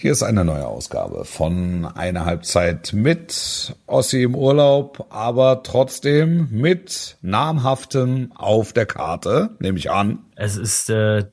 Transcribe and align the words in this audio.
Hier 0.00 0.12
ist 0.12 0.22
eine 0.22 0.44
neue 0.44 0.64
Ausgabe 0.64 1.24
von 1.24 1.84
einer 1.84 2.24
Halbzeit 2.24 2.92
mit 2.92 3.74
Ossi 3.88 4.22
im 4.22 4.36
Urlaub, 4.36 5.08
aber 5.10 5.64
trotzdem 5.64 6.46
mit 6.52 7.16
namhaftem 7.20 8.30
auf 8.36 8.72
der 8.72 8.86
Karte, 8.86 9.56
nehme 9.58 9.76
ich 9.76 9.90
an. 9.90 10.20
Es 10.36 10.56
ist 10.56 10.88
äh, 10.88 11.24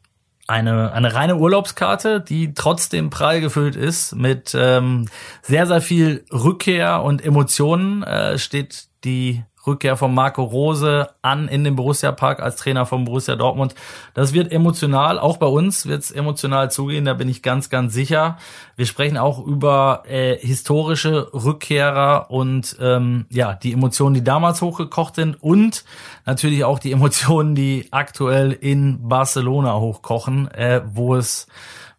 eine, 0.47 0.91
eine 0.93 1.13
reine 1.13 1.35
Urlaubskarte, 1.35 2.21
die 2.21 2.55
trotzdem 2.55 3.11
prall 3.11 3.39
gefüllt 3.39 3.75
ist 3.75 4.15
mit 4.15 4.57
ähm, 4.57 5.09
sehr, 5.43 5.67
sehr 5.67 5.81
viel 5.81 6.25
Rückkehr 6.33 7.03
und 7.03 7.23
Emotionen. 7.23 8.01
Äh, 8.01 8.39
steht 8.39 8.87
die 9.03 9.43
Rückkehr 9.65 9.97
von 9.97 10.13
Marco 10.13 10.43
Rose 10.43 11.09
an 11.21 11.47
in 11.47 11.63
den 11.63 11.75
Borussia 11.75 12.11
Park 12.11 12.41
als 12.41 12.55
Trainer 12.55 12.85
von 12.85 13.05
Borussia 13.05 13.35
Dortmund. 13.35 13.75
Das 14.13 14.33
wird 14.33 14.51
emotional, 14.51 15.19
auch 15.19 15.37
bei 15.37 15.47
uns 15.47 15.85
wird 15.85 16.03
es 16.03 16.11
emotional 16.11 16.71
zugehen, 16.71 17.05
da 17.05 17.13
bin 17.13 17.29
ich 17.29 17.41
ganz, 17.41 17.69
ganz 17.69 17.93
sicher. 17.93 18.37
Wir 18.75 18.85
sprechen 18.85 19.17
auch 19.17 19.45
über 19.45 20.03
äh, 20.07 20.37
historische 20.37 21.33
Rückkehrer 21.33 22.29
und 22.29 22.77
ähm, 22.79 23.25
ja, 23.29 23.53
die 23.53 23.73
Emotionen, 23.73 24.15
die 24.15 24.23
damals 24.23 24.61
hochgekocht 24.61 25.15
sind 25.15 25.41
und 25.41 25.85
natürlich 26.25 26.63
auch 26.63 26.79
die 26.79 26.91
Emotionen, 26.91 27.55
die 27.55 27.87
aktuell 27.91 28.51
in 28.51 29.07
Barcelona 29.07 29.75
hochkochen, 29.75 30.49
äh, 30.51 30.81
wo 30.85 31.15
es 31.15 31.47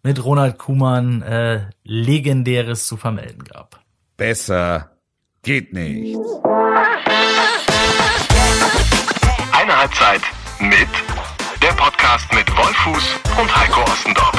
mit 0.03 0.25
Ronald 0.25 0.59
Kuhmann 0.59 1.23
äh, 1.23 1.63
legendäres 1.83 2.87
zu 2.87 2.97
vermelden 2.97 3.43
gab. 3.43 3.81
Besser 4.17 4.93
geht 5.43 5.73
nicht. 5.73 6.17
Halbzeit 9.87 10.23
mit 10.59 10.89
der 11.63 11.69
Podcast 11.77 12.27
mit 12.35 12.45
Wolfuß 12.57 13.21
und 13.41 13.57
Heiko 13.57 13.83
Ostendorf. 13.83 14.33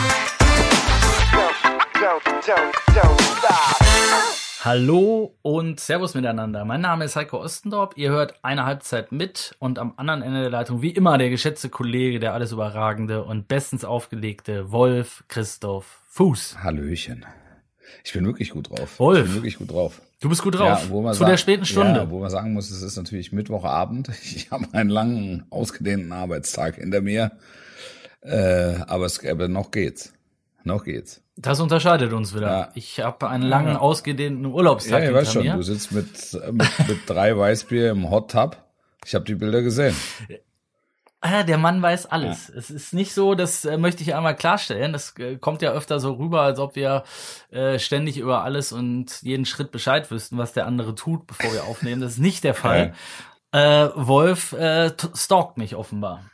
Hallo 4.65 5.37
und 5.43 5.79
Servus 5.79 6.15
miteinander. 6.15 6.65
Mein 6.65 6.81
Name 6.81 7.05
ist 7.05 7.15
Heiko 7.15 7.41
Ostendorp. 7.41 7.93
Ihr 7.95 8.09
hört 8.09 8.43
eine 8.43 8.65
Halbzeit 8.65 9.13
mit 9.13 9.55
und 9.59 9.79
am 9.79 9.93
anderen 9.95 10.21
Ende 10.21 10.41
der 10.41 10.49
Leitung 10.49 10.81
wie 10.81 10.91
immer 10.91 11.17
der 11.17 11.29
geschätzte 11.29 11.69
Kollege, 11.69 12.19
der 12.19 12.33
alles 12.33 12.51
überragende 12.51 13.23
und 13.23 13.47
bestens 13.47 13.85
aufgelegte 13.85 14.73
Wolf 14.73 15.23
Christoph 15.29 16.01
Fuß. 16.07 16.57
Hallöchen. 16.61 17.25
Ich 18.03 18.11
bin 18.11 18.25
wirklich 18.25 18.49
gut 18.49 18.69
drauf. 18.69 18.99
Wolf. 18.99 19.19
Ich 19.19 19.25
bin 19.27 19.35
wirklich 19.35 19.57
gut 19.59 19.71
drauf. 19.71 20.01
Du 20.19 20.29
bist 20.29 20.41
gut 20.41 20.55
drauf. 20.55 20.83
Ja, 20.83 20.89
wo 20.89 21.01
man 21.01 21.13
Zu 21.13 21.19
sagt- 21.19 21.31
der 21.31 21.37
späten 21.37 21.65
Stunde. 21.65 21.99
Ja, 21.99 22.09
wo 22.09 22.19
man 22.19 22.29
sagen 22.31 22.53
muss, 22.53 22.71
es 22.71 22.81
ist 22.81 22.97
natürlich 22.97 23.31
Mittwochabend. 23.31 24.09
Ich 24.23 24.49
habe 24.51 24.65
einen 24.73 24.89
langen, 24.89 25.45
ausgedehnten 25.51 26.11
Arbeitstag 26.11 26.75
hinter 26.75 27.01
mir. 27.01 27.31
Äh, 28.21 28.75
aber 28.87 29.05
es 29.05 29.23
aber 29.25 29.47
noch 29.47 29.71
geht's. 29.71 30.13
Noch 30.63 30.83
geht's. 30.83 31.21
Das 31.37 31.59
unterscheidet 31.59 32.13
uns 32.13 32.35
wieder. 32.35 32.47
Ja. 32.47 32.71
Ich 32.73 32.99
habe 32.99 33.29
einen 33.29 33.43
langen, 33.43 33.73
Ja. 33.73 33.79
ausgedehnten 33.79 34.45
Urlaubstag 34.47 35.03
Ja, 35.03 35.09
ich 35.09 35.15
weiß 35.15 35.33
schon, 35.33 35.43
mir. 35.43 35.53
du 35.53 35.61
sitzt 35.61 35.91
mit, 35.91 36.07
mit, 36.51 36.67
mit 36.87 36.97
drei 37.05 37.37
Weißbier 37.37 37.91
im 37.91 38.09
Hot 38.09 38.31
Tub. 38.31 38.57
Ich 39.05 39.13
habe 39.13 39.23
die 39.23 39.35
Bilder 39.35 39.61
gesehen. 39.61 39.95
Ah, 41.19 41.41
der 41.43 41.57
Mann 41.57 41.81
weiß 41.81 42.05
alles. 42.05 42.47
Es 42.49 42.69
ist 42.69 42.93
nicht 42.93 43.11
so, 43.11 43.33
das 43.33 43.65
äh, 43.65 43.77
möchte 43.77 44.03
ich 44.03 44.13
einmal 44.13 44.35
klarstellen. 44.35 44.93
Das 44.93 45.17
äh, 45.17 45.37
kommt 45.37 45.63
ja 45.63 45.71
öfter 45.71 45.99
so 45.99 46.13
rüber, 46.13 46.41
als 46.41 46.59
ob 46.59 46.75
wir 46.75 47.03
äh, 47.49 47.79
ständig 47.79 48.19
über 48.19 48.43
alles 48.43 48.71
und 48.71 49.21
jeden 49.23 49.45
Schritt 49.45 49.71
Bescheid 49.71 50.09
wüssten, 50.11 50.37
was 50.37 50.53
der 50.53 50.67
andere 50.67 50.93
tut, 50.93 51.25
bevor 51.25 51.51
wir 51.51 51.63
aufnehmen. 51.63 52.01
Das 52.01 52.13
ist 52.13 52.19
nicht 52.19 52.43
der 52.43 52.53
Fall. 52.53 52.93
Äh, 53.53 53.89
Wolf 53.95 54.51
äh, 54.51 54.91
stalkt 55.15 55.57
mich 55.57 55.77
offenbar. 55.77 56.25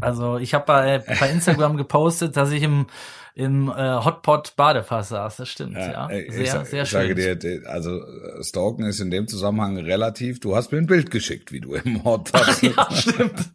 Also 0.00 0.38
ich 0.38 0.54
habe 0.54 0.64
bei, 0.66 0.98
bei 1.20 1.30
Instagram 1.30 1.76
gepostet, 1.76 2.36
dass 2.36 2.50
ich 2.50 2.62
im, 2.62 2.86
im 3.34 3.68
äh, 3.68 3.72
Hotpot 4.04 4.54
Badefass 4.56 5.10
saß. 5.10 5.36
Das 5.36 5.48
stimmt, 5.48 5.76
ja. 5.76 6.06
ey, 6.08 6.30
Sehr, 6.30 6.46
sag- 6.46 6.66
sehr 6.66 6.82
ich 6.84 6.88
schön. 6.90 7.00
sage 7.02 7.14
dir, 7.14 7.36
die- 7.36 7.66
also 7.66 7.96
äh, 7.98 8.42
Stalken 8.42 8.84
ist 8.84 9.00
in 9.00 9.10
dem 9.10 9.26
Zusammenhang 9.28 9.78
relativ. 9.78 10.40
Du 10.40 10.54
hast 10.56 10.72
mir 10.72 10.78
ein 10.78 10.86
Bild 10.86 11.10
geschickt, 11.10 11.52
wie 11.52 11.60
du 11.60 11.74
im 11.74 12.04
Hot 12.04 12.30
Tub 12.32 12.44
sitzt. 12.46 12.76
ja, 12.76 12.88
stimmt. 12.90 13.50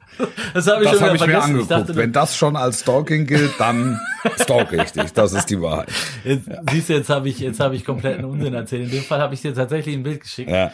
Das 0.53 0.68
habe 0.68 0.84
ich 0.84 0.90
Das 0.92 1.00
wieder 1.00 1.06
ich 1.08 1.12
mir 1.14 1.18
vergessen. 1.20 1.42
angeguckt. 1.44 1.72
dachte, 1.72 1.96
Wenn 1.96 2.12
das 2.12 2.36
schon 2.36 2.56
als 2.56 2.80
Stalking 2.81 3.26
gilt, 3.28 3.59
dann 3.59 4.00
stalke 4.40 4.81
ich 4.84 4.92
dich. 4.92 5.14
Das 5.14 5.34
ist 5.34 5.46
die 5.50 5.62
Wahrheit. 5.62 5.90
Jetzt, 6.24 6.50
Siehst 6.72 6.90
du, 6.90 6.94
jetzt 6.94 7.09
habe 7.09 7.30
ich, 7.30 7.40
jetzt 7.40 7.59
habe 7.59 7.76
ich 7.76 7.86
kompletten 7.86 8.26
Unsinn 8.26 8.53
erzählt. 8.53 8.86
In 8.86 8.92
dem 8.92 9.03
Fall 9.03 9.20
habe 9.22 9.34
ich 9.36 9.42
dir 9.42 9.53
tatsächlich 9.53 9.96
ein 9.96 10.03
Bild 10.03 10.22
geschickt. 10.22 10.50
Ja, 10.50 10.72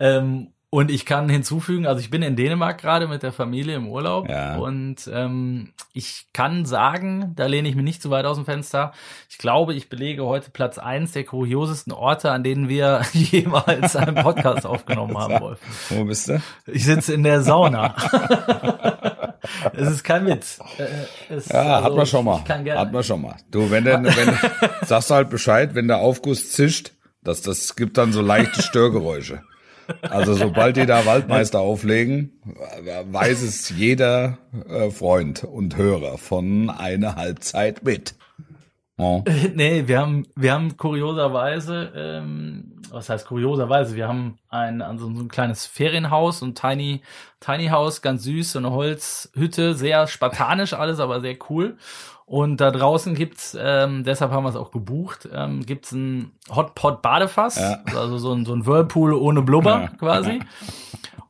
Ähm, 0.00 0.48
und 0.70 0.90
ich 0.90 1.06
kann 1.06 1.28
hinzufügen, 1.28 1.86
also 1.86 2.00
ich 2.00 2.10
bin 2.10 2.22
in 2.22 2.34
Dänemark 2.36 2.78
gerade 2.80 3.06
mit 3.06 3.22
der 3.22 3.32
Familie 3.32 3.76
im 3.76 3.88
Urlaub 3.88 4.28
Ja. 4.28 4.56
und 4.56 5.08
ähm, 5.12 5.72
ich 5.92 6.26
kann 6.32 6.66
sagen, 6.66 7.32
da 7.36 7.46
lehne 7.46 7.68
ich 7.68 7.76
mich 7.76 7.84
nicht 7.84 8.02
zu 8.02 8.10
weit 8.10 8.24
aus 8.26 8.36
dem 8.36 8.44
Fenster. 8.44 8.92
Ich 9.30 9.38
glaube, 9.38 9.74
ich 9.74 9.88
belege 9.88 10.24
heute 10.24 10.50
Platz 10.50 10.76
eins 10.78 11.12
der 11.12 11.24
kuriosesten 11.24 11.92
Orte, 11.92 12.30
an 12.32 12.42
denen 12.42 12.68
wir 12.68 13.02
jemals 13.12 13.94
einen 13.96 14.16
Podcast 14.16 14.66
aufgenommen 14.66 15.16
haben, 15.16 15.40
Wolf. 15.40 15.60
wo 15.90 16.04
bist 16.04 16.28
du? 16.28 16.42
Ich 16.66 16.84
sitze 16.84 17.14
in 17.14 17.22
der 17.22 17.42
Sauna. 17.42 17.94
es 19.72 19.88
ist 19.88 20.04
kein 20.04 20.26
Witz. 20.26 20.58
Äh, 20.78 21.34
es, 21.34 21.48
Ja, 21.48 21.76
hat 21.76 21.84
also, 21.84 21.96
man 21.96 22.06
schon 22.06 22.24
mal. 22.24 22.44
Hat 22.48 22.92
man 22.92 23.04
schon 23.04 23.22
mal. 23.22 23.36
Du, 23.50 23.70
wenn 23.70 23.84
der, 23.84 24.02
wenn, 24.02 24.38
sagst 24.86 25.10
du 25.10 25.14
halt 25.14 25.30
Bescheid, 25.30 25.74
wenn 25.74 25.88
der 25.88 25.98
Aufguss 25.98 26.50
zischt, 26.52 26.92
das, 27.22 27.42
das 27.42 27.76
gibt 27.76 27.98
dann 27.98 28.12
so 28.12 28.20
leichte 28.20 28.62
Störgeräusche. 28.62 29.42
Also 30.02 30.34
sobald 30.34 30.76
die 30.76 30.86
da 30.86 31.06
Waldmeister 31.06 31.60
auflegen, 31.60 32.32
weiß 33.10 33.42
es 33.42 33.70
jeder 33.70 34.38
äh, 34.68 34.90
Freund 34.90 35.44
und 35.44 35.76
Hörer 35.76 36.18
von 36.18 36.70
eine 36.70 37.16
Halbzeit 37.16 37.84
mit. 37.84 38.14
Oh. 38.98 39.22
Nee, 39.54 39.84
wir 39.86 40.00
haben, 40.00 40.26
wir 40.34 40.52
haben 40.52 40.76
kurioserweise, 40.76 41.92
ähm, 41.94 42.75
was 42.96 43.08
heißt 43.10 43.26
kurioserweise, 43.26 43.94
wir 43.94 44.08
haben 44.08 44.38
ein, 44.48 44.80
also 44.82 45.04
so 45.14 45.20
ein 45.22 45.28
kleines 45.28 45.66
Ferienhaus, 45.66 46.38
so 46.40 46.46
ein 46.46 46.54
Tiny, 46.54 47.02
Tiny 47.40 47.68
House, 47.68 48.00
ganz 48.02 48.24
süß, 48.24 48.52
so 48.52 48.58
eine 48.58 48.70
Holzhütte, 48.72 49.74
sehr 49.74 50.06
spartanisch 50.06 50.72
alles, 50.72 50.98
aber 50.98 51.20
sehr 51.20 51.36
cool. 51.50 51.76
Und 52.24 52.60
da 52.60 52.72
draußen 52.72 53.14
gibt's, 53.14 53.56
ähm, 53.60 54.02
deshalb 54.02 54.32
haben 54.32 54.42
wir 54.44 54.48
es 54.50 54.56
auch 54.56 54.72
gebucht, 54.72 55.28
ähm, 55.32 55.64
gibt's 55.64 55.92
ein 55.92 56.32
Hotpot 56.50 57.00
Badefass, 57.02 57.56
Ja. 57.56 57.82
also 57.96 58.18
so 58.18 58.32
ein, 58.32 58.44
so 58.44 58.52
ein 58.54 58.66
Whirlpool 58.66 59.12
ohne 59.12 59.42
Blubber 59.42 59.80
Ja. 59.82 59.88
quasi. 59.98 60.40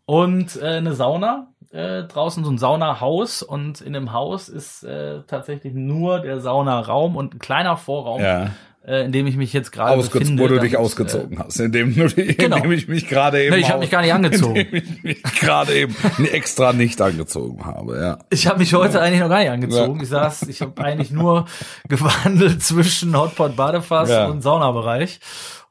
Und 0.07 0.57
äh, 0.63 0.77
eine 0.77 0.95
Sauna, 0.95 1.49
äh, 1.73 2.05
draußen 2.05 2.45
so 2.45 2.51
ein 2.51 2.59
Saunahaus 2.59 3.43
und 3.43 3.81
in 3.81 3.93
dem 3.93 4.13
Haus 4.13 4.49
ist 4.49 4.85
äh, 4.85 5.23
tatsächlich 5.27 5.75
nur 5.75 6.21
der 6.21 6.41
Saunaraum 6.41 7.17
und 7.17 7.35
ein 7.35 7.39
kleiner 7.41 7.77
Vorraum, 7.77 8.23
Ja, 8.23 8.51
äh, 8.87 9.05
in 9.05 9.13
dem 9.13 9.27
ich 9.27 9.37
mich 9.37 9.53
jetzt 9.53 9.73
gerade 9.73 10.01
befinde. 10.03 10.43
wo 10.43 10.47
du 10.49 10.55
dich 10.61 10.73
damit, 10.73 10.87
ausgezogen 10.87 11.39
hast, 11.39 11.59
indem, 11.61 11.95
du, 11.95 12.07
Genau. 12.09 12.57
indem 12.57 12.73
ich 12.73 12.89
mich 12.89 13.09
gerade 13.09 13.43
eben, 13.43 13.55
Nee, 13.55 13.61
ich 13.63 13.71
hab 13.71 13.81
mich 13.81 13.91
gar 13.91 14.03
nicht 14.03 14.13
angezogen. 14.15 14.57
ich 14.73 15.03
mich 15.03 15.23
gerade 15.23 15.75
eben 15.75 15.95
extra 16.33 16.73
nicht 16.73 17.01
angezogen 17.03 17.65
habe. 17.65 17.97
Ja. 18.01 18.13
Äh, 18.15 18.17
ich 18.31 18.47
habe 18.47 18.59
mich 18.61 18.73
heute 18.75 19.01
eigentlich 19.01 19.21
noch 19.21 19.29
gar 19.29 19.41
nicht 19.41 19.51
angezogen. 19.51 19.97
Ja. 19.97 20.03
Ich 20.03 20.09
saß, 20.09 20.43
ich 20.49 20.61
habe 20.63 20.83
eigentlich 20.85 21.11
nur 21.11 21.47
gewandelt 21.89 22.63
zwischen 22.63 23.17
Hotpot 23.19 23.57
Badefass 23.57 24.09
Ja. 24.11 24.27
und 24.27 24.43
Saunabereich. 24.43 25.21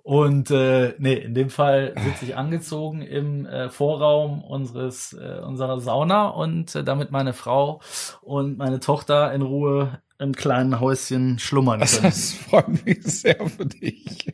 Und 0.03 0.51
äh, 0.51 0.93
nee, 0.99 1.15
in 1.15 1.33
dem 1.33 1.49
Fall 1.49 1.95
sitze 2.03 2.25
ich 2.25 2.37
angezogen 2.37 3.01
im 3.01 3.47
äh, 3.47 3.69
Vorraum 3.69 4.43
unseres 4.43 5.13
äh, 5.13 5.39
unserer 5.43 5.79
Sauna 5.79 6.27
und 6.27 6.75
äh, 6.75 6.83
damit 6.83 7.09
meine 7.09 7.33
Frau 7.33 7.81
und 8.21 8.55
meine 8.59 8.79
Tochter 8.79 9.33
in 9.33 9.41
Ruhe 9.41 9.97
im 10.19 10.33
kleinen 10.33 10.79
Häuschen 10.79 11.39
schlummern 11.39 11.79
können. 11.81 12.03
Das 12.03 12.33
freut 12.33 12.85
mich 12.85 13.03
sehr 13.03 13.47
für 13.49 13.65
dich. 13.65 14.33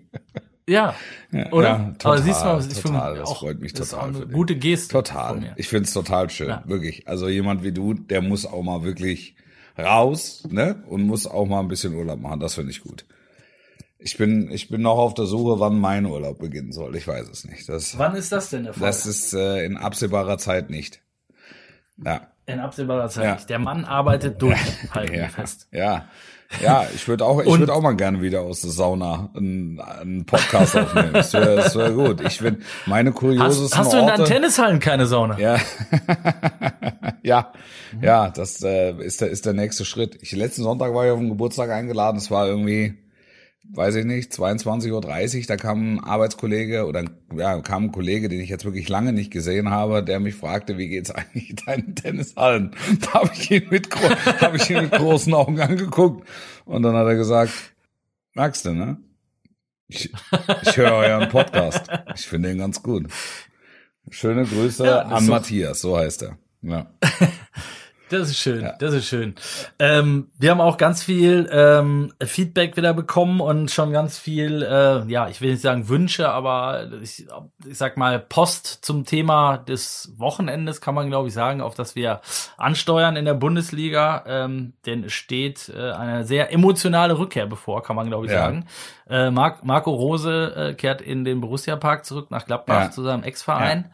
Ja, 0.67 0.95
Ja, 1.31 1.51
oder? 1.51 1.67
ja, 1.67 1.75
Aber 1.75 1.97
total, 1.97 2.21
siehst 2.21 2.41
du 2.41 2.45
mal, 2.45 2.59
ich 2.61 2.67
total, 2.67 2.81
finde 2.81 3.19
das 3.19 3.29
auch, 3.29 3.39
freut 3.39 3.59
mich 3.59 3.73
das 3.73 3.81
ist 3.87 3.89
total 3.91 4.03
auch 4.03 4.07
eine 4.09 4.17
für 4.19 4.25
dich. 4.27 4.35
gute 4.35 4.55
Geste 4.55 4.91
Total. 4.93 5.53
Ich 5.57 5.67
find's 5.67 5.91
total 5.93 6.29
schön, 6.29 6.49
Ja. 6.49 6.63
wirklich. 6.65 7.07
Also 7.07 7.27
jemand 7.27 7.63
wie 7.63 7.71
du, 7.71 7.93
der 7.93 8.21
muss 8.21 8.45
auch 8.45 8.61
mal 8.63 8.83
wirklich 8.83 9.35
raus, 9.77 10.43
ne? 10.49 10.83
Und 10.87 11.03
muss 11.07 11.25
auch 11.27 11.45
mal 11.47 11.59
ein 11.61 11.67
bisschen 11.67 11.93
Urlaub 11.95 12.19
machen. 12.21 12.39
Das 12.39 12.53
finde 12.55 12.71
ich 12.71 12.81
gut. 12.81 13.05
Ich 13.97 14.17
bin, 14.17 14.49
ich 14.51 14.69
bin 14.69 14.81
noch 14.81 14.97
auf 14.97 15.13
der 15.13 15.25
Suche, 15.25 15.59
wann 15.59 15.79
mein 15.79 16.05
Urlaub 16.05 16.39
beginnen 16.39 16.71
soll. 16.71 16.95
Ich 16.95 17.07
weiß 17.07 17.27
es 17.29 17.43
nicht. 17.45 17.67
Das, 17.69 17.97
Wann 17.97 18.15
ist 18.15 18.31
das 18.31 18.49
denn 18.49 18.63
der 18.63 18.73
Fall? 18.73 18.87
das 18.87 19.05
ist 19.05 19.33
äh, 19.33 19.63
in 19.65 19.77
absehbarer 19.77 20.37
Zeit 20.37 20.69
nicht. 20.69 21.01
Ja. 22.03 22.27
In 22.53 22.59
absehbarer 22.59 23.09
Zeit 23.09 23.23
Ja. 23.23 23.45
Der 23.47 23.59
Mann 23.59 23.85
arbeitet 23.85 24.41
durch, 24.41 24.59
halten 24.93 25.15
Ja, 25.15 25.27
fest. 25.29 25.67
ja, 25.71 26.05
ja, 26.61 26.85
ich 26.93 27.07
würde 27.07 27.23
auch, 27.25 27.39
ich 27.41 27.47
würde 27.47 27.73
auch 27.73 27.81
mal 27.81 27.95
gerne 27.95 28.21
wieder 28.21 28.41
aus 28.41 28.59
der 28.59 28.71
Sauna 28.71 29.29
einen, 29.35 29.79
einen 29.79 30.25
Podcast 30.25 30.75
aufnehmen. 30.75 31.13
Das 31.13 31.31
wäre 31.31 31.55
das 31.55 31.77
wär 31.77 31.91
gut. 31.91 32.19
Ich 32.21 32.39
finde 32.39 32.59
meine 32.85 33.11
Hast, 33.11 33.19
kuriosesten 33.19 33.79
hast 33.79 33.93
du 33.93 33.97
in 33.99 34.07
deinen 34.07 34.19
Orte. 34.19 34.33
Tennishallen 34.33 34.79
keine 34.81 35.05
Sauna? 35.07 35.39
Ja, 35.39 35.57
ja, 37.23 37.51
ja, 38.01 38.29
das 38.29 38.61
äh, 38.63 38.91
ist 39.01 39.21
der 39.21 39.29
ist 39.29 39.45
der 39.45 39.53
nächste 39.53 39.85
Schritt. 39.85 40.17
Ich 40.21 40.31
letzten 40.33 40.63
Sonntag 40.63 40.93
war 40.93 41.05
ich 41.05 41.11
auf 41.11 41.19
den 41.19 41.29
Geburtstag 41.29 41.69
eingeladen. 41.69 42.17
Es 42.17 42.29
war 42.31 42.47
irgendwie, 42.47 42.97
weiß 43.73 43.95
ich 43.95 44.05
nicht, 44.05 44.31
22:30 44.33 44.91
Uhr. 45.39 45.45
Da 45.47 45.57
kam 45.57 45.95
ein 45.95 45.99
Arbeitskollege 46.03 46.85
oder 46.85 47.05
ja 47.35 47.59
kam 47.61 47.85
ein 47.85 47.91
Kollege, 47.91 48.29
den 48.29 48.39
ich 48.41 48.49
jetzt 48.49 48.65
wirklich 48.65 48.89
lange 48.89 49.13
nicht 49.13 49.31
gesehen 49.31 49.69
habe, 49.69 50.03
der 50.03 50.19
mich 50.19 50.35
fragte, 50.35 50.77
wie 50.77 50.87
geht's 50.89 51.11
eigentlich 51.11 51.55
deinen 51.65 51.95
Tennishallen? 51.95 52.75
Da 53.01 53.13
habe 53.13 53.31
ich 53.33 53.49
ihn 53.51 53.67
mit 53.69 53.89
gro- 53.89 54.09
habe 54.41 54.57
ich 54.57 54.69
ihn 54.69 54.81
mit 54.83 54.91
großen 54.91 55.33
Augen 55.33 55.59
angeguckt 55.59 56.27
und 56.65 56.83
dann 56.83 56.95
hat 56.95 57.07
er 57.07 57.15
gesagt, 57.15 57.51
Magst 58.33 58.63
du, 58.63 58.71
ne? 58.73 58.97
Ich, 59.89 60.09
ich 60.63 60.77
höre 60.77 60.93
euren 60.93 61.27
Podcast. 61.27 61.87
Ich 62.15 62.25
finde 62.25 62.49
ihn 62.49 62.59
ganz 62.59 62.81
gut. 62.81 63.07
Schöne 64.09 64.45
Grüße 64.45 64.85
Ja, 64.85 64.99
an 65.01 65.27
Matthias, 65.27 65.81
so 65.81 65.97
heißt 65.97 66.23
er. 66.23 66.37
Ja. 66.61 66.93
Das 68.11 68.29
ist 68.29 68.37
schön, 68.37 68.61
Ja. 68.63 68.73
das 68.77 68.93
ist 68.93 69.07
schön. 69.07 69.35
Ähm, 69.79 70.29
wir 70.37 70.51
haben 70.51 70.61
auch 70.61 70.77
ganz 70.77 71.01
viel 71.03 71.49
ähm, 71.51 72.13
Feedback 72.21 72.75
wieder 72.77 72.93
bekommen 72.93 73.39
und 73.41 73.71
schon 73.71 73.91
ganz 73.91 74.17
viel, 74.19 74.61
äh, 74.63 75.05
ja, 75.11 75.27
ich 75.29 75.41
will 75.41 75.51
nicht 75.51 75.61
sagen 75.61 75.87
Wünsche, 75.89 76.29
aber 76.29 76.89
ich, 77.01 77.25
ich 77.65 77.77
sag 77.77 77.97
mal 77.97 78.19
Post 78.19 78.79
zum 78.85 79.05
Thema 79.05 79.57
des 79.57 80.13
Wochenendes 80.17 80.81
kann 80.81 80.93
man 80.93 81.07
glaube 81.09 81.29
ich 81.29 81.33
sagen, 81.33 81.61
auf 81.61 81.73
das 81.73 81.95
wir 81.95 82.21
ansteuern 82.57 83.15
in 83.15 83.25
der 83.25 83.33
Bundesliga. 83.33 84.23
Ähm, 84.27 84.73
denn 84.85 85.05
es 85.05 85.13
steht 85.13 85.69
äh, 85.69 85.91
eine 85.91 86.25
sehr 86.25 86.51
emotionale 86.53 87.17
Rückkehr 87.17 87.45
bevor, 87.45 87.81
kann 87.83 87.95
man 87.95 88.07
glaube 88.07 88.25
ich 88.25 88.31
Ja. 88.31 88.39
sagen. 88.39 88.65
Äh, 89.09 89.31
Marc, 89.31 89.63
Marco 89.63 89.91
Rose 89.91 90.53
äh, 90.55 90.73
kehrt 90.73 91.01
in 91.01 91.23
den 91.25 91.41
Borussia 91.41 91.75
Park 91.75 92.05
zurück 92.05 92.31
nach 92.31 92.45
Gladbach 92.45 92.83
Ja. 92.83 92.91
zu 92.91 93.03
seinem 93.03 93.23
Ex-Verein. 93.23 93.91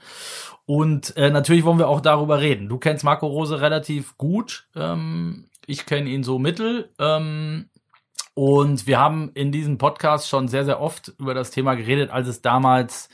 Und 0.68 1.16
äh, 1.16 1.30
natürlich 1.30 1.64
wollen 1.64 1.80
wir 1.80 1.88
auch 1.88 2.02
darüber 2.02 2.42
reden. 2.42 2.68
Du 2.68 2.78
kennst 2.78 3.06
Marco 3.06 3.26
Rose 3.26 3.62
relativ 3.62 4.18
gut. 4.18 4.68
Ähm, 4.76 5.46
ich 5.66 5.86
kenne 5.86 6.10
ihn 6.10 6.24
so 6.24 6.40
mittel. 6.40 6.90
Ähm, 7.00 7.70
und 8.34 8.86
wir 8.86 9.00
haben 9.00 9.32
in 9.34 9.54
diesem 9.54 9.78
Podcast 9.78 10.28
schon 10.28 10.50
sehr, 10.50 10.66
sehr 10.66 10.82
oft 10.82 11.14
über 11.20 11.34
das 11.34 11.52
Thema 11.52 11.76
geredet, 11.76 12.12
als 12.12 12.28
es 12.28 12.42
damals 12.42 13.08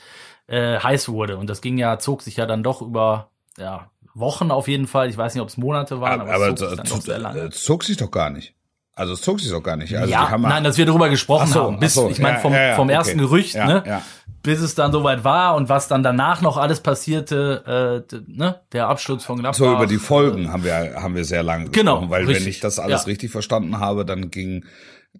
äh, 0.48 0.80
heiß 0.80 1.08
wurde. 1.08 1.36
Und 1.36 1.48
das 1.48 1.60
ging 1.60 1.78
ja, 1.78 2.00
zog 2.00 2.22
sich 2.22 2.36
ja 2.36 2.46
dann 2.46 2.64
doch 2.64 2.82
über 2.82 3.30
ja, 3.56 3.88
Wochen 4.14 4.50
auf 4.50 4.66
jeden 4.66 4.88
Fall. 4.88 5.08
Ich 5.08 5.16
weiß 5.16 5.34
nicht, 5.34 5.42
ob 5.42 5.48
es 5.48 5.56
Monate 5.56 6.00
waren, 6.00 6.22
aber, 6.22 6.34
Aber 6.34 6.48
es 6.48 6.58
zog 6.58 6.68
sich 6.68 6.76
dann 6.76 6.86
doch 6.88 7.00
sehr 7.02 7.18
lange. 7.20 7.40
es 7.40 7.62
zog 7.62 7.84
sich 7.84 7.96
doch 7.96 8.10
gar 8.10 8.30
nicht. 8.30 8.56
Also 8.96 9.14
es 9.14 9.22
zog 9.22 9.40
sich 9.40 9.50
doch 9.50 9.62
gar 9.62 9.76
nicht. 9.76 9.96
Also 9.96 10.10
ja, 10.10 10.36
nein, 10.38 10.62
dass 10.62 10.78
wir 10.78 10.86
darüber 10.86 11.08
gesprochen 11.08 11.48
so, 11.48 11.64
haben. 11.64 11.80
Bis, 11.80 11.94
so, 11.94 12.08
ich 12.08 12.20
meine, 12.20 12.38
vom, 12.38 12.52
ja, 12.52 12.68
ja, 12.68 12.74
vom 12.76 12.86
okay. 12.88 12.96
ersten 12.96 13.18
Gerücht, 13.18 13.54
Ja, 13.54 13.66
ne? 13.66 13.82
ja. 13.86 14.02
bis 14.42 14.60
es 14.60 14.76
dann 14.76 14.92
soweit 14.92 15.24
war 15.24 15.56
und 15.56 15.68
was 15.68 15.88
dann 15.88 16.04
danach 16.04 16.42
noch 16.42 16.58
alles 16.58 16.80
passierte, 16.80 18.04
äh, 18.08 18.16
ne? 18.28 18.60
der 18.72 18.88
Absturz 18.88 19.24
von 19.24 19.38
Gladbach. 19.40 19.58
So 19.58 19.72
über 19.72 19.86
die 19.86 19.98
Folgen 19.98 20.52
haben 20.52 20.62
wir 20.62 20.94
haben 20.94 21.16
wir 21.16 21.24
sehr 21.24 21.42
lange 21.42 21.70
Genau, 21.70 21.94
gesprochen, 21.94 22.10
weil 22.10 22.22
wenn 22.22 22.34
richtig. 22.36 22.56
ich 22.56 22.60
das 22.60 22.78
alles 22.78 23.08
richtig 23.08 23.32
verstanden 23.32 23.80
habe, 23.80 24.04
dann 24.04 24.30
ging 24.30 24.64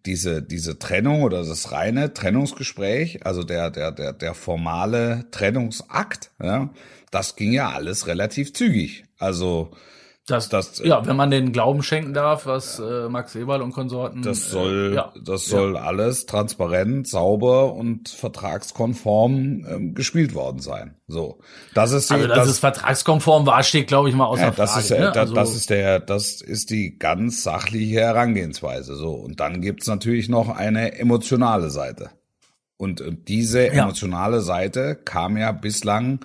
diese 0.07 0.41
diese 0.43 0.79
Trennung 0.79 1.23
oder 1.23 1.45
das 1.45 1.73
reine 1.73 2.15
Trennungsgespräch, 2.15 3.27
also 3.27 3.43
der 3.43 3.71
der 3.71 3.91
der 3.91 4.13
der 4.13 4.35
formale 4.35 5.27
Trennungsakt, 5.33 6.31
ja, 6.41 6.71
das 7.11 7.35
ging 7.35 7.53
ja 7.53 7.71
alles 7.71 8.07
relativ 8.07 8.53
zügig. 8.55 9.05
Also 9.19 9.71
Das, 10.27 10.49
Das, 10.49 10.81
äh, 10.81 10.89
ja, 10.89 11.05
wenn 11.07 11.17
man 11.17 11.31
den 11.31 11.53
Glauben 11.53 11.83
schenken 11.83 12.15
darf, 12.15 12.47
was 12.47 12.79
äh, 12.79 13.09
Max 13.11 13.35
Eberl 13.35 13.61
und 13.61 13.73
Konsorten. 13.73 14.23
das 14.23 14.51
soll 14.51 14.93
äh, 14.93 14.97
ja. 14.97 15.13
das 15.23 15.45
soll 15.47 15.77
alles 15.77 16.25
transparent, 16.25 17.07
sauber 17.07 17.75
und 17.75 18.09
vertragskonform 18.09 19.67
ähm, 19.69 19.95
gespielt 19.95 20.35
worden 20.35 20.61
sein. 20.61 20.97
So, 21.09 21.41
das 21.75 21.93
ist 21.93 22.09
die, 22.11 22.15
Also, 22.15 22.27
dass 22.29 22.49
es 22.49 22.59
vertragskonform 22.59 23.47
war, 23.47 23.63
steht, 23.63 23.87
glaube 23.87 24.09
ich, 24.09 24.15
mal 24.15 24.25
außer 24.27 24.45
Ja, 24.45 24.51
das 24.51 24.71
Frage. 24.73 24.85
ist 24.85 24.91
ja, 24.91 24.99
ne? 25.01 25.13
da, 25.13 25.21
also, 25.21 25.35
das 25.35 25.55
ist 25.55 25.71
der, 25.71 26.01
das 26.01 26.41
ist 26.41 26.71
die 26.71 26.99
ganz 26.99 27.43
sachliche 27.43 28.01
Herangehensweise. 28.01 28.97
So 28.97 29.13
und 29.13 29.41
dann 29.41 29.61
gibt's 29.61 29.87
natürlich 29.87 30.29
noch 30.29 30.49
eine 30.49 30.99
emotionale 30.99 31.71
Seite. 31.71 32.11
Und 32.77 33.01
äh, 33.01 33.13
diese 33.13 33.67
Ja. 33.67 33.85
emotionale 33.85 34.41
Seite 34.41 34.97
kam 34.97 35.37
ja 35.37 35.53
bislang 35.53 36.21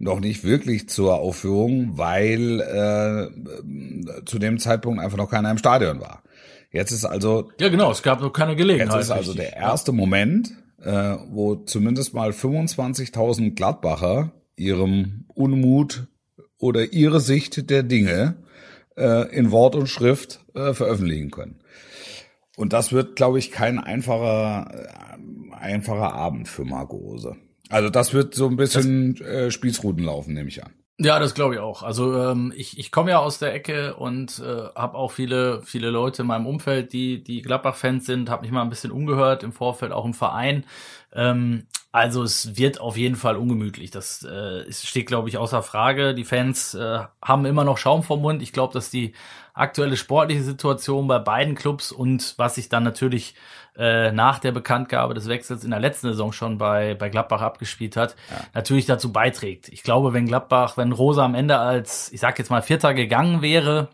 noch 0.00 0.18
nicht 0.18 0.44
wirklich 0.44 0.88
zur 0.88 1.16
Aufführung, 1.16 1.98
weil 1.98 2.60
äh, 2.60 4.24
zu 4.24 4.38
dem 4.38 4.58
Zeitpunkt 4.58 5.00
einfach 5.00 5.18
noch 5.18 5.30
keiner 5.30 5.50
im 5.50 5.58
Stadion 5.58 6.00
war. 6.00 6.22
Jetzt 6.72 6.90
ist 6.90 7.04
also 7.04 7.50
ja, 7.60 7.68
genau, 7.68 7.90
es 7.90 8.02
gab 8.02 8.20
noch 8.20 8.32
keine 8.32 8.56
Gelegenheit. 8.56 8.96
Jetzt 8.96 9.04
ist 9.04 9.10
also 9.10 9.32
richtig. 9.32 9.50
der 9.50 9.56
erste 9.58 9.92
Moment, 9.92 10.52
äh, 10.82 11.16
wo 11.28 11.56
zumindest 11.56 12.14
mal 12.14 12.30
25.000 12.30 13.54
Gladbacher 13.54 14.32
ihrem 14.56 15.26
Unmut 15.34 16.06
oder 16.58 16.92
ihre 16.92 17.20
Sicht 17.20 17.68
der 17.68 17.82
Dinge 17.82 18.36
äh, 18.96 19.28
in 19.36 19.50
Wort 19.50 19.74
und 19.74 19.88
Schrift 19.88 20.40
äh, 20.54 20.72
veröffentlichen 20.72 21.30
können. 21.30 21.60
Und 22.56 22.72
das 22.72 22.92
wird, 22.92 23.16
glaube 23.16 23.38
ich, 23.38 23.50
kein 23.50 23.78
einfacher, 23.78 24.70
äh, 24.72 25.54
einfacher 25.54 26.14
Abend 26.14 26.48
für 26.48 26.64
Marco 26.64 26.96
Rose. 26.96 27.36
Also 27.70 27.88
das 27.88 28.12
wird 28.12 28.34
so 28.34 28.46
ein 28.48 28.56
bisschen 28.56 29.20
äh, 29.22 29.50
Spießruten 29.50 30.04
laufen, 30.04 30.34
nehme 30.34 30.48
ich 30.48 30.62
an. 30.62 30.72
Ja, 31.02 31.18
das 31.18 31.32
glaube 31.32 31.54
ich 31.54 31.60
auch. 31.60 31.82
Also 31.82 32.14
ähm, 32.14 32.52
ich, 32.54 32.78
ich 32.78 32.92
komme 32.92 33.12
ja 33.12 33.20
aus 33.20 33.38
der 33.38 33.54
Ecke 33.54 33.94
und 33.94 34.38
äh, 34.40 34.68
habe 34.74 34.98
auch 34.98 35.12
viele 35.12 35.62
viele 35.62 35.88
Leute 35.88 36.22
in 36.22 36.28
meinem 36.28 36.46
Umfeld, 36.46 36.92
die 36.92 37.24
die 37.24 37.40
Gladbach-Fans 37.40 38.04
sind. 38.04 38.28
Habe 38.28 38.42
mich 38.42 38.50
mal 38.50 38.60
ein 38.60 38.68
bisschen 38.68 38.90
umgehört 38.90 39.42
im 39.42 39.52
Vorfeld, 39.52 39.92
auch 39.92 40.04
im 40.04 40.12
Verein. 40.12 40.66
Ähm, 41.14 41.66
also 41.90 42.22
es 42.22 42.58
wird 42.58 42.82
auf 42.82 42.98
jeden 42.98 43.16
Fall 43.16 43.36
ungemütlich. 43.36 43.90
Das 43.90 44.22
äh, 44.24 44.70
steht, 44.70 45.06
glaube 45.06 45.30
ich, 45.30 45.38
außer 45.38 45.62
Frage. 45.62 46.14
Die 46.14 46.24
Fans 46.24 46.74
äh, 46.74 46.98
haben 47.22 47.46
immer 47.46 47.64
noch 47.64 47.78
Schaum 47.78 48.02
vom 48.02 48.20
Mund. 48.20 48.42
Ich 48.42 48.52
glaube, 48.52 48.74
dass 48.74 48.90
die 48.90 49.14
aktuelle 49.54 49.96
sportliche 49.96 50.42
Situation 50.42 51.06
bei 51.06 51.18
beiden 51.18 51.54
Clubs 51.54 51.92
und 51.92 52.34
was 52.36 52.54
sich 52.54 52.68
dann 52.68 52.82
natürlich 52.82 53.34
äh, 53.76 54.12
nach 54.12 54.38
der 54.38 54.52
Bekanntgabe 54.52 55.14
des 55.14 55.28
Wechsels 55.28 55.64
in 55.64 55.70
der 55.70 55.80
letzten 55.80 56.08
Saison 56.08 56.32
schon 56.32 56.58
bei, 56.58 56.94
bei 56.94 57.08
Gladbach 57.08 57.40
abgespielt 57.40 57.96
hat, 57.96 58.16
natürlich 58.54 58.86
dazu 58.86 59.12
beiträgt. 59.12 59.68
Ich 59.68 59.82
glaube, 59.82 60.12
wenn 60.12 60.26
Gladbach, 60.26 60.76
wenn 60.76 60.92
Rosa 60.92 61.24
am 61.24 61.34
Ende 61.34 61.58
als, 61.58 62.12
ich 62.12 62.20
sag 62.20 62.38
jetzt 62.38 62.50
mal, 62.50 62.62
Vierter 62.62 62.94
gegangen 62.94 63.42
wäre 63.42 63.88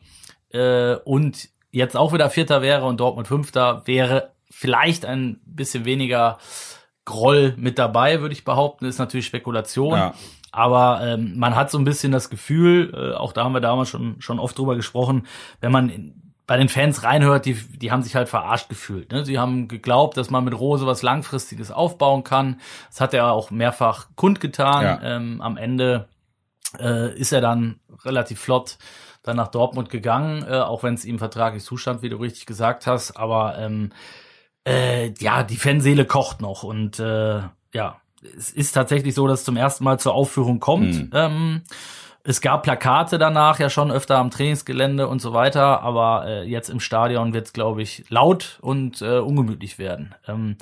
äh, 0.50 0.94
und 1.05 1.49
jetzt 1.70 1.97
auch 1.97 2.12
wieder 2.12 2.31
Vierter 2.31 2.62
wäre 2.62 2.87
und 2.87 3.00
Dortmund 3.00 3.29
Fünfter, 3.29 3.82
wäre 3.87 4.32
vielleicht 4.50 5.05
ein 5.05 5.41
bisschen 5.44 5.85
weniger 5.85 6.38
Groll 7.05 7.55
mit 7.56 7.79
dabei, 7.79 8.20
würde 8.20 8.32
ich 8.32 8.44
behaupten. 8.44 8.85
Ist 8.87 8.99
natürlich 8.99 9.26
Spekulation. 9.26 9.97
Ja. 9.97 10.14
Aber 10.56 11.03
ähm, 11.03 11.35
man 11.37 11.55
hat 11.55 11.70
so 11.70 11.76
ein 11.76 11.85
bisschen 11.85 12.12
das 12.12 12.31
Gefühl, 12.31 12.91
äh, 12.94 13.14
auch 13.14 13.35
da 13.35 13.44
haben 13.44 13.53
wir 13.53 13.61
damals 13.61 13.91
schon, 13.91 14.23
schon 14.23 14.38
oft 14.38 14.56
drüber 14.56 14.75
gesprochen, 14.75 15.26
wenn 15.61 15.70
man 15.70 15.91
in, 15.91 16.32
bei 16.47 16.56
den 16.56 16.70
Fans 16.70 17.03
reinhört, 17.03 17.44
die, 17.44 17.53
die 17.55 17.93
haben 17.93 18.03
sich 18.03 18.17
halt 18.17 18.31
verarscht 18.31 18.70
gefühlt. 18.70 19.12
Ne? 19.12 19.23
Sie 19.26 19.38
haben 19.38 19.69
geglaubt, 19.69 20.17
dass 20.17 20.31
man 20.31 20.44
mit 20.44 20.58
Rose 20.58 20.87
was 20.87 21.03
Langfristiges 21.03 21.70
aufbauen 21.70 22.25
kann. 22.25 22.58
Das 22.88 23.03
hat 23.03 23.12
er 23.12 23.32
auch 23.32 23.50
mehrfach 23.50 24.06
kundgetan. 24.17 24.82
Ja. 24.82 25.17
Ähm, 25.17 25.43
am 25.43 25.58
Ende 25.58 26.08
äh, 26.81 27.14
ist 27.19 27.32
er 27.32 27.43
dann 27.43 27.79
relativ 28.06 28.41
flott 28.41 28.79
dann 29.23 29.37
nach 29.37 29.49
Dortmund 29.49 29.91
gegangen, 29.91 30.43
äh, 30.49 30.61
auch 30.61 30.82
wenn 30.82 30.94
es 30.94 31.05
ihm 31.05 31.19
vertraglich 31.19 31.64
zustand, 31.64 32.00
wie 32.00 32.08
du 32.08 32.17
richtig 32.17 32.47
gesagt 32.47 32.87
hast. 32.87 33.19
Aber 33.19 33.58
ähm, 33.58 33.93
äh, 34.67 35.12
ja, 35.19 35.43
die 35.43 35.58
Fanseele 35.58 36.06
kocht 36.06 36.41
noch 36.41 36.62
und 36.62 36.99
äh, 36.99 37.43
ja, 37.75 38.01
es 38.36 38.50
ist 38.50 38.72
tatsächlich 38.72 39.14
so, 39.14 39.26
dass 39.26 39.40
es 39.40 39.44
zum 39.44 39.56
ersten 39.56 39.84
Mal 39.84 39.98
zur 39.98 40.14
Aufführung 40.14 40.60
kommt. 40.60 40.94
Mhm. 40.94 41.10
Ähm, 41.12 41.62
es 42.28 42.40
gab 42.40 42.64
Plakate 42.64 43.18
danach 43.18 43.60
ja 43.60 43.70
schon 43.70 43.92
öfter 43.92 44.18
am 44.18 44.30
Trainingsgelände 44.32 45.06
und 45.06 45.22
so 45.22 45.32
weiter, 45.32 45.82
aber 45.82 46.24
äh, 46.26 46.42
jetzt 46.42 46.68
im 46.70 46.80
Stadion 46.80 47.32
wird 47.32 47.46
es, 47.46 47.52
glaube 47.52 47.82
ich, 47.82 48.04
laut 48.08 48.58
und 48.62 49.00
äh, 49.00 49.18
ungemütlich 49.18 49.78
werden. 49.78 50.14
Ähm, 50.26 50.56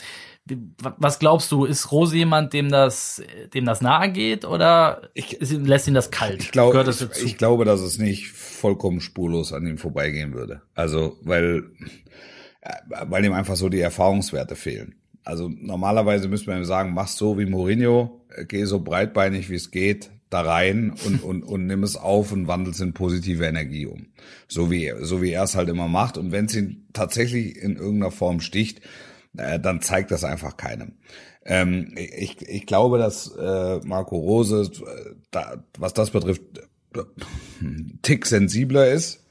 was 0.78 1.18
glaubst 1.18 1.50
du, 1.52 1.64
ist 1.64 1.90
Rose 1.90 2.14
jemand, 2.18 2.52
dem 2.52 2.68
das, 2.70 3.22
dem 3.54 3.64
das 3.64 3.80
nahe 3.80 4.12
geht 4.12 4.44
oder 4.44 5.08
Ich- 5.14 5.38
lässt 5.40 5.88
ihn 5.88 5.94
das 5.94 6.10
kalt? 6.10 6.42
Ich 6.42 6.52
glaube, 6.52 6.72
Gehört 6.72 6.88
das 6.88 7.00
ich, 7.00 7.24
ich 7.24 7.38
glaube, 7.38 7.64
dass 7.64 7.80
es 7.80 7.96
nicht 7.98 8.30
vollkommen 8.32 9.00
spurlos 9.00 9.54
an 9.54 9.66
ihm 9.66 9.78
vorbeigehen 9.78 10.34
würde. 10.34 10.60
Also, 10.74 11.16
weil, 11.22 11.70
äh, 12.60 12.74
weil 13.06 13.24
ihm 13.24 13.32
einfach 13.32 13.56
so 13.56 13.70
die 13.70 13.80
Erfahrungswerte 13.80 14.54
fehlen. 14.54 14.96
Also 15.24 15.48
normalerweise 15.48 16.28
müsste 16.28 16.50
man 16.50 16.64
sagen, 16.64 16.92
mach 16.94 17.08
so 17.08 17.38
wie 17.38 17.46
Mourinho, 17.46 18.24
äh, 18.28 18.44
geh 18.44 18.64
so 18.64 18.80
breitbeinig 18.80 19.50
wie 19.50 19.54
es 19.54 19.70
geht 19.70 20.10
da 20.34 20.40
rein 20.40 20.92
und, 21.06 21.22
und, 21.22 21.42
und 21.44 21.66
nimm 21.66 21.84
es 21.84 21.96
auf 21.96 22.32
und 22.32 22.48
wandel 22.48 22.72
es 22.72 22.80
in 22.80 22.92
positive 22.92 23.44
Energie 23.44 23.86
um. 23.86 24.06
So 24.48 24.68
wie, 24.68 24.92
so 25.02 25.22
wie 25.22 25.30
er 25.30 25.44
es 25.44 25.54
halt 25.54 25.68
immer 25.68 25.86
macht. 25.86 26.18
Und 26.18 26.32
wenn 26.32 26.46
es 26.46 26.56
ihn 26.56 26.88
tatsächlich 26.92 27.56
in 27.56 27.76
irgendeiner 27.76 28.10
Form 28.10 28.40
sticht, 28.40 28.80
äh, 29.36 29.60
dann 29.60 29.80
zeigt 29.80 30.10
das 30.10 30.24
einfach 30.24 30.56
keinem. 30.56 30.94
Ähm, 31.44 31.94
ich, 31.96 32.42
ich 32.42 32.66
glaube, 32.66 32.98
dass 32.98 33.32
äh, 33.36 33.78
Marco 33.84 34.16
Rose, 34.16 34.62
äh, 34.62 35.14
da, 35.30 35.64
was 35.78 35.94
das 35.94 36.10
betrifft, 36.10 36.42
äh, 36.94 37.02
Tick 38.02 38.26
sensibler 38.26 38.90
ist 38.90 39.24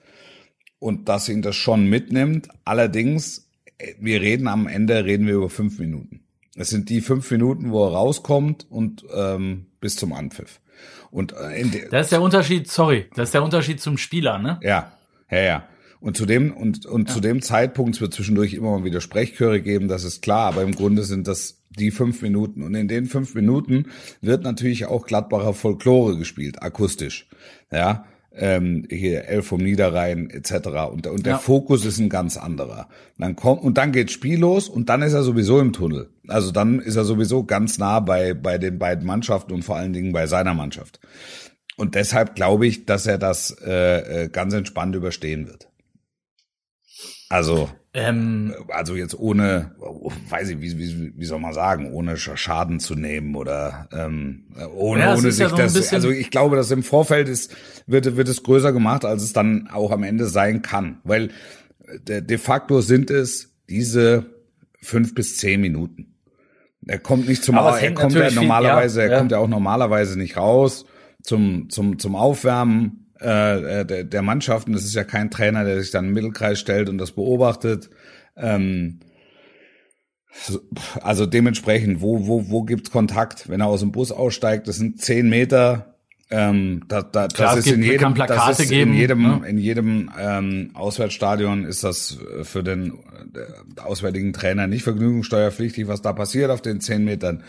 und 0.80 1.10
dass 1.10 1.28
ihn 1.28 1.42
das 1.42 1.58
schon 1.58 1.86
mitnimmt. 1.86 2.48
Allerdings, 2.64 3.50
wir 4.00 4.22
reden 4.22 4.48
am 4.48 4.68
Ende, 4.68 5.06
reden 5.06 5.28
wir 5.28 5.36
über 5.36 5.50
fünf 5.50 5.80
Minuten. 5.80 6.22
Es 6.56 6.70
sind 6.70 6.90
die 6.90 7.02
fünf 7.02 7.30
Minuten, 7.32 7.72
wo 7.72 7.86
er 7.86 7.94
rauskommt 7.94 8.68
und 8.70 9.04
ähm, 9.14 9.68
bis 9.82 9.96
zum 9.96 10.14
Anpfiff. 10.14 10.60
Und 11.10 11.34
äh, 11.34 11.60
in 11.60 11.72
Das 11.92 12.08
ist 12.08 12.12
der 12.12 12.22
Unterschied, 12.22 12.70
sorry, 12.70 13.08
das 13.16 13.30
ist 13.30 13.34
der 13.34 13.44
Unterschied 13.44 13.82
zum 13.82 13.98
Spieler, 13.98 14.40
ne? 14.40 14.60
ja, 14.62 14.92
ja, 15.30 15.40
ja. 15.40 15.68
Und 16.00 16.18
zu 16.18 16.26
dem, 16.26 16.52
und, 16.52 16.86
und 16.86 17.10
zu 17.10 17.22
dem 17.22 17.42
Zeitpunkt, 17.42 18.02
wird 18.02 18.14
zwischendurch 18.14 18.54
immer 18.54 18.78
mal 18.78 18.84
wieder 18.84 19.00
Sprechchöre 19.00 19.62
geben, 19.62 19.88
das 19.88 20.04
ist 20.04 20.22
klar, 20.22 20.50
aber 20.50 20.62
im 20.64 20.76
Grunde 20.76 21.04
sind 21.04 21.30
das 21.30 21.64
die 21.70 21.92
fünf 21.92 22.22
Minuten. 22.22 22.62
Und 22.62 22.76
in 22.76 22.90
den 22.90 23.06
fünf 23.06 23.36
Minuten 23.36 23.88
wird 24.20 24.44
natürlich 24.44 24.86
auch 24.86 25.06
Gladbacher 25.06 25.54
Folklore 25.54 26.18
gespielt, 26.18 26.62
akustisch. 26.62 27.30
Ja. 27.72 28.06
Ähm, 28.36 28.86
hier 28.90 29.26
Elf 29.26 29.48
vom 29.48 29.62
Niederrhein 29.62 30.30
etc. 30.30 30.68
Und, 30.92 31.08
und 31.08 31.26
der 31.26 31.34
ja. 31.34 31.38
Fokus 31.38 31.86
ist 31.86 32.00
ein 32.00 32.10
ganz 32.10 32.38
anderer. 32.38 32.88
Dann 33.18 33.36
kommt 33.36 33.64
und 33.64 33.78
dann 33.78 33.92
geht 33.92 34.12
Spiel 34.12 34.40
los 34.40 34.70
und 34.70 34.90
dann 34.90 35.02
ist 35.02 35.14
er 35.14 35.24
sowieso 35.24 35.60
im 35.60 35.74
Tunnel. 35.74 36.10
Also 36.28 36.52
dann 36.52 36.80
ist 36.80 36.96
er 36.96 37.06
sowieso 37.06 37.44
ganz 37.44 37.78
nah 37.78 38.00
bei 38.00 38.34
bei 38.34 38.58
den 38.58 38.80
beiden 38.80 39.06
Mannschaften 39.06 39.54
und 39.54 39.64
vor 39.64 39.76
allen 39.76 39.94
Dingen 39.94 40.14
bei 40.14 40.28
seiner 40.28 40.54
Mannschaft. 40.54 41.00
Und 41.76 41.96
deshalb 41.96 42.36
glaube 42.36 42.68
ich, 42.68 42.86
dass 42.86 43.06
er 43.06 43.18
das 43.18 43.56
äh, 43.66 44.24
äh 44.24 44.30
ganz 44.30 44.54
entspannt 44.54 44.96
überstehen 44.96 45.48
wird. 45.48 45.70
Also 47.30 47.70
ähm, 47.96 48.56
also 48.70 48.96
jetzt 48.96 49.18
ohne, 49.18 49.76
weiß 50.30 50.50
ich, 50.50 50.62
wie, 50.62 50.78
wie, 50.80 51.14
wie 51.16 51.26
soll 51.26 51.40
man 51.40 51.54
sagen, 51.54 51.94
ohne 51.94 52.18
Schaden 52.18 52.80
zu 52.80 52.96
nehmen 52.96 53.36
oder 53.36 53.88
ähm, 53.92 54.46
ohne, 54.76 55.02
ja, 55.02 55.14
ohne 55.14 55.32
sich 55.32 55.40
ja 55.40 55.50
so 55.50 55.56
das. 55.58 55.94
Also 55.94 56.10
ich 56.10 56.32
glaube, 56.32 56.56
dass 56.56 56.72
im 56.72 56.82
Vorfeld 56.82 57.30
ist, 57.30 57.56
wird, 57.86 58.18
wird 58.18 58.28
es 58.28 58.42
größer 58.42 58.74
gemacht, 58.74 59.06
als 59.06 59.22
es 59.22 59.34
dann 59.34 59.70
auch 59.72 59.92
am 59.92 60.02
Ende 60.02 60.26
sein 60.26 60.64
kann. 60.64 61.02
Weil 61.04 61.30
de, 62.08 62.22
de 62.22 62.38
facto 62.40 62.82
sind 62.82 63.12
es 63.12 63.54
diese 63.70 64.26
fünf 64.82 65.14
bis 65.14 65.38
zehn 65.38 65.62
Minuten. 65.62 66.16
Er 66.88 67.00
kommt 67.00 67.28
nicht 67.28 67.44
zum 67.44 67.56
er 67.56 67.94
kommt 67.94 68.14
ja 68.14 68.32
normalerweise, 68.32 69.02
viel, 69.02 69.10
ja, 69.10 69.14
er 69.14 69.20
kommt 69.20 69.32
ja 69.32 69.38
auch 69.38 69.48
normalerweise 69.48 70.18
nicht 70.18 70.36
raus 70.36 70.86
zum, 71.22 71.70
zum, 71.70 72.00
zum 72.00 72.16
Aufwärmen 72.16 73.03
äh, 73.24 73.86
der, 73.86 74.04
der 74.04 74.22
Mannschaften. 74.22 74.74
Das 74.74 74.84
ist 74.84 74.96
ja 74.96 75.04
kein 75.04 75.32
Trainer, 75.32 75.64
der 75.64 75.82
sich 75.82 75.92
dann 75.92 76.06
im 76.06 76.14
Mittelkreis 76.14 76.60
stellt 76.60 76.90
und 76.90 76.98
das 76.98 77.12
beobachtet. 77.12 77.90
Ähm, 78.36 79.00
also 81.02 81.26
dementsprechend, 81.26 82.02
wo, 82.02 82.28
wo, 82.28 82.50
wo 82.50 82.64
gibt's 82.64 82.92
Kontakt? 82.92 83.50
Wenn 83.50 83.62
er 83.62 83.68
aus 83.68 83.82
dem 83.82 83.92
Bus 83.92 84.12
aussteigt, 84.12 84.68
das 84.68 84.78
sind 84.78 85.00
zehn 85.00 85.30
Meter. 85.30 85.96
Ähm, 86.32 86.86
da, 86.88 87.04
da, 87.04 87.28
Klar, 87.28 87.56
das 87.56 87.68
ist 87.68 87.74
in 87.74 87.84
jedem, 87.84 88.16
das 88.16 88.60
ist 88.60 88.70
geben, 88.70 88.94
in 88.94 88.98
jedem, 88.98 89.22
ne? 89.22 89.42
in 89.48 89.58
jedem 89.60 90.10
ähm, 90.18 90.72
Auswärtsstadion 90.74 91.66
ist 91.66 91.84
das 91.84 92.18
für 92.42 92.64
den 92.64 92.94
äh, 93.36 93.80
auswärtigen 93.80 94.34
Trainer 94.34 94.66
nicht 94.66 94.84
vergnügungssteuerpflichtig, 94.84 95.88
was 95.88 96.02
da 96.02 96.14
passiert 96.14 96.50
auf 96.50 96.62
den 96.62 96.82
zehn 96.82 97.04
Metern. 97.04 97.44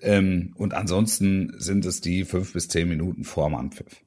Ähm, 0.00 0.52
und 0.56 0.72
ansonsten 0.72 1.54
sind 1.58 1.84
es 1.84 2.00
die 2.00 2.24
fünf 2.24 2.54
bis 2.54 2.68
zehn 2.68 2.88
Minuten 2.88 3.24
vorm 3.24 3.54
Anpfiff. 3.54 4.03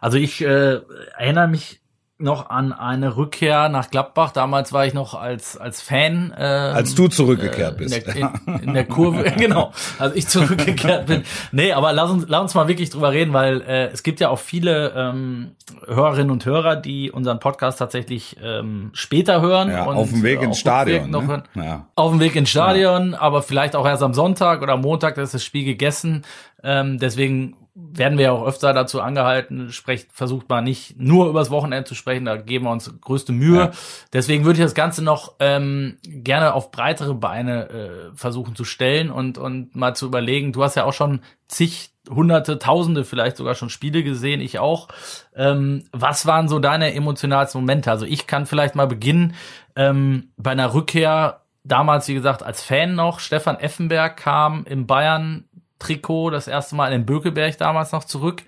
Also 0.00 0.18
ich 0.18 0.42
äh, 0.42 0.80
erinnere 1.16 1.48
mich 1.48 1.80
noch 2.18 2.48
an 2.48 2.72
eine 2.72 3.16
Rückkehr 3.16 3.68
nach 3.68 3.90
Gladbach. 3.90 4.30
Damals 4.30 4.72
war 4.72 4.86
ich 4.86 4.94
noch 4.94 5.14
als 5.14 5.58
als 5.58 5.82
Fan. 5.82 6.32
Ähm, 6.36 6.74
als 6.74 6.94
du 6.94 7.08
zurückgekehrt 7.08 7.74
äh, 7.74 7.78
bist. 7.78 7.96
In 7.96 8.04
der, 8.04 8.32
in, 8.46 8.58
in 8.60 8.74
der 8.74 8.86
Kurve, 8.86 9.24
genau. 9.36 9.72
Als 9.98 10.16
ich 10.16 10.26
zurückgekehrt 10.26 11.06
bin. 11.06 11.24
Nee, 11.52 11.72
aber 11.72 11.92
lass 11.92 12.10
uns, 12.10 12.24
lass 12.26 12.40
uns 12.40 12.54
mal 12.54 12.68
wirklich 12.68 12.88
drüber 12.88 13.12
reden, 13.12 13.34
weil 13.34 13.60
äh, 13.60 13.88
es 13.88 14.02
gibt 14.02 14.20
ja 14.20 14.30
auch 14.30 14.38
viele 14.38 14.94
ähm, 14.96 15.56
Hörerinnen 15.86 16.30
und 16.30 16.46
Hörer, 16.46 16.76
die 16.76 17.10
unseren 17.10 17.38
Podcast 17.38 17.78
tatsächlich 17.78 18.36
ähm, 18.42 18.90
später 18.94 19.42
hören. 19.42 19.70
Ja, 19.70 19.84
und 19.84 19.96
auf 19.96 20.08
dem 20.08 20.22
Weg 20.22 20.40
ins 20.40 20.58
Stadion. 20.58 21.10
Ne? 21.10 21.42
Ja. 21.54 21.86
Auf 21.96 22.12
dem 22.12 22.20
Weg 22.20 22.34
ins 22.34 22.48
Stadion, 22.48 23.12
ja. 23.12 23.20
aber 23.20 23.42
vielleicht 23.42 23.76
auch 23.76 23.86
erst 23.86 24.02
am 24.02 24.14
Sonntag 24.14 24.62
oder 24.62 24.78
Montag, 24.78 25.16
da 25.16 25.22
ist 25.22 25.34
das 25.34 25.44
Spiel 25.44 25.64
gegessen. 25.64 26.24
Ähm, 26.62 26.98
deswegen 26.98 27.56
werden 27.78 28.16
wir 28.16 28.32
auch 28.32 28.46
öfter 28.46 28.72
dazu 28.72 29.02
angehalten, 29.02 29.70
sprecht, 29.70 30.10
versucht 30.10 30.48
mal 30.48 30.62
nicht 30.62 30.98
nur 30.98 31.28
übers 31.28 31.50
Wochenende 31.50 31.84
zu 31.84 31.94
sprechen, 31.94 32.24
da 32.24 32.36
geben 32.36 32.64
wir 32.64 32.70
uns 32.70 32.90
größte 33.02 33.32
Mühe. 33.32 33.58
Ja. 33.58 33.70
Deswegen 34.14 34.46
würde 34.46 34.58
ich 34.58 34.64
das 34.64 34.74
Ganze 34.74 35.04
noch 35.04 35.34
ähm, 35.40 35.98
gerne 36.02 36.54
auf 36.54 36.70
breitere 36.70 37.14
Beine 37.14 37.68
äh, 37.68 38.16
versuchen 38.16 38.56
zu 38.56 38.64
stellen 38.64 39.10
und, 39.10 39.36
und 39.36 39.76
mal 39.76 39.94
zu 39.94 40.06
überlegen. 40.06 40.52
Du 40.52 40.64
hast 40.64 40.74
ja 40.74 40.84
auch 40.84 40.94
schon 40.94 41.20
zig, 41.48 41.90
hunderte, 42.08 42.58
tausende 42.58 43.04
vielleicht 43.04 43.36
sogar 43.36 43.54
schon 43.54 43.68
Spiele 43.68 44.02
gesehen, 44.02 44.40
ich 44.40 44.58
auch. 44.58 44.88
Ähm, 45.34 45.84
was 45.92 46.24
waren 46.24 46.48
so 46.48 46.58
deine 46.58 46.94
emotionalsten 46.94 47.60
Momente? 47.60 47.90
Also 47.90 48.06
ich 48.06 48.26
kann 48.26 48.46
vielleicht 48.46 48.74
mal 48.74 48.86
beginnen 48.86 49.34
ähm, 49.74 50.30
bei 50.38 50.52
einer 50.52 50.72
Rückkehr 50.72 51.42
damals, 51.62 52.08
wie 52.08 52.14
gesagt, 52.14 52.42
als 52.42 52.62
Fan 52.62 52.94
noch. 52.94 53.20
Stefan 53.20 53.58
Effenberg 53.58 54.16
kam 54.16 54.64
im 54.64 54.86
Bayern 54.86 55.44
Trikot 55.78 56.30
das 56.30 56.48
erste 56.48 56.74
Mal 56.74 56.86
in 56.92 57.00
den 57.00 57.06
Bökelberg 57.06 57.56
damals 57.58 57.92
noch 57.92 58.04
zurück. 58.04 58.42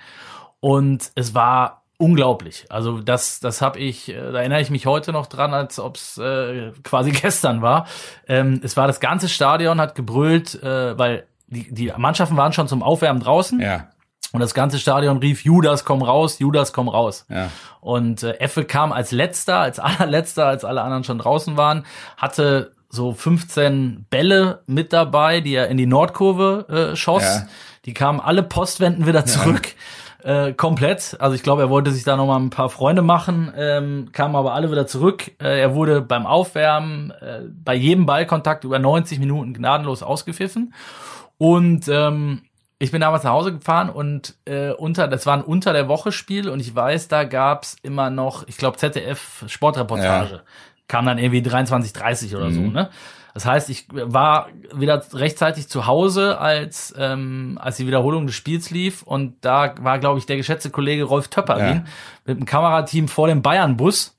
Und 0.61 1.11
es 1.15 1.35
war 1.35 1.83
unglaublich. 1.99 2.65
Also 2.71 3.01
das, 3.01 3.41
das 3.41 3.61
habe 3.61 3.79
ich, 3.79 4.09
äh, 4.09 4.33
da 4.33 4.39
erinnere 4.39 4.61
ich 4.61 4.71
mich 4.71 4.87
heute 4.87 5.13
noch 5.13 5.27
dran, 5.27 5.53
als 5.53 5.79
ob 5.79 5.97
es 5.97 6.17
äh, 6.17 6.73
quasi 6.85 7.11
gestern 7.13 7.61
war. 7.61 7.87
Ähm, 8.27 8.61
es 8.63 8.77
war 8.77 8.87
das 8.87 9.01
ganze 9.01 9.29
Stadion 9.29 9.81
hat 9.81 9.95
gebrüllt, 9.95 10.63
äh, 10.63 10.97
weil 10.97 11.27
die, 11.49 11.73
die 11.73 11.93
Mannschaften 11.97 12.37
waren 12.37 12.53
schon 12.53 12.69
zum 12.69 12.83
Aufwärmen 12.83 13.23
draußen. 13.23 13.61
Ja. 13.61 13.89
Und 14.33 14.41
das 14.41 14.53
ganze 14.53 14.79
Stadion 14.79 15.19
rief, 15.19 15.43
Judas, 15.45 15.85
komm 15.85 16.03
raus, 16.03 16.39
Judas, 16.39 16.73
komm 16.73 16.89
raus. 16.89 17.27
Ja. 17.29 17.51
Und 17.81 18.23
äh, 18.23 18.35
Effe 18.35 18.65
kam 18.65 18.93
als 18.93 19.11
letzter, 19.11 19.59
als 19.59 19.79
allerletzter, 19.79 20.47
als 20.47 20.65
alle 20.65 20.83
anderen 20.83 21.05
schon 21.05 21.19
draußen 21.19 21.57
waren, 21.57 21.85
hatte 22.17 22.73
so 22.89 23.13
15 23.13 24.07
Bälle 24.09 24.63
mit 24.67 24.93
dabei, 24.93 25.41
die 25.41 25.55
er 25.55 25.69
in 25.69 25.77
die 25.77 25.87
Nordkurve 25.87 26.93
äh, 26.93 26.97
schoss. 26.97 27.23
Ja. 27.23 27.49
Die 27.85 27.95
kamen 27.95 28.21
alle 28.21 28.43
Postwenden 28.43 29.07
wieder 29.07 29.25
zurück. 29.25 29.75
Ja. 30.25 30.49
Äh, 30.49 30.53
komplett. 30.55 31.17
Also 31.21 31.37
ich 31.37 31.43
glaube, 31.43 31.63
er 31.63 31.71
wollte 31.71 31.93
sich 31.93 32.03
da 32.03 32.17
noch 32.17 32.27
mal 32.27 32.39
ein 32.39 32.51
paar 32.51 32.71
Freunde 32.71 33.03
machen, 33.03 33.53
ähm, 33.57 34.09
kamen 34.13 34.35
aber 34.35 34.53
alle 34.53 34.71
wieder 34.71 34.87
zurück. 34.87 35.31
Äh, 35.41 35.61
er 35.61 35.75
wurde 35.75 36.03
beim 36.03 36.27
Aufwärmen 36.27 37.13
äh, 37.13 37.43
bei 37.49 37.75
jedem 37.75 38.05
Ballkontakt 38.05 38.65
über 38.65 38.79
90 38.79 39.21
Minuten 39.21 39.55
gnadenlos 39.55 40.03
ausgepfiffen. 40.03 40.75
Und 41.39 41.87
ähm, 41.87 42.43
ich 42.81 42.91
bin 42.91 43.01
damals 43.01 43.23
nach 43.23 43.31
Hause 43.31 43.53
gefahren 43.55 43.91
und 43.91 44.35
äh, 44.45 44.71
unter, 44.71 45.09
das 45.09 45.25
war 45.25 45.37
ein 45.37 45.43
unter 45.43 45.73
der 45.73 45.89
Woche 45.89 46.11
Spiel 46.11 46.49
und 46.49 46.61
ich 46.61 46.75
weiß, 46.75 47.09
da 47.09 47.25
gab's 47.25 47.77
immer 47.83 48.11
noch, 48.11 48.47
ich 48.49 48.57
glaube 48.57 48.77
ZDF 48.77 49.45
Sportreportage. 49.47 50.35
Ja 50.35 50.43
kam 50.89 51.07
dann 51.07 51.19
irgendwie 51.19 51.43
23, 51.43 51.93
30 51.93 52.35
oder 52.35 52.49
mhm. 52.49 52.55
so, 52.55 52.61
ne? 52.63 52.91
Das 53.35 53.47
heißt, 53.47 53.71
ich 53.71 53.87
war 53.93 54.49
wieder 54.75 55.01
rechtzeitig 55.13 55.69
zu 55.69 55.87
Hause, 55.87 56.41
als, 56.41 56.93
ähm, 56.99 57.57
als 57.63 57.77
die 57.77 57.87
Wiederholung 57.87 58.27
des 58.27 58.35
Spiels 58.35 58.71
lief. 58.71 59.03
Und 59.03 59.37
da 59.43 59.75
war, 59.81 60.01
glaube 60.01 60.19
ich, 60.19 60.27
der 60.27 60.37
geschätzte 60.37 60.71
Kollege 60.71 61.05
Rolf 61.05 61.29
Töpperin 61.29 61.67
ja. 61.67 61.85
mit 62.25 62.39
dem 62.39 62.47
Kamerateam 62.47 63.07
vor 63.07 63.29
dem 63.29 63.41
Bayern-Bus. 63.41 64.17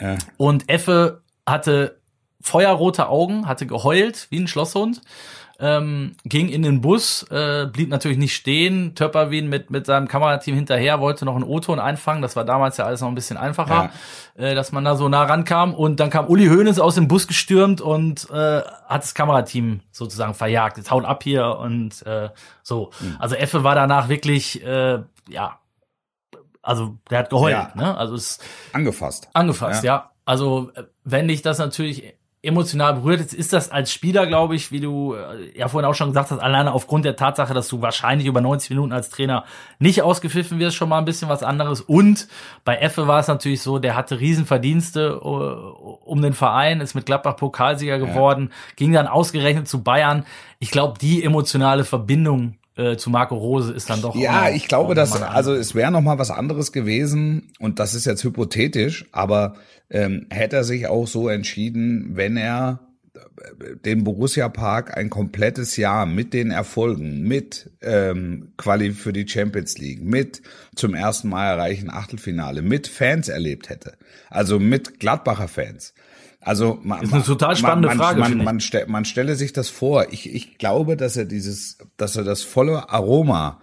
Ja. 0.00 0.16
Und 0.38 0.70
Effe 0.70 1.20
hatte 1.44 2.00
feuerrote 2.40 3.08
Augen, 3.08 3.46
hatte 3.46 3.66
geheult 3.66 4.28
wie 4.30 4.40
ein 4.40 4.48
Schlosshund 4.48 5.02
ähm, 5.62 6.16
ging 6.24 6.48
in 6.48 6.62
den 6.62 6.80
Bus, 6.80 7.22
äh, 7.30 7.66
blieb 7.66 7.88
natürlich 7.88 8.18
nicht 8.18 8.34
stehen. 8.34 8.96
Töpperwien 8.96 9.48
mit, 9.48 9.70
mit 9.70 9.86
seinem 9.86 10.08
Kamerateam 10.08 10.56
hinterher 10.56 10.98
wollte 10.98 11.24
noch 11.24 11.36
einen 11.36 11.44
O-Ton 11.44 11.78
einfangen. 11.78 12.20
Das 12.20 12.34
war 12.34 12.44
damals 12.44 12.78
ja 12.78 12.84
alles 12.84 13.00
noch 13.00 13.06
ein 13.06 13.14
bisschen 13.14 13.36
einfacher, 13.36 13.92
ja. 14.36 14.44
äh, 14.44 14.54
dass 14.56 14.72
man 14.72 14.84
da 14.84 14.96
so 14.96 15.08
nah 15.08 15.22
rankam. 15.22 15.72
Und 15.72 16.00
dann 16.00 16.10
kam 16.10 16.26
Uli 16.26 16.48
Hoeneß 16.48 16.80
aus 16.80 16.96
dem 16.96 17.06
Bus 17.06 17.28
gestürmt 17.28 17.80
und 17.80 18.28
äh, 18.30 18.62
hat 18.88 19.02
das 19.04 19.14
Kamerateam 19.14 19.82
sozusagen 19.92 20.34
verjagt. 20.34 20.78
Jetzt 20.78 20.90
haut 20.90 21.04
ab 21.04 21.22
hier 21.22 21.56
und 21.58 22.04
äh, 22.06 22.30
so. 22.64 22.90
Mhm. 22.98 23.16
Also 23.20 23.36
Effe 23.36 23.62
war 23.62 23.76
danach 23.76 24.08
wirklich, 24.08 24.64
äh, 24.64 24.98
ja, 25.28 25.60
also 26.60 26.98
der 27.08 27.20
hat 27.20 27.30
geheult, 27.30 27.52
ja. 27.52 27.72
ne? 27.76 27.96
Also 27.96 28.16
es 28.16 28.40
angefasst. 28.72 29.28
Angefasst, 29.32 29.84
ja. 29.84 29.94
ja. 29.94 30.10
Also 30.24 30.72
äh, 30.74 30.82
wenn 31.04 31.28
dich 31.28 31.42
das 31.42 31.58
natürlich 31.58 32.14
emotional 32.42 32.94
berührt. 32.94 33.20
Jetzt 33.20 33.34
ist 33.34 33.52
das 33.52 33.70
als 33.70 33.92
Spieler, 33.92 34.26
glaube 34.26 34.56
ich, 34.56 34.72
wie 34.72 34.80
du 34.80 35.14
äh, 35.14 35.56
ja 35.56 35.68
vorhin 35.68 35.88
auch 35.88 35.94
schon 35.94 36.08
gesagt 36.08 36.32
hast, 36.32 36.40
alleine 36.40 36.72
aufgrund 36.72 37.04
der 37.04 37.14
Tatsache, 37.14 37.54
dass 37.54 37.68
du 37.68 37.80
wahrscheinlich 37.82 38.26
über 38.26 38.40
90 38.40 38.70
Minuten 38.70 38.92
als 38.92 39.10
Trainer 39.10 39.44
nicht 39.78 40.02
ausgepfiffen 40.02 40.58
wirst, 40.58 40.76
schon 40.76 40.88
mal 40.88 40.98
ein 40.98 41.04
bisschen 41.04 41.28
was 41.28 41.44
anderes. 41.44 41.80
Und 41.80 42.26
bei 42.64 42.76
Effe 42.76 43.06
war 43.06 43.20
es 43.20 43.28
natürlich 43.28 43.62
so, 43.62 43.78
der 43.78 43.94
hatte 43.94 44.18
Riesenverdienste 44.18 45.24
uh, 45.24 45.98
um 46.04 46.20
den 46.20 46.34
Verein, 46.34 46.80
ist 46.80 46.94
mit 46.94 47.06
Gladbach 47.06 47.36
Pokalsieger 47.36 47.98
geworden, 47.98 48.48
ja. 48.50 48.56
ging 48.74 48.92
dann 48.92 49.06
ausgerechnet 49.06 49.68
zu 49.68 49.84
Bayern. 49.84 50.26
Ich 50.58 50.72
glaube, 50.72 50.98
die 50.98 51.22
emotionale 51.22 51.84
Verbindung 51.84 52.56
äh, 52.76 52.96
zu 52.96 53.10
Marco 53.10 53.36
Rose 53.36 53.72
ist 53.72 53.90
dann 53.90 54.00
doch. 54.00 54.14
Ja, 54.14 54.48
ich 54.50 54.66
glaube, 54.68 54.94
dass 54.94 55.20
also 55.20 55.54
es 55.54 55.74
wäre 55.74 55.90
noch 55.90 56.00
mal 56.00 56.18
was 56.18 56.30
anderes 56.30 56.72
gewesen 56.72 57.52
und 57.58 57.78
das 57.78 57.94
ist 57.94 58.06
jetzt 58.06 58.24
hypothetisch, 58.24 59.06
aber 59.12 59.54
ähm, 59.90 60.26
hätte 60.30 60.56
er 60.56 60.64
sich 60.64 60.86
auch 60.86 61.06
so 61.06 61.28
entschieden, 61.28 62.16
wenn 62.16 62.36
er 62.38 62.80
äh, 63.14 63.76
den 63.84 64.04
Borussia 64.04 64.48
Park 64.48 64.96
ein 64.96 65.10
komplettes 65.10 65.76
Jahr 65.76 66.06
mit 66.06 66.32
den 66.32 66.50
Erfolgen, 66.50 67.22
mit 67.22 67.70
ähm, 67.82 68.52
Quali 68.56 68.92
für 68.92 69.12
die 69.12 69.28
Champions 69.28 69.76
League, 69.76 70.02
mit 70.02 70.40
zum 70.74 70.94
ersten 70.94 71.28
Mal 71.28 71.48
erreichen 71.48 71.90
Achtelfinale, 71.90 72.62
mit 72.62 72.88
Fans 72.88 73.28
erlebt 73.28 73.68
hätte, 73.68 73.98
also 74.30 74.58
mit 74.58 74.98
Gladbacher 74.98 75.48
Fans. 75.48 75.92
Also 76.44 76.80
man, 76.82 77.00
das 77.00 77.08
ist 77.08 77.14
eine 77.14 77.22
total 77.24 77.56
spannende 77.56 77.88
man, 77.88 77.96
Frage. 77.98 78.20
Man, 78.20 78.38
man, 78.38 78.60
ste 78.60 78.86
man 78.88 79.04
stelle 79.04 79.36
sich 79.36 79.52
das 79.52 79.68
vor. 79.68 80.12
Ich, 80.12 80.32
ich 80.32 80.58
glaube, 80.58 80.96
dass 80.96 81.16
er 81.16 81.24
dieses, 81.24 81.78
dass 81.96 82.16
er 82.16 82.24
das 82.24 82.42
volle 82.42 82.90
Aroma 82.90 83.60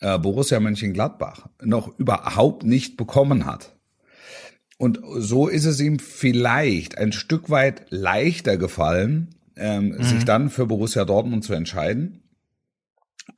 äh, 0.00 0.18
Borussia 0.18 0.58
Mönchengladbach 0.58 1.46
noch 1.62 1.96
überhaupt 1.98 2.64
nicht 2.64 2.96
bekommen 2.96 3.46
hat. 3.46 3.76
Und 4.78 5.00
so 5.16 5.48
ist 5.48 5.64
es 5.64 5.80
ihm 5.80 5.98
vielleicht 5.98 6.98
ein 6.98 7.12
Stück 7.12 7.48
weit 7.48 7.86
leichter 7.88 8.56
gefallen, 8.58 9.34
ähm, 9.56 9.88
mhm. 9.96 10.02
sich 10.02 10.24
dann 10.24 10.50
für 10.50 10.66
Borussia 10.66 11.04
Dortmund 11.04 11.44
zu 11.44 11.54
entscheiden, 11.54 12.22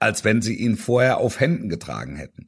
als 0.00 0.24
wenn 0.24 0.42
sie 0.42 0.54
ihn 0.54 0.76
vorher 0.76 1.18
auf 1.18 1.38
Händen 1.38 1.68
getragen 1.68 2.16
hätten. 2.16 2.46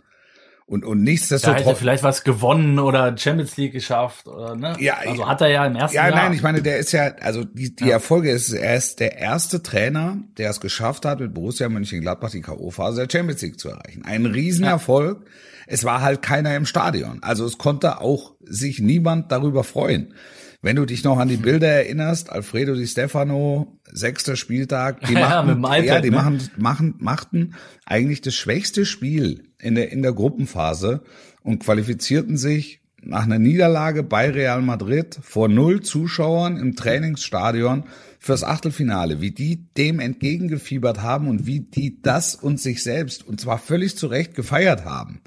Und, 0.70 0.84
und 0.84 1.02
nichtsdestotrotz. 1.02 1.62
hat 1.62 1.66
er 1.66 1.74
vielleicht 1.74 2.04
was 2.04 2.22
gewonnen 2.22 2.78
oder 2.78 3.18
Champions 3.18 3.56
League 3.56 3.72
geschafft, 3.72 4.28
oder, 4.28 4.54
ne? 4.54 4.76
Ja, 4.78 4.98
also 5.04 5.26
hat 5.26 5.40
er 5.40 5.48
ja 5.48 5.66
im 5.66 5.74
ersten 5.74 5.96
Ja, 5.96 6.06
Jahr. 6.06 6.16
nein, 6.16 6.32
ich 6.32 6.42
meine, 6.42 6.62
der 6.62 6.78
ist 6.78 6.92
ja, 6.92 7.12
also 7.20 7.42
die, 7.42 7.74
die 7.74 7.90
Erfolge 7.90 8.30
ist, 8.30 8.52
er 8.52 8.76
ist 8.76 9.00
der 9.00 9.18
erste 9.18 9.64
Trainer, 9.64 10.18
der 10.38 10.48
es 10.48 10.60
geschafft 10.60 11.04
hat, 11.06 11.18
mit 11.18 11.34
Borussia 11.34 11.68
Mönchengladbach 11.68 12.30
die 12.30 12.40
K.O.-Phase 12.40 12.94
der 13.04 13.08
Champions 13.10 13.42
League 13.42 13.58
zu 13.58 13.68
erreichen. 13.68 14.04
Ein 14.04 14.26
Riesenerfolg. 14.26 15.26
Es 15.66 15.82
war 15.82 16.02
halt 16.02 16.22
keiner 16.22 16.54
im 16.54 16.66
Stadion. 16.66 17.18
Also 17.20 17.46
es 17.46 17.58
konnte 17.58 18.00
auch 18.00 18.34
sich 18.40 18.78
niemand 18.78 19.32
darüber 19.32 19.64
freuen. 19.64 20.14
Wenn 20.62 20.76
du 20.76 20.84
dich 20.84 21.04
noch 21.04 21.18
an 21.18 21.28
die 21.28 21.36
Hm. 21.36 21.42
Bilder 21.42 21.68
erinnerst, 21.68 22.30
Alfredo 22.30 22.74
Di 22.74 22.86
Stefano, 22.86 23.78
sechster 23.90 24.36
Spieltag, 24.36 25.00
die 25.06 25.14
Ja, 25.14 25.42
dem 25.42 25.64
iPad, 25.64 25.84
ja, 25.84 26.00
die 26.00 26.10
ne? 26.10 26.16
machen, 26.16 26.50
machen, 26.58 26.94
machten 26.98 27.54
eigentlich 27.86 28.20
das 28.20 28.34
schwächste 28.34 28.84
Spiel 28.84 29.44
in 29.58 29.74
der, 29.74 29.90
in 29.90 30.02
der 30.02 30.12
Gruppenphase 30.12 31.02
und 31.42 31.60
qualifizierten 31.60 32.36
sich 32.36 32.79
nach 33.02 33.24
einer 33.24 33.38
Niederlage 33.38 34.02
bei 34.02 34.30
Real 34.30 34.62
Madrid 34.62 35.18
vor 35.22 35.48
null 35.48 35.80
Zuschauern 35.80 36.56
im 36.56 36.76
Trainingsstadion 36.76 37.84
fürs 38.18 38.44
Achtelfinale, 38.44 39.20
wie 39.20 39.30
die 39.30 39.68
dem 39.76 39.98
entgegengefiebert 40.00 41.00
haben 41.02 41.28
und 41.28 41.46
wie 41.46 41.60
die 41.60 42.02
das 42.02 42.34
und 42.34 42.60
sich 42.60 42.82
selbst 42.82 43.26
und 43.26 43.40
zwar 43.40 43.58
völlig 43.58 43.96
zu 43.96 44.06
Recht 44.06 44.34
gefeiert 44.34 44.84
haben. 44.84 45.22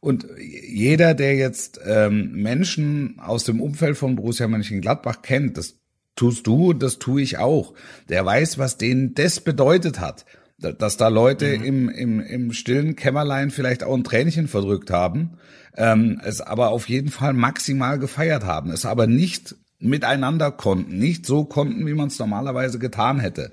Und 0.00 0.26
jeder, 0.38 1.14
der 1.14 1.34
jetzt 1.36 1.80
ähm, 1.84 2.32
Menschen 2.32 3.18
aus 3.18 3.44
dem 3.44 3.60
Umfeld 3.60 3.96
von 3.96 4.16
Borussia 4.16 4.46
Mönchengladbach 4.46 5.22
kennt, 5.22 5.56
das 5.56 5.78
tust 6.14 6.46
du 6.46 6.70
und 6.70 6.82
das 6.82 6.98
tue 6.98 7.22
ich 7.22 7.38
auch, 7.38 7.74
der 8.08 8.24
weiß, 8.24 8.58
was 8.58 8.78
denen 8.78 9.14
das 9.14 9.40
bedeutet 9.40 10.00
hat. 10.00 10.26
Da- 10.58 10.72
Dass 10.72 10.96
da 10.96 11.08
Leute 11.08 11.46
im, 11.46 11.88
im, 11.88 12.20
im 12.20 12.52
stillen 12.52 12.96
Kämmerlein 12.96 13.50
vielleicht 13.50 13.84
auch 13.84 13.94
ein 13.94 14.04
Tränchen 14.04 14.48
verdrückt 14.48 14.90
haben, 14.90 15.38
ähm, 15.76 16.20
es 16.24 16.40
aber 16.40 16.70
auf 16.70 16.88
jeden 16.88 17.10
Fall 17.10 17.34
maximal 17.34 17.98
gefeiert 17.98 18.44
haben, 18.44 18.70
es 18.70 18.86
aber 18.86 19.06
nicht 19.06 19.54
miteinander 19.78 20.50
konnten, 20.50 20.98
nicht 20.98 21.26
so 21.26 21.44
konnten, 21.44 21.86
wie 21.86 21.92
man 21.92 22.08
es 22.08 22.18
normalerweise 22.18 22.78
getan 22.78 23.20
hätte. 23.20 23.52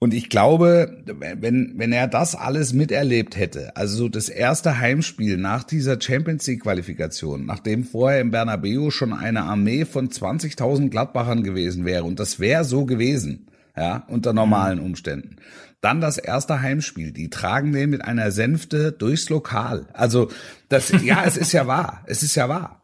Und 0.00 0.14
ich 0.14 0.28
glaube, 0.28 1.02
wenn, 1.06 1.72
wenn 1.76 1.92
er 1.92 2.06
das 2.06 2.36
alles 2.36 2.72
miterlebt 2.72 3.36
hätte, 3.36 3.74
also 3.74 3.96
so 3.96 4.08
das 4.08 4.28
erste 4.28 4.78
Heimspiel 4.78 5.38
nach 5.38 5.64
dieser 5.64 6.00
Champions 6.00 6.46
League 6.46 6.62
Qualifikation, 6.62 7.46
nachdem 7.46 7.82
vorher 7.82 8.20
im 8.20 8.30
Bernabeu 8.30 8.90
schon 8.90 9.12
eine 9.12 9.42
Armee 9.42 9.86
von 9.86 10.08
20.000 10.08 10.90
Gladbachern 10.90 11.42
gewesen 11.42 11.84
wäre, 11.84 12.04
und 12.04 12.20
das 12.20 12.38
wäre 12.38 12.64
so 12.64 12.84
gewesen, 12.84 13.46
ja, 13.76 14.04
unter 14.08 14.32
normalen 14.32 14.78
Umständen. 14.78 15.36
Dann 15.80 16.00
das 16.00 16.18
erste 16.18 16.60
Heimspiel, 16.60 17.12
die 17.12 17.30
tragen 17.30 17.72
den 17.72 17.90
mit 17.90 18.04
einer 18.04 18.32
Sänfte 18.32 18.92
durchs 18.92 19.28
Lokal. 19.28 19.86
Also, 19.92 20.30
das, 20.68 20.90
ja, 21.02 21.24
es 21.24 21.36
ist 21.36 21.52
ja 21.52 21.66
wahr, 21.66 22.04
es 22.06 22.22
ist 22.22 22.34
ja 22.34 22.48
wahr. 22.48 22.82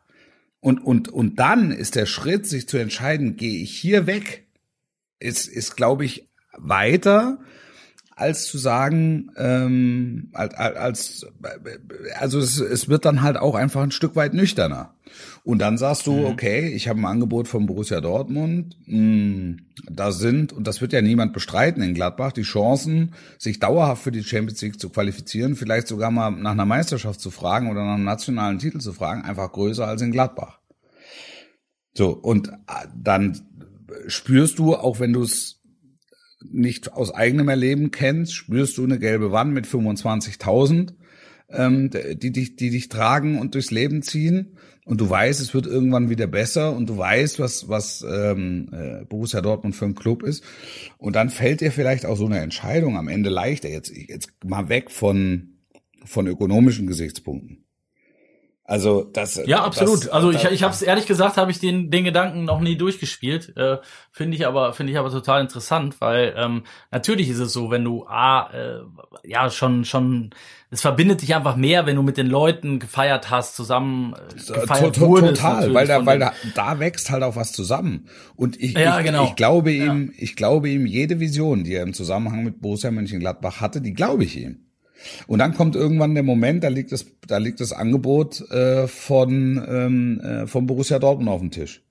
Und, 0.60 0.78
und, 0.78 1.08
und 1.08 1.38
dann 1.38 1.72
ist 1.72 1.96
der 1.96 2.06
Schritt, 2.06 2.46
sich 2.46 2.68
zu 2.68 2.78
entscheiden, 2.78 3.36
gehe 3.36 3.62
ich 3.62 3.76
hier 3.76 4.06
weg, 4.06 4.46
ist, 5.18 5.46
ist 5.46 5.76
glaube 5.76 6.04
ich, 6.04 6.28
weiter, 6.56 7.38
als 8.16 8.46
zu 8.46 8.58
sagen, 8.58 9.30
ähm, 9.36 10.30
als, 10.32 10.54
als 10.54 11.26
also 12.18 12.38
es, 12.38 12.60
es 12.60 12.88
wird 12.88 13.04
dann 13.04 13.22
halt 13.22 13.36
auch 13.36 13.54
einfach 13.54 13.82
ein 13.82 13.90
Stück 13.90 14.14
weit 14.14 14.34
nüchterner. 14.34 14.94
Und 15.42 15.58
dann 15.58 15.78
sagst 15.78 16.06
du, 16.06 16.26
okay, 16.26 16.68
ich 16.68 16.88
habe 16.88 17.00
ein 17.00 17.04
Angebot 17.04 17.48
von 17.48 17.66
Borussia 17.66 18.00
Dortmund, 18.00 18.76
mh, 18.86 19.56
da 19.90 20.12
sind, 20.12 20.52
und 20.52 20.66
das 20.66 20.80
wird 20.80 20.92
ja 20.92 21.02
niemand 21.02 21.32
bestreiten 21.32 21.82
in 21.82 21.94
Gladbach, 21.94 22.32
die 22.32 22.42
Chancen, 22.42 23.14
sich 23.38 23.58
dauerhaft 23.58 24.02
für 24.02 24.12
die 24.12 24.24
Champions 24.24 24.62
League 24.62 24.80
zu 24.80 24.88
qualifizieren, 24.88 25.56
vielleicht 25.56 25.88
sogar 25.88 26.10
mal 26.10 26.30
nach 26.30 26.52
einer 26.52 26.66
Meisterschaft 26.66 27.20
zu 27.20 27.30
fragen 27.30 27.70
oder 27.70 27.84
nach 27.84 27.94
einem 27.94 28.04
nationalen 28.04 28.58
Titel 28.58 28.78
zu 28.78 28.92
fragen, 28.92 29.22
einfach 29.22 29.52
größer 29.52 29.86
als 29.86 30.02
in 30.02 30.12
Gladbach. 30.12 30.60
So, 31.92 32.10
und 32.10 32.48
äh, 32.48 32.86
dann 32.96 33.40
spürst 34.08 34.58
du, 34.58 34.74
auch 34.74 34.98
wenn 34.98 35.12
du 35.12 35.22
es 35.22 35.60
nicht 36.50 36.92
aus 36.92 37.12
eigenem 37.12 37.48
Erleben 37.48 37.90
kennst, 37.90 38.34
spürst 38.34 38.78
du 38.78 38.84
eine 38.84 38.98
gelbe 38.98 39.32
Wand 39.32 39.52
mit 39.52 39.66
25.000, 39.66 40.94
ähm, 41.50 41.90
die 41.90 42.32
dich, 42.32 42.56
die 42.56 42.70
dich 42.70 42.88
tragen 42.88 43.38
und 43.38 43.54
durchs 43.54 43.70
Leben 43.70 44.02
ziehen. 44.02 44.56
Und 44.84 45.00
du 45.00 45.08
weißt, 45.08 45.40
es 45.40 45.54
wird 45.54 45.66
irgendwann 45.66 46.10
wieder 46.10 46.26
besser 46.26 46.76
und 46.76 46.90
du 46.90 46.98
weißt, 46.98 47.38
was, 47.38 47.68
was 47.70 48.04
ähm, 48.06 48.68
äh, 48.72 49.04
Borussia 49.06 49.40
Dortmund 49.40 49.74
für 49.74 49.86
ein 49.86 49.94
Club 49.94 50.22
ist. 50.22 50.44
Und 50.98 51.16
dann 51.16 51.30
fällt 51.30 51.62
dir 51.62 51.72
vielleicht 51.72 52.04
auch 52.04 52.16
so 52.16 52.26
eine 52.26 52.40
Entscheidung 52.40 52.98
am 52.98 53.08
Ende 53.08 53.30
leichter. 53.30 53.70
Jetzt, 53.70 53.90
jetzt 53.96 54.30
mal 54.44 54.68
weg 54.68 54.90
von, 54.90 55.54
von 56.04 56.26
ökonomischen 56.26 56.86
Gesichtspunkten. 56.86 57.63
Also 58.66 59.04
das 59.04 59.42
Ja, 59.44 59.62
absolut. 59.62 60.04
Das, 60.04 60.08
also 60.08 60.30
ich, 60.30 60.42
ich 60.44 60.62
habe 60.62 60.72
es 60.72 60.80
ehrlich 60.80 61.04
gesagt, 61.04 61.36
habe 61.36 61.50
ich 61.50 61.60
den 61.60 61.90
den 61.90 62.04
Gedanken 62.04 62.44
noch 62.44 62.60
nie 62.60 62.76
durchgespielt. 62.76 63.54
Äh, 63.58 63.76
finde 64.10 64.38
ich 64.38 64.46
aber 64.46 64.72
finde 64.72 64.90
ich 64.90 64.98
aber 64.98 65.10
total 65.10 65.42
interessant, 65.42 66.00
weil 66.00 66.34
ähm, 66.34 66.62
natürlich 66.90 67.28
ist 67.28 67.40
es 67.40 67.52
so, 67.52 67.70
wenn 67.70 67.84
du 67.84 68.06
a 68.06 68.50
äh, 68.54 68.80
ja 69.22 69.50
schon 69.50 69.84
schon 69.84 70.30
es 70.70 70.80
verbindet 70.80 71.20
dich 71.20 71.34
einfach 71.34 71.56
mehr, 71.56 71.84
wenn 71.84 71.96
du 71.96 72.02
mit 72.02 72.16
den 72.16 72.26
Leuten 72.26 72.78
gefeiert 72.78 73.28
hast, 73.28 73.54
zusammen 73.54 74.14
äh, 74.14 74.52
gefeiert 74.54 74.96
to, 74.96 75.08
wurdest 75.08 75.42
total, 75.42 75.74
weil 75.74 75.86
da 75.86 76.06
weil 76.06 76.18
da 76.18 76.32
da 76.54 76.78
wächst 76.78 77.10
halt 77.10 77.22
auch 77.22 77.36
was 77.36 77.52
zusammen 77.52 78.08
und 78.34 78.58
ich 78.58 78.72
Ja, 78.72 78.98
ich, 78.98 79.04
genau. 79.04 79.24
ich 79.24 79.36
glaube 79.36 79.72
ihm 79.72 80.10
ich 80.16 80.36
glaube 80.36 80.70
ihm 80.70 80.86
jede 80.86 81.20
Vision, 81.20 81.64
die 81.64 81.74
er 81.74 81.82
im 81.82 81.92
Zusammenhang 81.92 82.44
mit 82.44 82.62
Borussia 82.62 82.90
Mönchengladbach 82.90 83.60
hatte, 83.60 83.82
die 83.82 83.92
glaube 83.92 84.24
ich 84.24 84.38
ihm. 84.38 84.63
Und 85.26 85.38
dann 85.38 85.54
kommt 85.54 85.76
irgendwann 85.76 86.14
der 86.14 86.22
Moment, 86.22 86.64
da 86.64 86.68
liegt 86.68 86.92
das, 86.92 87.06
da 87.26 87.38
liegt 87.38 87.60
das 87.60 87.72
Angebot 87.72 88.40
äh, 88.50 88.86
von 88.86 89.64
ähm, 89.68 90.20
äh, 90.20 90.46
von 90.46 90.66
Borussia 90.66 90.98
Dortmund 90.98 91.30
auf 91.30 91.40
dem 91.40 91.50
Tisch. 91.50 91.82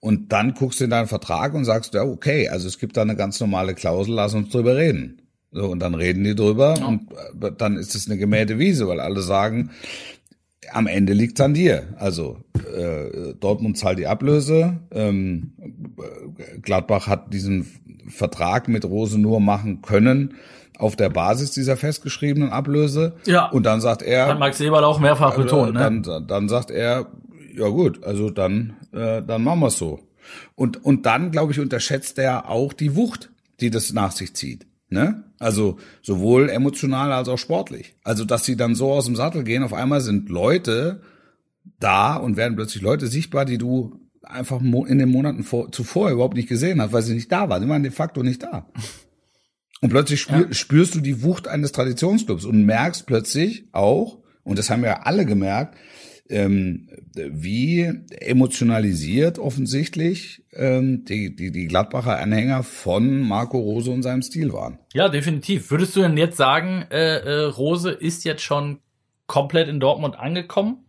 Und 0.00 0.32
dann 0.32 0.54
guckst 0.54 0.80
du 0.80 0.84
in 0.84 0.90
deinen 0.90 1.06
Vertrag 1.06 1.54
und 1.54 1.64
sagst, 1.64 1.94
ja, 1.94 2.02
okay, 2.02 2.48
also 2.48 2.66
es 2.66 2.78
gibt 2.78 2.96
da 2.96 3.02
eine 3.02 3.16
ganz 3.16 3.38
normale 3.38 3.74
Klausel, 3.74 4.14
lass 4.14 4.34
uns 4.34 4.50
drüber 4.50 4.76
reden. 4.76 5.22
So, 5.52 5.66
und 5.66 5.80
dann 5.80 5.94
reden 5.94 6.24
die 6.24 6.34
drüber 6.34 6.74
und 6.86 7.12
äh, 7.42 7.52
dann 7.56 7.76
ist 7.76 7.94
es 7.94 8.06
eine 8.06 8.18
gemähte 8.18 8.58
Wiese, 8.58 8.86
weil 8.86 9.00
alle 9.00 9.20
sagen, 9.20 9.70
am 10.72 10.86
Ende 10.86 11.12
liegt's 11.12 11.40
an 11.40 11.54
dir. 11.54 11.88
Also 11.96 12.38
äh, 12.54 13.34
Dortmund 13.34 13.76
zahlt 13.76 13.98
die 13.98 14.06
Ablöse, 14.06 14.78
ähm, 14.92 15.52
äh, 15.58 16.60
Gladbach 16.60 17.08
hat 17.08 17.32
diesen 17.32 17.66
Vertrag 18.08 18.68
mit 18.68 18.84
Rose 18.84 19.18
nur 19.18 19.40
machen 19.40 19.82
können 19.82 20.34
auf 20.80 20.96
der 20.96 21.10
Basis 21.10 21.50
dieser 21.52 21.76
festgeschriebenen 21.76 22.50
Ablöse. 22.50 23.14
Ja. 23.26 23.48
Und 23.50 23.64
dann 23.64 23.80
sagt 23.80 24.02
er, 24.02 24.26
hat 24.26 24.38
Max 24.38 24.60
Eberl 24.60 24.84
auch 24.84 24.98
mehrfach 24.98 25.36
betont, 25.36 25.74
ne? 25.74 25.80
Also, 25.80 26.00
dann, 26.00 26.26
dann 26.26 26.48
sagt 26.48 26.70
er, 26.70 27.06
ja 27.54 27.68
gut, 27.68 28.04
also 28.04 28.30
dann, 28.30 28.76
äh, 28.92 29.22
dann 29.22 29.44
machen 29.44 29.60
wir's 29.60 29.76
so. 29.76 30.00
Und, 30.54 30.84
und 30.84 31.06
dann, 31.06 31.30
glaube 31.30 31.52
ich, 31.52 31.60
unterschätzt 31.60 32.18
er 32.18 32.48
auch 32.48 32.72
die 32.72 32.96
Wucht, 32.96 33.30
die 33.60 33.70
das 33.70 33.92
nach 33.92 34.12
sich 34.12 34.34
zieht. 34.34 34.66
Ne? 34.88 35.24
Also 35.38 35.78
sowohl 36.02 36.48
emotional 36.48 37.12
als 37.12 37.28
auch 37.28 37.38
sportlich. 37.38 37.94
Also, 38.02 38.24
dass 38.24 38.44
sie 38.44 38.56
dann 38.56 38.74
so 38.74 38.90
aus 38.92 39.06
dem 39.06 39.16
Sattel 39.16 39.44
gehen, 39.44 39.62
auf 39.62 39.72
einmal 39.72 40.00
sind 40.00 40.28
Leute 40.28 41.00
da 41.78 42.16
und 42.16 42.36
werden 42.36 42.56
plötzlich 42.56 42.82
Leute 42.82 43.06
sichtbar, 43.06 43.44
die 43.44 43.58
du 43.58 44.00
einfach 44.22 44.60
in 44.60 44.98
den 44.98 45.10
Monaten 45.10 45.44
vor, 45.44 45.70
zuvor 45.72 46.10
überhaupt 46.10 46.36
nicht 46.36 46.48
gesehen 46.48 46.80
hast, 46.80 46.92
weil 46.92 47.02
sie 47.02 47.14
nicht 47.14 47.30
da 47.30 47.48
waren. 47.48 47.62
Die 47.62 47.68
waren 47.68 47.82
de 47.82 47.92
facto 47.92 48.22
nicht 48.22 48.42
da. 48.42 48.66
Und 49.80 49.90
plötzlich 49.90 50.20
spür, 50.20 50.52
spürst 50.52 50.94
du 50.94 51.00
die 51.00 51.22
Wucht 51.22 51.48
eines 51.48 51.72
Traditionsclubs 51.72 52.44
und 52.44 52.64
merkst 52.64 53.06
plötzlich 53.06 53.64
auch, 53.72 54.18
und 54.42 54.58
das 54.58 54.68
haben 54.68 54.82
wir 54.82 55.06
alle 55.06 55.24
gemerkt, 55.24 55.76
ähm, 56.28 56.88
wie 57.14 57.90
emotionalisiert 58.20 59.38
offensichtlich 59.38 60.44
ähm, 60.52 61.04
die, 61.04 61.34
die, 61.34 61.50
die 61.50 61.66
Gladbacher 61.66 62.18
Anhänger 62.18 62.62
von 62.62 63.20
Marco 63.20 63.58
Rose 63.58 63.90
und 63.90 64.02
seinem 64.02 64.22
Stil 64.22 64.52
waren. 64.52 64.78
Ja, 64.94 65.08
definitiv. 65.08 65.70
Würdest 65.70 65.96
du 65.96 66.00
denn 66.00 66.16
jetzt 66.16 66.36
sagen, 66.36 66.84
äh, 66.90 67.18
äh, 67.18 67.44
Rose 67.44 67.90
ist 67.90 68.24
jetzt 68.24 68.42
schon 68.42 68.78
komplett 69.26 69.68
in 69.68 69.80
Dortmund 69.80 70.18
angekommen? 70.18 70.84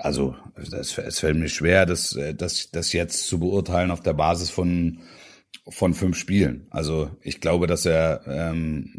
Also 0.00 0.36
es 0.56 0.92
fällt 0.92 1.38
mir 1.38 1.48
schwer, 1.48 1.86
das, 1.86 2.16
äh, 2.16 2.34
das, 2.34 2.70
das 2.70 2.92
jetzt 2.92 3.26
zu 3.26 3.38
beurteilen 3.38 3.90
auf 3.90 4.00
der 4.00 4.14
Basis 4.14 4.50
von 4.50 4.98
von 5.68 5.94
fünf 5.94 6.16
Spielen. 6.16 6.66
Also 6.70 7.10
ich 7.22 7.40
glaube, 7.40 7.66
dass 7.66 7.86
er, 7.86 8.22
ähm, 8.26 8.90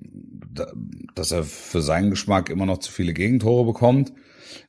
da, 0.54 0.71
dass 1.15 1.32
er 1.32 1.43
für 1.43 1.82
seinen 1.82 2.10
Geschmack 2.10 2.49
immer 2.49 2.65
noch 2.65 2.78
zu 2.78 2.91
viele 2.91 3.13
Gegentore 3.13 3.65
bekommt. 3.65 4.13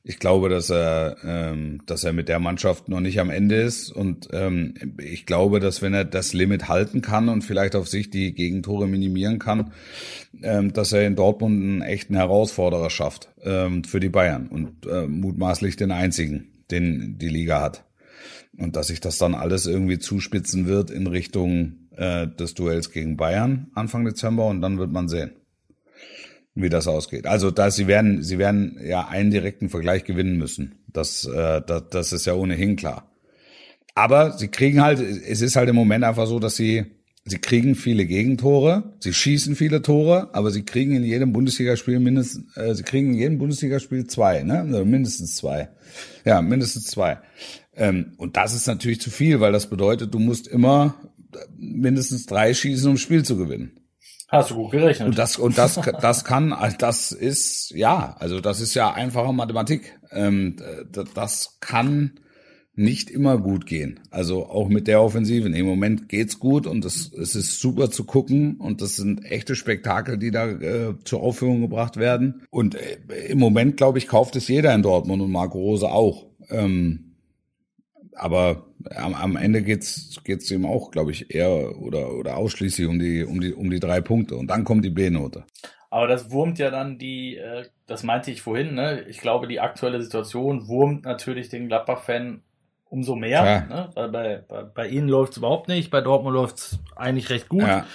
Ich 0.03 0.19
glaube, 0.19 0.49
dass 0.49 0.69
er, 0.71 1.17
ähm, 1.23 1.81
dass 1.85 2.03
er 2.03 2.11
mit 2.11 2.27
der 2.27 2.39
Mannschaft 2.39 2.89
noch 2.89 2.99
nicht 2.99 3.19
am 3.19 3.29
Ende 3.29 3.55
ist 3.61 3.91
und 3.91 4.27
ähm, 4.33 4.73
ich 4.99 5.25
glaube, 5.25 5.59
dass 5.59 5.81
wenn 5.81 5.93
er 5.93 6.05
das 6.05 6.33
Limit 6.33 6.67
halten 6.67 7.01
kann 7.01 7.29
und 7.29 7.43
vielleicht 7.43 7.75
auf 7.75 7.87
sich 7.87 8.09
die 8.09 8.33
Gegentore 8.33 8.87
minimieren 8.87 9.37
kann, 9.37 9.71
ähm, 10.41 10.73
dass 10.73 10.91
er 10.91 11.05
in 11.05 11.15
Dortmund 11.15 11.61
einen 11.61 11.81
echten 11.81 12.15
Herausforderer 12.15 12.89
schafft 12.89 13.29
ähm, 13.43 13.83
für 13.83 13.99
die 13.99 14.09
Bayern 14.09 14.47
und 14.47 14.87
äh, 14.87 15.07
mutmaßlich 15.07 15.75
den 15.75 15.91
einzigen, 15.91 16.47
den 16.71 17.17
die 17.19 17.29
Liga 17.29 17.61
hat 17.61 17.85
und 18.57 18.75
dass 18.75 18.87
sich 18.87 19.01
das 19.01 19.17
dann 19.17 19.35
alles 19.35 19.65
irgendwie 19.65 19.99
zuspitzen 19.99 20.67
wird 20.67 20.89
in 20.89 21.07
Richtung 21.07 21.84
äh, 21.97 22.27
des 22.27 22.53
Duells 22.53 22.91
gegen 22.91 23.17
Bayern 23.17 23.67
Anfang 23.75 24.05
Dezember 24.05 24.47
und 24.47 24.61
dann 24.61 24.77
wird 24.77 24.91
man 24.91 25.07
sehen. 25.09 25.31
wie 26.55 26.69
das 26.69 26.87
ausgeht. 26.87 27.27
Also 27.27 27.51
da 27.51 27.69
sie 27.69 27.87
werden, 27.87 28.23
sie 28.23 28.37
werden 28.37 28.79
ja 28.83 29.07
einen 29.07 29.29
direkten 29.29 29.69
Vergleich 29.69 30.05
gewinnen 30.05 30.37
müssen. 30.37 30.75
Das, 30.87 31.25
äh, 31.25 31.61
das, 31.65 31.83
das 31.89 32.13
ist 32.13 32.25
ja 32.25 32.33
ohnehin 32.33 32.77
klar. 32.77 33.11
Aber 33.93 34.37
sie 34.37 34.47
kriegen 34.47 34.81
halt, 34.81 34.99
es 34.99 35.41
ist 35.41 35.55
halt 35.55 35.69
im 35.69 35.75
Moment 35.75 36.03
einfach 36.05 36.27
so, 36.27 36.39
dass 36.39 36.55
sie, 36.55 36.85
sie 37.25 37.39
kriegen 37.39 37.75
viele 37.75 38.05
Gegentore, 38.05 38.95
sie 38.99 39.13
schießen 39.13 39.55
viele 39.55 39.81
Tore, 39.81 40.29
aber 40.33 40.51
sie 40.51 40.63
kriegen 40.63 40.95
in 40.95 41.03
jedem 41.03 41.33
Bundesligaspiel 41.33 41.99
mindestens, 41.99 42.55
äh, 42.57 42.73
sie 42.73 42.83
kriegen 42.83 43.13
in 43.13 43.19
jedem 43.19 43.37
Bundesligaspiel 43.37 44.07
zwei, 44.07 44.43
ne? 44.43 44.61
Also 44.61 44.85
mindestens 44.85 45.35
zwei. 45.35 45.69
Ja, 46.25 46.41
mindestens 46.41 46.85
zwei. 46.85 47.19
Ähm, 47.75 48.13
und 48.17 48.37
das 48.37 48.53
ist 48.53 48.67
natürlich 48.67 49.01
zu 49.01 49.11
viel, 49.11 49.41
weil 49.41 49.51
das 49.51 49.69
bedeutet, 49.69 50.13
du 50.13 50.19
musst 50.19 50.47
immer 50.47 50.95
mindestens 51.55 52.25
drei 52.25 52.53
schießen, 52.53 52.89
um 52.89 52.97
Spiel 52.97 53.23
zu 53.23 53.37
gewinnen. 53.37 53.79
Hast 54.27 54.51
du 54.51 54.55
gut 54.55 54.71
gerechnet. 54.71 55.07
Und 55.07 55.17
das, 55.17 55.37
und 55.37 55.57
das, 55.57 55.79
das 56.01 56.25
kann, 56.25 56.55
das 56.79 57.11
ist, 57.11 57.71
ja, 57.71 58.15
also 58.19 58.39
das 58.39 58.59
ist 58.59 58.73
ja 58.73 58.91
einfache 58.91 59.31
Mathematik. 59.31 59.99
Ähm, 60.11 60.55
das 61.13 61.57
kann 61.59 62.19
nicht 62.75 63.09
immer 63.09 63.37
gut 63.37 63.65
gehen. 63.65 64.01
Also 64.11 64.47
auch 64.47 64.67
mit 64.67 64.87
der 64.87 65.01
Offensive. 65.01 65.47
Im 65.47 65.65
Moment 65.65 66.09
geht's 66.09 66.39
gut 66.39 66.67
und 66.67 66.83
es, 66.83 67.11
es 67.13 67.35
ist 67.35 67.59
super 67.59 67.89
zu 67.89 68.03
gucken 68.03 68.55
und 68.57 68.81
das 68.81 68.97
sind 68.97 69.23
echte 69.23 69.55
Spektakel, 69.55 70.17
die 70.17 70.31
da 70.31 70.49
äh, 70.49 70.95
zur 71.05 71.21
Aufführung 71.21 71.61
gebracht 71.61 71.97
werden. 71.97 72.43
Und 72.49 72.75
äh, 72.75 72.97
im 73.29 73.39
Moment, 73.39 73.77
glaube 73.77 73.97
ich, 73.97 74.07
kauft 74.07 74.35
es 74.35 74.47
jeder 74.47 74.73
in 74.73 74.81
Dortmund 74.81 75.21
und 75.21 75.31
Marco 75.31 75.57
Rose 75.57 75.89
auch. 75.89 76.25
Ähm, 76.49 77.15
aber 78.13 78.65
am, 78.95 79.13
am 79.13 79.35
Ende 79.35 79.61
geht's 79.61 80.21
geht's 80.23 80.49
ihm 80.51 80.65
auch, 80.65 80.91
glaube 80.91 81.11
ich, 81.11 81.33
eher 81.33 81.77
oder 81.79 82.13
oder 82.13 82.37
ausschließlich 82.37 82.87
um 82.87 82.99
die 82.99 83.23
um 83.23 83.39
die 83.41 83.53
um 83.53 83.69
die 83.69 83.79
drei 83.79 84.01
Punkte 84.01 84.35
und 84.35 84.47
dann 84.47 84.63
kommt 84.63 84.85
die 84.85 84.89
B-Note. 84.89 85.43
Aber 85.89 86.07
das 86.07 86.29
wurmt 86.29 86.59
ja 86.59 86.71
dann 86.71 86.97
die, 86.97 87.37
äh, 87.37 87.65
das 87.87 88.03
meinte 88.03 88.29
ich 88.29 88.41
vorhin, 88.41 88.73
ne? 88.73 89.05
Ich 89.07 89.19
glaube, 89.19 89.47
die 89.47 89.61
aktuelle 89.61 90.01
Situation 90.01 90.67
wurmt 90.67 91.05
natürlich 91.05 91.47
den 91.47 91.67
Gladbach-Fan 91.69 92.41
umso 92.89 93.15
mehr. 93.15 93.45
Ja. 93.45 93.61
Ne? 93.61 93.89
Bei, 93.95 94.43
bei, 94.47 94.63
bei 94.63 94.87
ihnen 94.87 95.07
läuft's 95.07 95.37
überhaupt 95.37 95.69
nicht, 95.69 95.91
bei 95.91 96.01
Dortmund 96.01 96.35
läuft's 96.35 96.79
eigentlich 96.95 97.29
recht 97.29 97.47
gut. 97.49 97.61
Ja. 97.61 97.85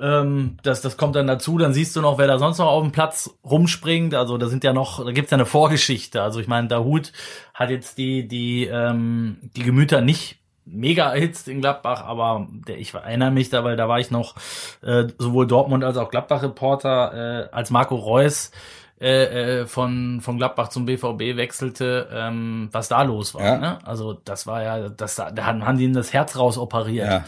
Ähm, 0.00 0.56
das, 0.62 0.80
das 0.80 0.96
kommt 0.96 1.16
dann 1.16 1.26
dazu, 1.26 1.58
dann 1.58 1.72
siehst 1.72 1.94
du 1.94 2.00
noch, 2.00 2.18
wer 2.18 2.26
da 2.26 2.38
sonst 2.38 2.58
noch 2.58 2.68
auf 2.68 2.82
dem 2.82 2.92
Platz 2.92 3.30
rumspringt. 3.44 4.14
Also 4.14 4.38
da 4.38 4.48
sind 4.48 4.64
ja 4.64 4.72
noch, 4.72 5.04
da 5.04 5.12
gibt's 5.12 5.30
ja 5.30 5.36
eine 5.36 5.46
Vorgeschichte. 5.46 6.22
Also 6.22 6.40
ich 6.40 6.48
meine, 6.48 6.68
Dahut 6.68 7.12
hat 7.54 7.70
jetzt 7.70 7.98
die, 7.98 8.26
die, 8.26 8.66
ähm, 8.66 9.38
die 9.56 9.62
Gemüter 9.62 10.00
nicht 10.00 10.38
mega 10.64 11.12
erhitzt 11.12 11.48
in 11.48 11.60
Gladbach, 11.60 12.04
aber 12.04 12.46
der, 12.66 12.78
ich 12.78 12.94
erinnere 12.94 13.30
mich 13.30 13.50
da, 13.50 13.64
weil 13.64 13.76
da 13.76 13.88
war 13.88 13.98
ich 13.98 14.10
noch 14.10 14.36
äh, 14.82 15.04
sowohl 15.18 15.46
Dortmund 15.46 15.84
als 15.84 15.96
auch 15.96 16.10
Gladbach-Reporter, 16.10 17.48
äh, 17.48 17.48
als 17.52 17.70
Marco 17.70 17.96
Reus 17.96 18.52
äh, 19.00 19.60
äh, 19.60 19.66
von, 19.66 20.20
von 20.20 20.36
Gladbach 20.36 20.68
zum 20.68 20.84
BVB 20.84 21.36
wechselte, 21.36 22.08
ähm, 22.12 22.68
was 22.70 22.88
da 22.88 23.02
los 23.02 23.34
war. 23.34 23.42
Ja. 23.42 23.56
Ne? 23.56 23.78
Also 23.84 24.12
das 24.12 24.46
war 24.46 24.62
ja, 24.62 24.88
das, 24.90 25.16
da 25.16 25.34
haben, 25.44 25.78
die 25.78 25.84
ihm 25.84 25.94
das 25.94 26.12
Herz 26.12 26.36
raus 26.36 26.58
operiert. 26.58 27.08
Ja. 27.08 27.24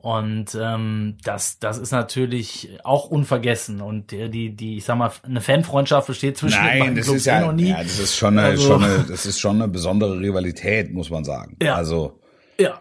Und 0.00 0.56
ähm, 0.60 1.16
das, 1.24 1.58
das 1.58 1.78
ist 1.78 1.90
natürlich 1.90 2.78
auch 2.84 3.10
unvergessen. 3.10 3.80
Und 3.80 4.10
die, 4.12 4.30
die, 4.30 4.54
die, 4.54 4.76
ich 4.78 4.84
sag 4.84 4.96
mal, 4.96 5.10
eine 5.22 5.40
Fanfreundschaft 5.40 6.06
besteht 6.06 6.38
zwischen 6.38 6.62
Nein, 6.62 6.84
den 6.84 6.96
das 6.96 7.06
Clubs 7.06 7.18
ist 7.20 7.26
ja, 7.26 7.40
noch 7.40 7.52
nie. 7.52 7.70
Ja, 7.70 7.82
das 7.82 7.98
ist 7.98 8.16
schon 8.16 8.38
eine, 8.38 8.48
also, 8.48 8.66
schon 8.66 8.84
eine, 8.84 9.04
das 9.08 9.26
ist 9.26 9.40
schon 9.40 9.56
eine 9.56 9.68
besondere 9.68 10.18
Rivalität, 10.18 10.92
muss 10.92 11.10
man 11.10 11.24
sagen. 11.24 11.56
Ja. 11.62 11.74
Also 11.74 12.20
ja. 12.58 12.80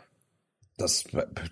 Das, 0.78 1.06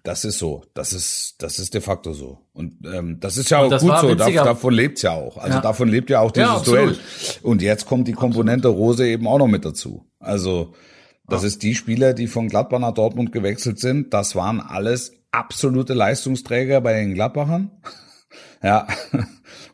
das 0.03 0.23
ist 0.23 0.37
so. 0.37 0.63
Das 0.75 0.93
ist, 0.93 1.35
das 1.39 1.57
ist 1.57 1.73
de 1.73 1.81
facto 1.81 2.13
so. 2.13 2.39
Und 2.53 2.75
ähm, 2.85 3.19
das 3.19 3.37
ist 3.37 3.49
ja 3.49 3.57
auch 3.57 3.71
gut 3.71 3.79
so. 3.79 4.13
Dav 4.13 4.31
davon 4.31 4.73
lebt's 4.73 5.01
ja 5.01 5.13
auch. 5.13 5.37
Also 5.37 5.55
ja. 5.55 5.61
davon 5.61 5.89
lebt 5.89 6.11
ja 6.11 6.19
auch 6.19 6.31
dieses 6.31 6.47
ja, 6.47 6.59
Duell. 6.59 6.95
Und 7.41 7.63
jetzt 7.63 7.87
kommt 7.87 8.07
die 8.07 8.13
Komponente 8.13 8.67
Rose 8.67 9.07
eben 9.07 9.27
auch 9.27 9.39
noch 9.39 9.47
mit 9.47 9.65
dazu. 9.65 10.05
Also 10.19 10.75
das 11.27 11.41
ja. 11.41 11.47
ist 11.47 11.63
die 11.63 11.73
Spieler, 11.73 12.13
die 12.13 12.27
von 12.27 12.49
Gladbach 12.49 12.77
nach 12.77 12.93
Dortmund 12.93 13.31
gewechselt 13.31 13.79
sind. 13.79 14.13
Das 14.13 14.35
waren 14.35 14.59
alles 14.59 15.13
absolute 15.35 15.93
Leistungsträger 15.93 16.81
bei 16.81 16.93
den 16.93 17.13
Gladbachern. 17.13 17.71
ja. 18.63 18.87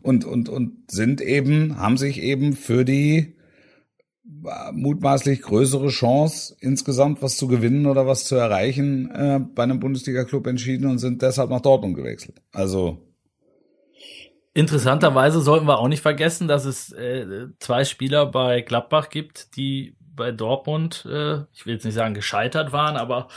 Und, 0.01 0.25
und, 0.25 0.49
und 0.49 0.91
sind 0.91 1.21
eben, 1.21 1.77
haben 1.77 1.97
sich 1.97 2.21
eben 2.21 2.53
für 2.53 2.85
die 2.85 3.37
mutmaßlich 4.71 5.41
größere 5.41 5.89
Chance, 5.89 6.55
insgesamt 6.59 7.21
was 7.21 7.37
zu 7.37 7.47
gewinnen 7.47 7.85
oder 7.85 8.07
was 8.07 8.23
zu 8.23 8.35
erreichen, 8.35 9.11
äh, 9.11 9.39
bei 9.39 9.63
einem 9.63 9.79
Bundesliga-Club 9.79 10.47
entschieden 10.47 10.89
und 10.89 10.97
sind 10.97 11.21
deshalb 11.21 11.49
nach 11.49 11.61
Dortmund 11.61 11.95
gewechselt. 11.95 12.41
Also 12.51 12.97
Interessanterweise 14.53 15.39
sollten 15.39 15.65
wir 15.65 15.79
auch 15.79 15.87
nicht 15.87 16.01
vergessen, 16.01 16.49
dass 16.49 16.65
es 16.65 16.91
äh, 16.91 17.47
zwei 17.59 17.85
Spieler 17.85 18.25
bei 18.25 18.61
Gladbach 18.61 19.09
gibt, 19.09 19.55
die 19.55 19.95
bei 19.99 20.33
Dortmund, 20.33 21.07
äh, 21.09 21.43
ich 21.53 21.65
will 21.65 21.75
jetzt 21.75 21.85
nicht 21.85 21.93
sagen 21.93 22.13
gescheitert 22.13 22.73
waren, 22.73 22.97
aber 22.97 23.29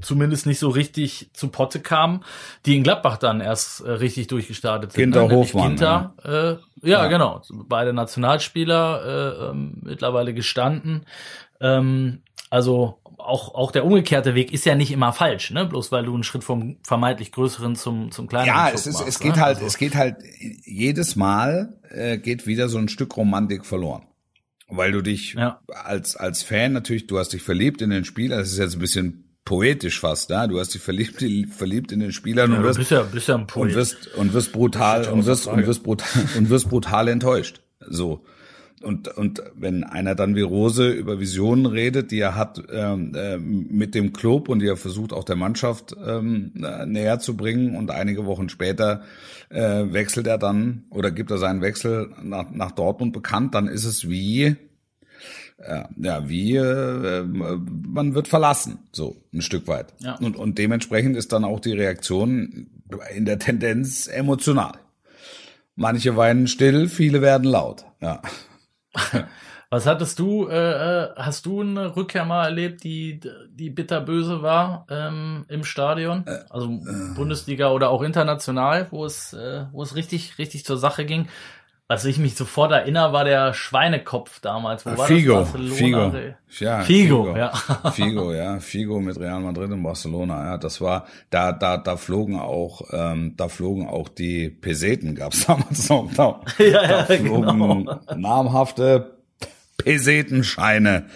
zumindest 0.00 0.46
nicht 0.46 0.58
so 0.58 0.68
richtig 0.68 1.30
zu 1.32 1.48
Potte 1.48 1.80
kamen, 1.80 2.24
die 2.64 2.76
in 2.76 2.82
Gladbach 2.82 3.16
dann 3.16 3.40
erst 3.40 3.80
äh, 3.80 3.90
richtig 3.90 4.26
durchgestartet 4.28 4.92
sind. 4.92 5.02
Ginter 5.02 5.28
ne? 5.28 5.34
Hofmann. 5.34 5.68
Ginter, 5.68 6.14
ja. 6.24 6.50
Äh, 6.50 6.58
ja, 6.82 7.02
ja, 7.02 7.06
genau. 7.08 7.42
Beide 7.50 7.92
Nationalspieler, 7.92 9.02
äh, 9.04 9.50
ähm, 9.50 9.80
mittlerweile 9.82 10.34
gestanden. 10.34 11.06
Ähm, 11.60 12.22
also 12.50 13.00
auch, 13.18 13.54
auch 13.54 13.72
der 13.72 13.84
umgekehrte 13.84 14.34
Weg 14.34 14.52
ist 14.52 14.64
ja 14.66 14.74
nicht 14.74 14.92
immer 14.92 15.12
falsch, 15.12 15.50
ne? 15.50 15.66
Bloß 15.66 15.90
weil 15.90 16.04
du 16.04 16.14
einen 16.14 16.22
Schritt 16.22 16.44
vom 16.44 16.76
vermeintlich 16.86 17.32
größeren 17.32 17.74
zum, 17.74 18.10
zum 18.12 18.28
kleineren 18.28 18.56
Ja, 18.56 18.70
es 18.70 18.86
ist, 18.86 18.94
machst, 18.94 19.08
es 19.08 19.18
geht 19.18 19.36
ne? 19.36 19.42
halt, 19.42 19.56
also. 19.56 19.66
es 19.66 19.78
geht 19.78 19.94
halt 19.94 20.16
jedes 20.64 21.16
Mal 21.16 21.78
äh, 21.90 22.18
geht 22.18 22.46
wieder 22.46 22.68
so 22.68 22.78
ein 22.78 22.88
Stück 22.88 23.16
Romantik 23.16 23.64
verloren. 23.64 24.06
Weil 24.68 24.92
du 24.92 25.00
dich 25.00 25.34
ja. 25.34 25.60
als, 25.68 26.16
als 26.16 26.42
Fan 26.42 26.72
natürlich, 26.72 27.06
du 27.06 27.18
hast 27.18 27.32
dich 27.32 27.42
verliebt 27.42 27.82
in 27.82 27.90
den 27.90 28.04
Spieler, 28.04 28.38
das 28.38 28.52
ist 28.52 28.58
jetzt 28.58 28.74
ein 28.74 28.80
bisschen 28.80 29.25
poetisch 29.46 30.00
fast, 30.00 30.28
ja. 30.28 30.46
Du 30.46 30.60
hast 30.60 30.74
dich 30.74 30.82
verliebt, 30.82 31.24
verliebt 31.54 31.92
in 31.92 32.00
den 32.00 32.12
Spielern 32.12 32.50
ja, 32.50 32.58
und 32.58 32.64
wirst, 32.64 32.78
bist 32.78 32.90
ja, 32.90 33.02
bist 33.02 33.28
ja 33.28 33.36
ein 33.36 33.46
Poet. 33.46 33.70
und 33.70 33.74
wirst 33.74 34.14
und 34.14 34.34
wirst 34.34 34.52
brutal 34.52 35.08
und 35.08 35.24
wirst 35.24 35.46
und 35.46 35.66
wirst 35.66 35.82
brutal 35.82 36.22
und 36.36 36.50
wirst 36.50 36.68
brutal 36.68 37.08
enttäuscht. 37.08 37.62
So. 37.88 38.22
Und, 38.82 39.08
und 39.08 39.42
wenn 39.54 39.84
einer 39.84 40.14
dann 40.14 40.36
wie 40.36 40.42
Rose 40.42 40.90
über 40.90 41.18
Visionen 41.18 41.64
redet, 41.64 42.10
die 42.10 42.20
er 42.20 42.34
hat 42.34 42.62
ähm, 42.70 43.12
äh, 43.14 43.38
mit 43.38 43.94
dem 43.94 44.12
Club 44.12 44.50
und 44.50 44.58
die 44.58 44.66
er 44.66 44.76
versucht 44.76 45.14
auch 45.14 45.24
der 45.24 45.36
Mannschaft 45.36 45.96
ähm, 46.06 46.52
näher 46.84 47.18
zu 47.18 47.38
bringen 47.38 47.74
und 47.74 47.90
einige 47.90 48.26
Wochen 48.26 48.50
später 48.50 49.02
äh, 49.48 49.84
wechselt 49.92 50.26
er 50.26 50.36
dann 50.36 50.84
oder 50.90 51.10
gibt 51.10 51.30
er 51.30 51.38
seinen 51.38 51.62
Wechsel 51.62 52.10
nach, 52.22 52.50
nach 52.50 52.72
Dortmund 52.72 53.14
bekannt, 53.14 53.54
dann 53.54 53.66
ist 53.66 53.86
es 53.86 54.10
wie 54.10 54.56
ja, 55.58 56.28
wie 56.28 56.56
äh, 56.56 57.22
man 57.24 58.14
wird 58.14 58.28
verlassen, 58.28 58.78
so 58.92 59.16
ein 59.32 59.40
Stück 59.40 59.66
weit. 59.68 59.94
Ja. 60.00 60.16
Und, 60.16 60.36
und 60.36 60.58
dementsprechend 60.58 61.16
ist 61.16 61.32
dann 61.32 61.44
auch 61.44 61.60
die 61.60 61.72
Reaktion 61.72 62.68
in 63.14 63.24
der 63.24 63.38
Tendenz 63.38 64.06
emotional. 64.06 64.74
Manche 65.74 66.16
weinen 66.16 66.46
still, 66.46 66.88
viele 66.88 67.22
werden 67.22 67.44
laut. 67.44 67.84
Ja. 68.00 68.22
Was 69.68 69.84
hattest 69.84 70.20
du, 70.20 70.46
äh, 70.46 70.54
äh, 70.54 71.08
hast 71.16 71.44
du 71.44 71.60
eine 71.60 71.96
Rückkehr 71.96 72.24
mal 72.24 72.44
erlebt, 72.44 72.84
die, 72.84 73.20
die 73.50 73.68
bitterböse 73.68 74.40
war 74.40 74.86
ähm, 74.88 75.44
im 75.48 75.64
Stadion? 75.64 76.24
Äh, 76.26 76.44
also 76.50 76.68
äh, 76.68 77.14
Bundesliga 77.16 77.72
oder 77.72 77.90
auch 77.90 78.02
international, 78.02 78.86
wo 78.90 79.04
es, 79.04 79.32
äh, 79.32 79.66
wo 79.72 79.82
es 79.82 79.96
richtig, 79.96 80.38
richtig 80.38 80.64
zur 80.64 80.78
Sache 80.78 81.04
ging. 81.04 81.26
Was 81.88 82.04
ich 82.04 82.18
mich 82.18 82.34
sofort 82.34 82.72
erinnere, 82.72 83.12
war 83.12 83.24
der 83.24 83.54
Schweinekopf 83.54 84.40
damals. 84.40 84.84
Wo 84.84 84.98
war 84.98 85.06
Figo, 85.06 85.34
das? 85.34 85.50
Figo. 85.50 86.12
Ja, 86.58 86.80
Figo, 86.80 87.24
Figo, 87.24 87.36
ja. 87.36 87.52
Figo, 87.92 88.32
ja. 88.32 88.58
Figo 88.58 88.98
mit 88.98 89.20
Real 89.20 89.38
Madrid 89.38 89.70
in 89.70 89.84
Barcelona, 89.84 90.44
ja. 90.46 90.58
Das 90.58 90.80
war, 90.80 91.06
da, 91.30 91.52
da, 91.52 91.76
da 91.76 91.96
flogen 91.96 92.40
auch, 92.40 92.80
ähm, 92.92 93.34
da 93.36 93.46
flogen 93.48 93.86
auch 93.86 94.08
die 94.08 94.48
Peseten, 94.50 95.14
gab's 95.14 95.46
damals 95.46 95.88
noch. 95.88 96.12
Da, 96.12 96.40
ja, 96.58 96.66
ja, 96.66 96.86
da 96.88 97.04
flogen 97.04 97.84
genau. 97.84 98.00
namhafte 98.16 99.18
Pesetenscheine 99.76 101.06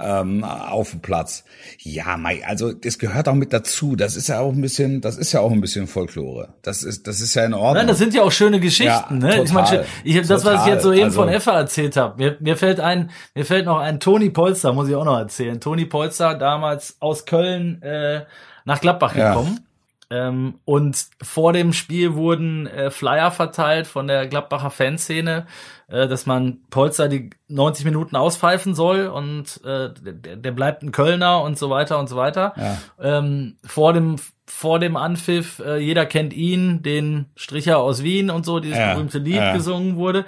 ähm, 0.00 0.44
auf 0.44 0.90
dem 0.90 1.00
Platz. 1.00 1.44
Ja, 1.78 2.16
Mai, 2.16 2.44
also 2.46 2.72
das 2.72 2.98
gehört 2.98 3.28
auch 3.28 3.34
mit 3.34 3.52
dazu. 3.52 3.96
Das 3.96 4.16
ist 4.16 4.28
ja 4.28 4.40
auch 4.40 4.52
ein 4.52 4.60
bisschen, 4.60 5.00
das 5.00 5.16
ist 5.16 5.32
ja 5.32 5.40
auch 5.40 5.50
ein 5.50 5.60
bisschen 5.60 5.86
Folklore. 5.86 6.54
Das 6.62 6.82
ist, 6.82 7.06
das 7.06 7.20
ist 7.20 7.34
ja 7.34 7.44
in 7.44 7.54
Ordnung. 7.54 7.74
Nein, 7.74 7.86
das 7.86 7.98
sind 7.98 8.14
ja 8.14 8.22
auch 8.22 8.32
schöne 8.32 8.60
Geschichten. 8.60 9.20
Ja, 9.20 9.28
ne? 9.28 9.30
Total, 9.30 9.44
ich 9.44 9.52
meine, 9.52 9.84
ich 10.04 10.16
habe 10.16 10.26
das, 10.26 10.44
was 10.44 10.62
ich 10.62 10.72
jetzt 10.72 10.82
so 10.82 10.92
eben 10.92 11.04
also, 11.04 11.20
von 11.22 11.28
Effa 11.28 11.58
erzählt 11.58 11.96
habe. 11.96 12.16
Mir, 12.16 12.36
mir 12.40 12.56
fällt 12.56 12.80
ein, 12.80 13.10
mir 13.34 13.44
fällt 13.44 13.66
noch 13.66 13.78
ein 13.78 14.00
Toni 14.00 14.30
Polster, 14.30 14.72
muss 14.72 14.88
ich 14.88 14.94
auch 14.94 15.04
noch 15.04 15.18
erzählen. 15.18 15.60
Toni 15.60 15.84
Polster 15.84 16.34
damals 16.34 16.96
aus 17.00 17.26
Köln 17.26 17.82
äh, 17.82 18.22
nach 18.64 18.80
Gladbach 18.80 19.14
gekommen. 19.14 19.67
Ähm, 20.10 20.60
und 20.64 21.06
vor 21.22 21.52
dem 21.52 21.74
Spiel 21.74 22.14
wurden 22.14 22.66
äh, 22.66 22.90
Flyer 22.90 23.30
verteilt 23.30 23.86
von 23.86 24.06
der 24.06 24.26
Gladbacher 24.26 24.70
Fanszene, 24.70 25.46
äh, 25.88 26.08
dass 26.08 26.24
man 26.24 26.60
Polster 26.70 27.08
die 27.08 27.30
90 27.48 27.84
Minuten 27.84 28.16
auspfeifen 28.16 28.74
soll 28.74 29.06
und 29.08 29.60
äh, 29.64 29.90
der, 29.92 30.36
der 30.36 30.52
bleibt 30.52 30.82
ein 30.82 30.92
Kölner 30.92 31.42
und 31.42 31.58
so 31.58 31.68
weiter 31.68 31.98
und 31.98 32.08
so 32.08 32.16
weiter. 32.16 32.54
Ja. 32.56 33.18
Ähm, 33.18 33.56
vor 33.64 33.92
dem 33.92 34.16
vor 34.46 34.78
dem 34.78 34.96
Anpfiff, 34.96 35.58
äh, 35.58 35.76
jeder 35.76 36.06
kennt 36.06 36.32
ihn, 36.32 36.82
den 36.82 37.26
Stricher 37.36 37.78
aus 37.78 38.02
Wien 38.02 38.30
und 38.30 38.46
so, 38.46 38.60
dieses 38.60 38.78
Ja, 38.78 38.94
berühmte 38.94 39.18
Lied 39.18 39.36
ja. 39.36 39.52
gesungen 39.52 39.96
wurde. 39.96 40.24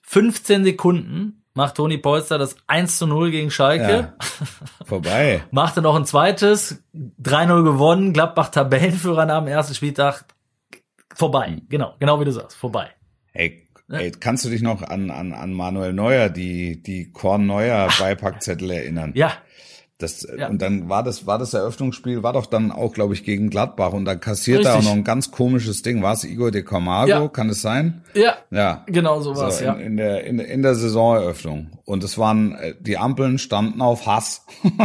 15 0.00 0.64
Sekunden 0.64 1.39
macht 1.54 1.76
Toni 1.76 1.98
Polster 1.98 2.38
das 2.38 2.56
1 2.66 2.98
zu 2.98 3.06
0 3.06 3.30
gegen 3.30 3.50
Schalke. 3.50 3.90
Ja. 3.90 4.14
Vorbei. 4.84 5.42
Machte 5.50 5.82
noch 5.82 5.96
ein 5.96 6.04
zweites, 6.04 6.82
3-0 7.22 7.64
gewonnen, 7.64 8.12
Gladbach 8.12 8.50
Tabellenführer 8.50 9.26
nach 9.26 9.38
dem 9.40 9.48
ersten 9.48 9.74
Spieltag. 9.74 10.24
Vorbei, 11.14 11.58
genau, 11.68 11.94
genau 11.98 12.20
wie 12.20 12.24
du 12.24 12.32
sagst, 12.32 12.56
vorbei. 12.56 12.90
Ey, 13.32 13.68
ey, 13.88 14.10
kannst 14.12 14.44
du 14.44 14.48
dich 14.48 14.62
noch 14.62 14.82
an, 14.82 15.10
an, 15.10 15.32
an 15.32 15.52
Manuel 15.52 15.92
Neuer, 15.92 16.28
die, 16.28 16.82
die 16.82 17.10
Korn 17.12 17.46
Neuer 17.46 17.88
Beipackzettel 17.98 18.70
erinnern? 18.70 19.12
Ja, 19.14 19.32
Das, 20.02 20.26
Ja. 20.36 20.48
Und 20.48 20.60
dann 20.62 20.88
war 20.88 21.02
das, 21.02 21.26
war 21.26 21.38
das 21.38 21.54
Eröffnungsspiel, 21.54 22.22
war 22.22 22.32
doch 22.32 22.46
dann 22.46 22.72
auch, 22.72 22.92
glaube 22.92 23.14
ich, 23.14 23.24
gegen 23.24 23.50
Gladbach 23.50 23.92
und 23.92 24.04
da 24.04 24.14
kassiert 24.14 24.64
er 24.64 24.76
auch 24.76 24.82
noch 24.82 24.92
ein 24.92 25.04
ganz 25.04 25.30
komisches 25.30 25.82
Ding. 25.82 26.02
War 26.02 26.14
es 26.14 26.24
Igor 26.24 26.50
de 26.50 26.62
Camargo? 26.62 27.10
Ja. 27.10 27.28
Kann 27.28 27.48
es 27.50 27.62
sein? 27.62 28.02
ja, 28.14 28.34
Ja. 28.50 28.84
genau 28.86 29.20
so 29.20 29.34
So, 29.34 29.42
war's, 29.42 29.60
in, 29.60 29.66
ja. 29.66 29.72
in 29.74 29.96
der 29.96 30.24
in, 30.24 30.38
in 30.38 30.62
der 30.62 30.74
Saisoneröffnung 30.74 31.70
und 31.84 32.04
es 32.04 32.18
waren 32.18 32.54
äh, 32.54 32.74
die 32.80 32.98
Ampeln 32.98 33.38
standen 33.38 33.80
auf 33.80 34.06
Hass 34.06 34.44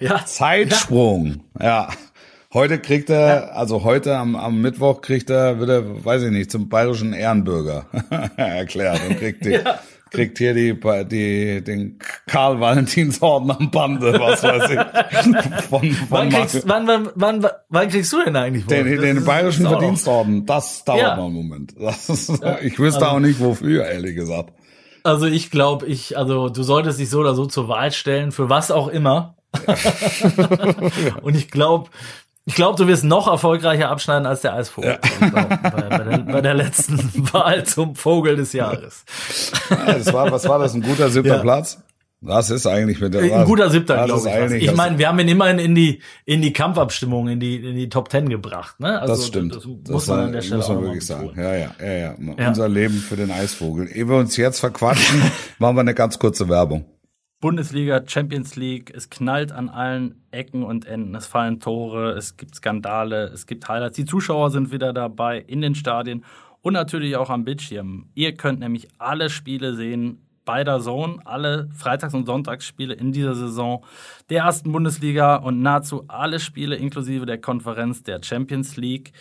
ja. 0.00 0.24
Zeitsprung 0.24 1.40
ja 1.60 1.88
heute 2.52 2.78
kriegt 2.78 3.10
er 3.10 3.56
also 3.56 3.84
heute 3.84 4.16
am, 4.16 4.36
am 4.36 4.60
Mittwoch 4.60 5.00
kriegt 5.00 5.30
er 5.30 5.58
wird 5.58 5.70
er 5.70 6.04
weiß 6.04 6.22
ich 6.22 6.30
nicht 6.30 6.50
zum 6.50 6.68
bayerischen 6.68 7.12
Ehrenbürger 7.12 7.86
erklärt 8.36 9.00
und 9.08 9.18
kriegt 9.18 9.44
die, 9.44 9.58
kriegt 10.14 10.38
hier 10.38 10.54
die 10.54 10.72
die 11.10 11.62
den 11.62 11.98
Karl 12.26 12.60
Valentinsorden 12.60 13.50
am 13.50 13.70
Bande 13.70 14.18
was 14.18 14.42
weiß 14.42 14.70
ich 14.70 15.64
von, 15.68 15.90
von 15.90 16.08
Wann 16.10 16.28
kriegst, 16.30 16.66
wann, 16.68 16.86
wann, 16.86 17.08
wann, 17.14 17.46
wann 17.68 17.88
kriegst 17.88 18.12
du 18.12 18.24
denn 18.24 18.36
eigentlich? 18.36 18.66
den? 18.66 18.90
Das 18.90 19.00
den 19.00 19.16
ist- 19.18 19.24
bayerischen 19.26 19.66
Verdienstorden, 19.66 20.46
das 20.46 20.84
dauert 20.84 21.00
Ja. 21.00 21.16
noch 21.16 21.26
einen 21.26 21.34
Moment. 21.34 21.72
Ist, 21.72 22.30
ich 22.62 22.78
wüsste 22.78 23.04
Also- 23.04 23.16
auch 23.16 23.20
nicht 23.20 23.40
wofür, 23.40 23.84
ehrlich 23.84 24.14
gesagt. 24.16 24.52
Also 25.02 25.26
ich 25.26 25.50
glaube, 25.50 25.86
ich, 25.86 26.16
also 26.16 26.48
du 26.48 26.62
solltest 26.62 26.98
dich 26.98 27.10
so 27.10 27.20
oder 27.20 27.34
so 27.34 27.44
zur 27.44 27.68
Wahl 27.68 27.92
stellen, 27.92 28.32
für 28.32 28.48
was 28.48 28.70
auch 28.70 28.88
immer. 28.88 29.36
Und 31.22 31.36
ich 31.36 31.50
glaube, 31.50 31.90
ich 32.46 32.54
glaube, 32.54 32.76
du 32.76 32.86
wirst 32.86 33.04
noch 33.04 33.26
erfolgreicher 33.26 33.88
abschneiden 33.90 34.26
als 34.26 34.42
der 34.42 34.54
Eisvogel. 34.54 34.98
Glaub, 35.18 35.32
bei, 35.32 35.70
bei, 35.70 35.98
der, 36.04 36.18
bei 36.18 36.40
der 36.40 36.54
letzten 36.54 36.98
Wahl 37.32 37.64
zum 37.64 37.94
Vogel 37.94 38.36
des 38.36 38.52
Jahres. 38.52 39.04
Ja, 39.70 39.94
das 39.94 40.12
war, 40.12 40.30
was 40.30 40.46
war 40.48 40.58
das, 40.58 40.74
ein 40.74 40.82
guter 40.82 41.08
siebter 41.10 41.36
Ja. 41.36 41.42
Platz? 41.42 41.78
Das 42.26 42.48
ist 42.48 42.66
eigentlich 42.66 43.00
mit 43.02 43.12
der. 43.12 43.20
Ein 43.22 43.44
guter 43.44 43.68
Siebter, 43.68 44.06
glaube 44.06 44.26
ich. 44.26 44.34
was. 44.34 44.52
Ich 44.52 44.74
meine, 44.74 44.96
wir 44.98 45.08
haben 45.08 45.18
ihn 45.18 45.28
immerhin 45.28 45.58
in 45.58 45.74
die 45.74 46.00
in 46.24 46.40
die 46.40 46.54
Kampfabstimmung, 46.54 47.28
in 47.28 47.38
die 47.38 47.56
in 47.56 47.76
die 47.76 47.90
Top 47.90 48.08
Ten 48.08 48.30
gebracht. 48.30 48.80
Ne? 48.80 48.98
Also, 48.98 49.14
das 49.14 49.26
stimmt. 49.26 49.54
Das, 49.54 49.62
Das 49.82 49.92
muss 49.92 50.06
man 50.06 50.20
an 50.20 50.32
der 50.32 50.40
Stelle 50.40 50.56
muss 50.56 50.68
man 50.70 50.82
wirklich 50.82 51.04
sagen. 51.04 51.32
Ja, 51.36 51.54
ja, 51.54 51.70
ja, 51.78 51.92
ja, 51.92 52.14
Ja. 52.38 52.48
Unser 52.48 52.68
Leben 52.70 52.94
für 52.94 53.16
den 53.16 53.30
Eisvogel. 53.30 53.88
Ehe 53.92 54.08
wir 54.08 54.16
uns 54.16 54.38
jetzt 54.38 54.60
verquatschen, 54.60 55.20
machen 55.58 55.76
wir 55.76 55.80
eine 55.80 55.92
ganz 55.92 56.18
kurze 56.18 56.48
Werbung. 56.48 56.86
Bundesliga, 57.44 58.02
Champions 58.06 58.56
League, 58.56 58.90
es 58.96 59.10
knallt 59.10 59.52
an 59.52 59.68
allen 59.68 60.14
Ecken 60.30 60.62
und 60.62 60.86
Enden. 60.86 61.14
Es 61.14 61.26
fallen 61.26 61.60
Tore, 61.60 62.12
es 62.12 62.38
gibt 62.38 62.54
Skandale, 62.54 63.24
es 63.24 63.46
gibt 63.46 63.68
Highlights. 63.68 63.96
Die 63.96 64.06
Zuschauer 64.06 64.50
sind 64.50 64.72
wieder 64.72 64.94
dabei 64.94 65.40
in 65.40 65.60
den 65.60 65.74
Stadien 65.74 66.24
und 66.62 66.72
natürlich 66.72 67.16
auch 67.16 67.28
am 67.28 67.44
Bildschirm. 67.44 68.06
Ihr 68.14 68.32
könnt 68.32 68.60
nämlich 68.60 68.88
alle 68.96 69.28
Spiele 69.28 69.74
sehen 69.74 70.22
bei 70.46 70.64
der 70.64 70.80
Zone, 70.80 71.18
alle 71.26 71.68
Freitags- 71.74 72.14
und 72.14 72.24
Sonntagsspiele 72.24 72.94
in 72.94 73.12
dieser 73.12 73.34
Saison 73.34 73.84
der 74.30 74.44
ersten 74.44 74.72
Bundesliga 74.72 75.36
und 75.36 75.60
nahezu 75.60 76.06
alle 76.08 76.40
Spiele 76.40 76.76
inklusive 76.76 77.26
der 77.26 77.42
Konferenz 77.42 78.02
der 78.02 78.22
Champions 78.22 78.78
League. 78.78 79.12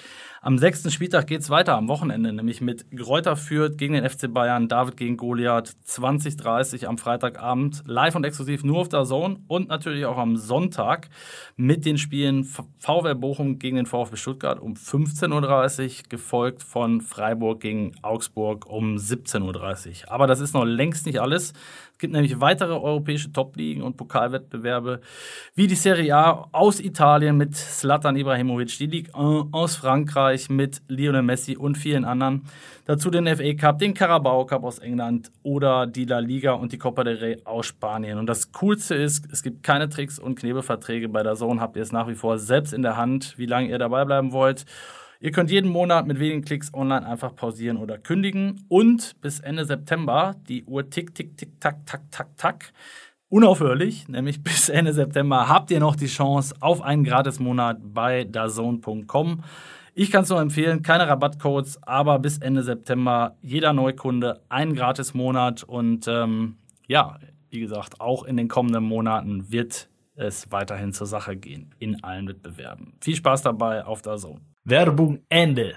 Am 0.45 0.57
sechsten 0.57 0.91
Spieltag 0.91 1.27
geht's 1.27 1.49
weiter 1.49 1.77
am 1.77 1.87
Wochenende, 1.87 2.33
nämlich 2.33 2.59
mit 2.59 2.85
Greuther 2.91 3.37
Fürth 3.37 3.77
gegen 3.77 3.93
den 3.93 4.09
FC 4.09 4.27
Bayern, 4.29 4.67
David 4.67 4.97
gegen 4.97 5.15
Goliath, 5.15 5.71
20.30 5.87 6.85
am 6.85 6.97
Freitagabend, 6.97 7.81
live 7.85 8.13
und 8.13 8.25
exklusiv 8.25 8.65
nur 8.65 8.79
auf 8.81 8.89
der 8.89 9.05
Zone 9.05 9.37
und 9.47 9.69
natürlich 9.69 10.05
auch 10.05 10.17
am 10.17 10.35
Sonntag 10.35 11.07
mit 11.55 11.85
den 11.85 11.97
Spielen 11.97 12.43
VW 12.43 13.13
Bochum 13.13 13.57
gegen 13.57 13.77
den 13.77 13.85
VfB 13.85 14.17
Stuttgart 14.17 14.59
um 14.59 14.73
15.30 14.73 15.83
Uhr, 15.85 16.09
gefolgt 16.09 16.61
von 16.61 16.99
Freiburg 16.99 17.61
gegen 17.61 17.93
Augsburg 18.01 18.65
um 18.65 18.97
17.30 18.97 20.07
Uhr. 20.07 20.11
Aber 20.11 20.27
das 20.27 20.41
ist 20.41 20.53
noch 20.53 20.65
längst 20.65 21.05
nicht 21.05 21.21
alles. 21.21 21.53
Es 22.03 22.05
gibt 22.05 22.15
nämlich 22.15 22.41
weitere 22.41 22.73
europäische 22.73 23.31
Top-Ligen 23.31 23.81
und 23.81 23.95
Pokalwettbewerbe 23.95 24.99
wie 25.55 25.67
die 25.67 25.75
Serie 25.75 26.13
A 26.13 26.49
aus 26.51 26.81
Italien 26.81 27.37
mit 27.37 27.55
Zlatan 27.55 28.17
Ibrahimovic, 28.17 28.77
die 28.77 28.87
Ligue 28.87 29.15
1 29.15 29.53
aus 29.53 29.77
Frankreich 29.77 30.49
mit 30.49 30.81
Lionel 30.89 31.21
Messi 31.21 31.55
und 31.55 31.77
vielen 31.77 32.03
anderen. 32.03 32.41
Dazu 32.83 33.09
den 33.09 33.25
FA 33.25 33.53
Cup, 33.53 33.79
den 33.79 33.93
Carabao 33.93 34.45
Cup 34.45 34.65
aus 34.65 34.79
England 34.79 35.31
oder 35.43 35.87
die 35.87 36.03
La 36.03 36.19
Liga 36.19 36.51
und 36.51 36.73
die 36.73 36.77
Copa 36.77 37.05
del 37.05 37.15
Rey 37.19 37.37
aus 37.45 37.67
Spanien. 37.67 38.19
Und 38.19 38.25
das 38.25 38.51
Coolste 38.51 38.95
ist, 38.95 39.31
es 39.31 39.41
gibt 39.41 39.63
keine 39.63 39.87
Tricks 39.87 40.19
und 40.19 40.37
Knebelverträge. 40.37 41.07
Bei 41.07 41.23
der 41.23 41.35
Zone 41.35 41.61
habt 41.61 41.77
ihr 41.77 41.83
es 41.83 41.93
nach 41.93 42.09
wie 42.09 42.15
vor 42.15 42.37
selbst 42.37 42.73
in 42.73 42.81
der 42.81 42.97
Hand, 42.97 43.35
wie 43.37 43.45
lange 43.45 43.69
ihr 43.69 43.79
dabei 43.79 44.03
bleiben 44.03 44.33
wollt. 44.33 44.65
Ihr 45.23 45.31
könnt 45.31 45.49
jeden 45.49 45.71
Monat 45.71 46.05
mit 46.05 46.19
wenigen 46.19 46.41
Klicks 46.41 46.73
online 46.73 47.07
einfach 47.07 47.33
pausieren 47.33 47.77
oder 47.77 47.97
kündigen. 47.97 48.65
Und 48.67 49.21
bis 49.21 49.39
Ende 49.39 49.63
September, 49.63 50.35
die 50.49 50.65
Uhr 50.65 50.89
tick, 50.89 51.15
tick, 51.15 51.37
tick, 51.37 51.61
tack, 51.61 51.85
tack, 51.85 52.01
tack, 52.11 52.35
tack, 52.35 52.73
unaufhörlich, 53.29 54.09
nämlich 54.09 54.43
bis 54.43 54.67
Ende 54.67 54.91
September, 54.91 55.47
habt 55.47 55.71
ihr 55.71 55.79
noch 55.79 55.95
die 55.95 56.07
Chance 56.07 56.53
auf 56.59 56.81
einen 56.81 57.05
Gratismonat 57.05 57.77
bei 57.81 58.25
dazone.com. 58.25 59.45
Ich 59.93 60.11
kann 60.11 60.23
es 60.23 60.29
nur 60.29 60.41
empfehlen, 60.41 60.81
keine 60.81 61.07
Rabattcodes, 61.07 61.81
aber 61.83 62.19
bis 62.19 62.39
Ende 62.39 62.61
September 62.61 63.37
jeder 63.41 63.71
Neukunde 63.71 64.41
einen 64.49 64.75
Gratismonat. 64.75 65.63
Und 65.63 66.05
ähm, 66.09 66.57
ja, 66.89 67.17
wie 67.49 67.61
gesagt, 67.61 68.01
auch 68.01 68.25
in 68.25 68.35
den 68.35 68.49
kommenden 68.49 68.83
Monaten 68.83 69.49
wird 69.49 69.87
es 70.15 70.51
weiterhin 70.51 70.93
zur 70.93 71.07
Sache 71.07 71.35
gehen 71.35 71.73
in 71.79 72.03
allen 72.03 72.27
Wettbewerben. 72.27 72.93
Viel 73.01 73.15
Spaß 73.15 73.41
dabei 73.41 73.85
auf 73.85 74.01
der 74.01 74.17
Zone. 74.17 74.41
Werbung 74.63 75.19
Ende. 75.29 75.75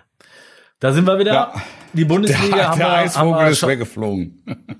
Da 0.78 0.92
sind 0.92 1.06
wir 1.06 1.18
wieder. 1.18 1.32
Ja. 1.32 1.54
Die 1.94 2.04
Bundesliga 2.04 2.54
Der, 2.56 2.68
haben 2.68 2.78
der 2.78 2.86
wir, 2.88 2.92
haben 2.92 3.04
Eisvogel 3.06 3.44
wir 3.44 3.50
ist 3.50 3.66
weggeflogen. 3.66 4.42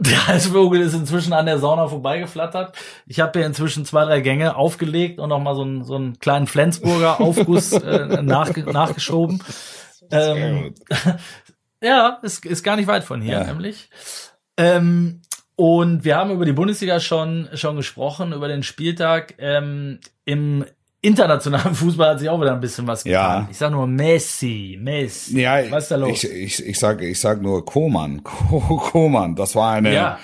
Der 0.00 0.28
Eisvogel 0.28 0.80
ist 0.80 0.94
inzwischen 0.94 1.34
an 1.34 1.44
der 1.44 1.58
Sauna 1.58 1.86
vorbeigeflattert. 1.86 2.74
Ich 3.06 3.20
habe 3.20 3.38
hier 3.38 3.46
inzwischen 3.46 3.84
zwei, 3.84 4.06
drei 4.06 4.20
Gänge 4.22 4.56
aufgelegt 4.56 5.20
und 5.20 5.28
noch 5.28 5.38
mal 5.38 5.54
so 5.54 5.62
einen, 5.62 5.84
so 5.84 5.96
einen 5.96 6.18
kleinen 6.18 6.46
Flensburger 6.46 7.20
Aufguss 7.20 7.72
äh, 7.72 8.22
nach, 8.22 8.56
nachgeschoben. 8.56 9.42
Ähm, 10.12 10.72
ja, 11.82 12.20
ist, 12.22 12.46
ist 12.46 12.62
gar 12.62 12.76
nicht 12.76 12.86
weit 12.86 13.02
von 13.02 13.20
hier, 13.20 13.38
Ja. 13.40 13.44
nämlich. 13.44 13.90
Ähm, 14.56 15.20
und 15.56 16.04
wir 16.04 16.16
haben 16.16 16.30
über 16.30 16.44
die 16.44 16.52
Bundesliga 16.52 17.00
schon, 17.00 17.48
schon 17.54 17.76
gesprochen, 17.76 18.32
über 18.32 18.48
den 18.48 18.62
Spieltag. 18.62 19.34
Ähm, 19.38 19.98
Im 20.24 20.64
internationalen 21.00 21.74
Fußball 21.74 22.10
hat 22.10 22.18
sich 22.20 22.28
auch 22.28 22.40
wieder 22.40 22.52
ein 22.52 22.60
bisschen 22.60 22.86
was 22.86 23.04
getan. 23.04 23.42
Ja. 23.44 23.48
Ich 23.50 23.56
sag 23.58 23.70
nur 23.70 23.86
Messi, 23.86 24.78
Messi. 24.80 25.40
Ja, 25.40 25.70
was 25.70 25.84
ist 25.84 25.90
da 25.90 25.96
los? 25.96 26.24
ich, 26.24 26.30
ich, 26.30 26.66
ich 26.66 26.78
sag, 26.78 27.00
ich 27.02 27.18
sag 27.20 27.40
nur 27.42 27.64
Koman, 27.64 28.22
Koman. 28.24 29.34
Das 29.34 29.54
war 29.54 29.72
eine, 29.72 29.94
Ja. 29.94 30.18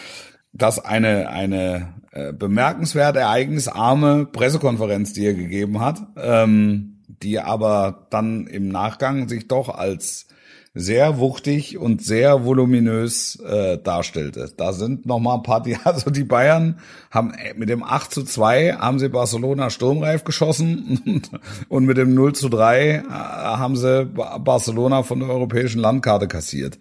das 0.52 0.84
eine, 0.84 1.28
eine 1.30 1.94
äh, 2.12 2.32
bemerkenswert 2.32 3.16
ereignisarme 3.16 4.26
Pressekonferenz, 4.26 5.12
die 5.14 5.24
er 5.26 5.34
gegeben 5.34 5.80
hat, 5.80 6.00
ähm, 6.16 7.00
die 7.06 7.38
aber 7.40 8.06
dann 8.10 8.46
im 8.46 8.68
Nachgang 8.68 9.28
sich 9.28 9.48
doch 9.48 9.68
als 9.70 10.26
sehr 10.74 11.18
wuchtig 11.18 11.76
und 11.76 12.02
sehr 12.02 12.46
voluminös 12.46 13.36
äh, 13.46 13.76
darstellte. 13.76 14.50
Da 14.56 14.72
sind 14.72 15.04
noch 15.04 15.18
mal 15.18 15.34
ein 15.34 15.42
paar, 15.42 15.62
die, 15.62 15.76
also 15.84 16.10
die 16.10 16.24
Bayern 16.24 16.78
haben 17.10 17.34
äh, 17.34 17.52
mit 17.54 17.68
dem 17.68 17.82
8 17.82 18.10
zu 18.10 18.22
2 18.24 18.72
haben 18.74 18.98
sie 18.98 19.10
Barcelona 19.10 19.68
sturmreif 19.68 20.24
geschossen 20.24 21.00
und, 21.06 21.30
und 21.68 21.84
mit 21.84 21.98
dem 21.98 22.14
0 22.14 22.34
zu 22.34 22.48
3 22.48 22.88
äh, 22.88 23.02
haben 23.10 23.76
sie 23.76 24.06
Ba- 24.06 24.38
Barcelona 24.38 25.02
von 25.02 25.20
der 25.20 25.28
europäischen 25.28 25.78
Landkarte 25.80 26.26
kassiert. 26.26 26.78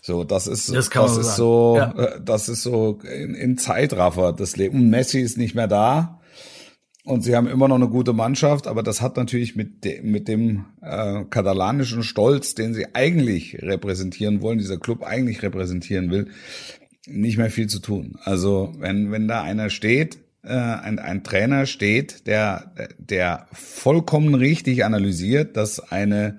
So, 0.00 0.24
das 0.24 0.46
ist, 0.46 0.74
Das 0.74 0.86
so 0.86 1.02
ist 1.04 1.14
sagen. 1.14 1.36
so, 1.36 1.74
Ja. 1.76 1.92
äh, 1.98 2.20
das 2.24 2.48
ist 2.48 2.62
so 2.62 2.98
in, 3.02 3.34
in 3.34 3.58
Zeitraffer 3.58 4.32
das 4.32 4.56
Leben. 4.56 4.78
Und 4.80 4.88
Messi 4.90 5.20
ist 5.20 5.36
nicht 5.36 5.54
mehr 5.54 5.68
da. 5.68 6.18
Und 7.04 7.22
sie 7.22 7.36
haben 7.36 7.46
immer 7.46 7.68
noch 7.68 7.76
eine 7.76 7.88
gute 7.88 8.14
Mannschaft, 8.14 8.66
aber 8.66 8.82
das 8.82 9.02
hat 9.02 9.18
natürlich 9.18 9.56
mit, 9.56 9.84
de, 9.84 10.00
mit 10.00 10.26
dem 10.26 10.64
äh, 10.80 11.24
katalanischen 11.24 12.02
Stolz, 12.02 12.54
den 12.54 12.72
sie 12.72 12.94
eigentlich 12.94 13.58
repräsentieren 13.60 14.40
wollen, 14.40 14.58
dieser 14.58 14.78
Club 14.78 15.02
eigentlich 15.02 15.42
repräsentieren 15.42 16.10
will, 16.10 16.28
nicht 17.06 17.36
mehr 17.36 17.50
viel 17.50 17.66
zu 17.66 17.80
tun. 17.80 18.18
Also 18.24 18.72
wenn, 18.78 19.12
wenn 19.12 19.28
da 19.28 19.42
einer 19.42 19.68
steht, 19.68 20.16
äh, 20.42 20.54
ein, 20.54 20.98
ein 20.98 21.22
Trainer 21.24 21.66
steht, 21.66 22.26
der, 22.26 22.72
der 22.96 23.48
vollkommen 23.52 24.34
richtig 24.34 24.82
analysiert, 24.86 25.58
dass 25.58 25.80
eine 25.80 26.38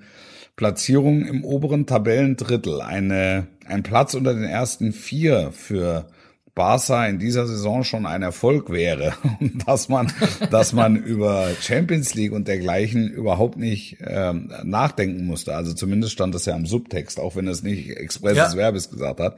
Platzierung 0.55 1.27
im 1.27 1.43
oberen 1.43 1.85
Tabellendrittel, 1.85 2.81
eine, 2.81 3.45
ein 3.67 3.83
Platz 3.83 4.15
unter 4.15 4.33
den 4.33 4.45
ersten 4.45 4.93
vier 4.93 5.51
für 5.51 6.07
Barca 6.55 7.05
in 7.05 7.19
dieser 7.19 7.45
Saison 7.45 7.83
schon 7.83 8.05
ein 8.05 8.21
Erfolg 8.21 8.71
wäre 8.71 9.13
und 9.39 9.67
dass 9.67 9.89
man, 9.89 10.11
dass 10.49 10.71
man 10.71 10.95
über 10.95 11.49
Champions 11.61 12.15
League 12.15 12.31
und 12.31 12.47
dergleichen 12.47 13.09
überhaupt 13.09 13.57
nicht 13.57 13.97
ähm, 13.99 14.51
nachdenken 14.63 15.25
musste. 15.25 15.53
Also 15.53 15.73
zumindest 15.73 16.13
stand 16.13 16.33
das 16.33 16.45
ja 16.45 16.55
im 16.55 16.65
Subtext, 16.65 17.19
auch 17.19 17.35
wenn 17.35 17.47
es 17.49 17.61
nicht 17.61 17.89
expresses 17.89 18.53
ja. 18.53 18.55
Verbes 18.55 18.89
gesagt 18.89 19.19
hat. 19.19 19.37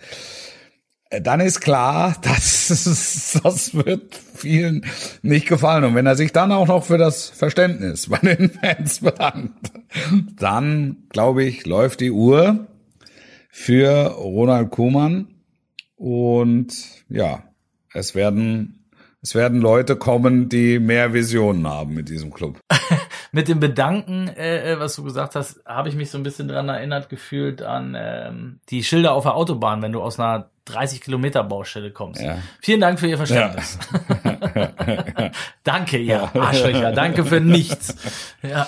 Äh, 1.09 1.21
dann 1.21 1.39
ist 1.39 1.59
klar, 1.59 2.15
dass 2.21 3.39
das 3.43 3.73
wird 3.73 4.15
vielen 4.35 4.85
nicht 5.21 5.47
gefallen. 5.47 5.83
Und 5.83 5.95
wenn 5.95 6.05
er 6.05 6.15
sich 6.15 6.31
dann 6.31 6.51
auch 6.51 6.67
noch 6.67 6.85
für 6.85 6.97
das 6.97 7.29
Verständnis 7.29 8.09
bei 8.09 8.19
den 8.19 8.51
Fans 8.51 8.99
bedankt, 9.01 9.71
dann 10.39 11.07
glaube 11.09 11.43
ich, 11.43 11.65
läuft 11.65 12.01
die 12.01 12.11
Uhr 12.11 12.67
für 13.49 14.11
Ronald 14.11 14.69
Kuhmann. 14.69 15.29
Und 15.97 16.73
ja, 17.09 17.43
es 17.93 18.13
werden, 18.15 18.85
es 19.21 19.35
werden 19.35 19.59
Leute 19.59 19.95
kommen, 19.95 20.47
die 20.47 20.79
mehr 20.79 21.11
Visionen 21.11 21.67
haben 21.67 21.93
mit 21.95 22.07
diesem 22.07 22.31
Club. 22.31 22.59
mit 23.31 23.47
dem 23.47 23.59
Bedanken, 23.59 24.29
äh, 24.29 24.73
äh, 24.73 24.79
was 24.79 24.95
du 24.95 25.03
gesagt 25.03 25.35
hast, 25.35 25.59
habe 25.65 25.89
ich 25.89 25.95
mich 25.95 26.11
so 26.11 26.17
ein 26.17 26.23
bisschen 26.23 26.47
dran 26.47 26.69
erinnert 26.69 27.09
gefühlt 27.09 27.63
an 27.63 27.95
ähm, 27.97 28.59
die 28.69 28.83
Schilder 28.83 29.13
auf 29.13 29.23
der 29.23 29.35
Autobahn, 29.35 29.81
wenn 29.81 29.91
du 29.91 30.01
aus 30.01 30.19
einer 30.19 30.51
30 30.65 31.01
Kilometer 31.01 31.43
Baustelle 31.43 31.91
kommst. 31.91 32.21
Ja. 32.21 32.37
Vielen 32.61 32.81
Dank 32.81 32.99
für 32.99 33.07
Ihr 33.07 33.17
Verständnis. 33.17 33.79
Ja. 35.17 35.31
danke, 35.63 35.97
ihr 35.97 36.35
Arschlöcher. 36.35 36.91
Danke 36.91 37.25
für 37.25 37.39
nichts. 37.39 37.95
Ja. 38.41 38.67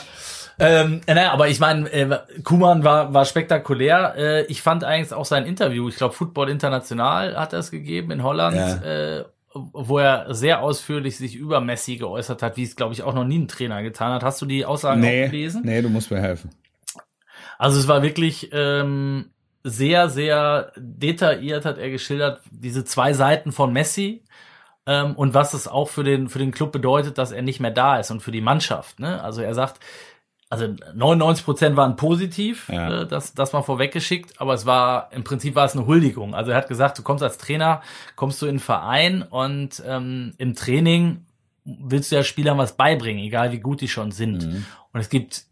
Ähm, 0.59 1.01
äh, 1.05 1.13
naja, 1.13 1.31
aber 1.31 1.47
ich 1.47 1.59
meine, 1.59 1.89
äh, 1.91 2.19
Kuman 2.43 2.83
war, 2.83 3.13
war 3.13 3.25
spektakulär. 3.25 4.15
Äh, 4.17 4.45
ich 4.45 4.61
fand 4.61 4.83
eigentlich 4.83 5.13
auch 5.13 5.25
sein 5.25 5.45
Interview, 5.45 5.87
ich 5.87 5.95
glaube 5.95 6.13
Football 6.13 6.49
International 6.49 7.37
hat 7.37 7.53
er 7.53 7.59
es 7.59 7.71
gegeben 7.71 8.11
in 8.11 8.23
Holland, 8.23 8.57
ja. 8.57 9.19
äh, 9.19 9.25
wo 9.53 9.97
er 9.97 10.33
sehr 10.33 10.61
ausführlich 10.61 11.17
sich 11.17 11.35
über 11.35 11.61
Messi 11.61 11.97
geäußert 11.97 12.43
hat, 12.43 12.57
wie 12.57 12.63
es, 12.63 12.75
glaube 12.75 12.93
ich, 12.93 13.03
auch 13.03 13.13
noch 13.13 13.23
nie 13.23 13.39
ein 13.39 13.47
Trainer 13.47 13.81
getan 13.81 14.11
hat. 14.13 14.23
Hast 14.23 14.41
du 14.41 14.45
die 14.45 14.65
Aussagen 14.65 15.01
nee, 15.01 15.25
auch 15.25 15.31
gelesen? 15.31 15.61
Nee, 15.63 15.81
du 15.81 15.89
musst 15.89 16.11
mir 16.11 16.19
helfen. 16.19 16.51
Also 17.57 17.79
es 17.79 17.87
war 17.87 18.03
wirklich 18.03 18.49
ähm, 18.53 19.31
sehr, 19.63 20.09
sehr 20.09 20.71
detailliert, 20.77 21.65
hat 21.65 21.77
er 21.77 21.89
geschildert, 21.89 22.41
diese 22.51 22.85
zwei 22.85 23.13
Seiten 23.13 23.51
von 23.51 23.73
Messi 23.73 24.23
ähm, 24.85 25.15
und 25.15 25.33
was 25.33 25.53
es 25.53 25.67
auch 25.67 25.89
für 25.89 26.03
den, 26.03 26.29
für 26.29 26.39
den 26.39 26.51
Club 26.51 26.71
bedeutet, 26.71 27.17
dass 27.17 27.31
er 27.31 27.41
nicht 27.41 27.59
mehr 27.59 27.71
da 27.71 27.99
ist 27.99 28.11
und 28.11 28.21
für 28.21 28.31
die 28.31 28.41
Mannschaft. 28.41 28.99
Ne? 28.99 29.21
Also 29.21 29.41
er 29.41 29.53
sagt, 29.53 29.79
also 30.49 30.67
99 30.95 31.45
Prozent 31.45 31.75
waren 31.77 31.95
positiv, 31.95 32.69
ja. 32.69 33.01
äh, 33.01 33.07
das, 33.07 33.35
das 33.35 33.53
mal 33.53 33.61
vorweggeschickt, 33.61 34.41
aber 34.41 34.55
es 34.55 34.65
war, 34.65 35.09
im 35.11 35.23
Prinzip 35.23 35.53
war 35.53 35.65
es 35.65 35.75
eine 35.75 35.85
Huldigung. 35.85 36.33
Also 36.33 36.51
er 36.51 36.57
hat 36.57 36.67
gesagt, 36.67 36.97
du 36.97 37.03
kommst 37.03 37.23
als 37.23 37.37
Trainer, 37.37 37.81
kommst 38.15 38.41
du 38.41 38.47
in 38.47 38.55
den 38.55 38.59
Verein 38.59 39.21
und 39.21 39.83
ähm, 39.85 40.33
im 40.37 40.55
Training 40.55 41.25
willst 41.63 42.11
du 42.11 42.15
ja 42.15 42.23
Spielern 42.23 42.57
was 42.57 42.75
beibringen, 42.75 43.23
egal 43.23 43.51
wie 43.51 43.59
gut 43.59 43.81
die 43.81 43.87
schon 43.87 44.11
sind. 44.11 44.47
Mhm. 44.47 44.65
Und 44.91 44.99
es 44.99 45.09
gibt 45.09 45.43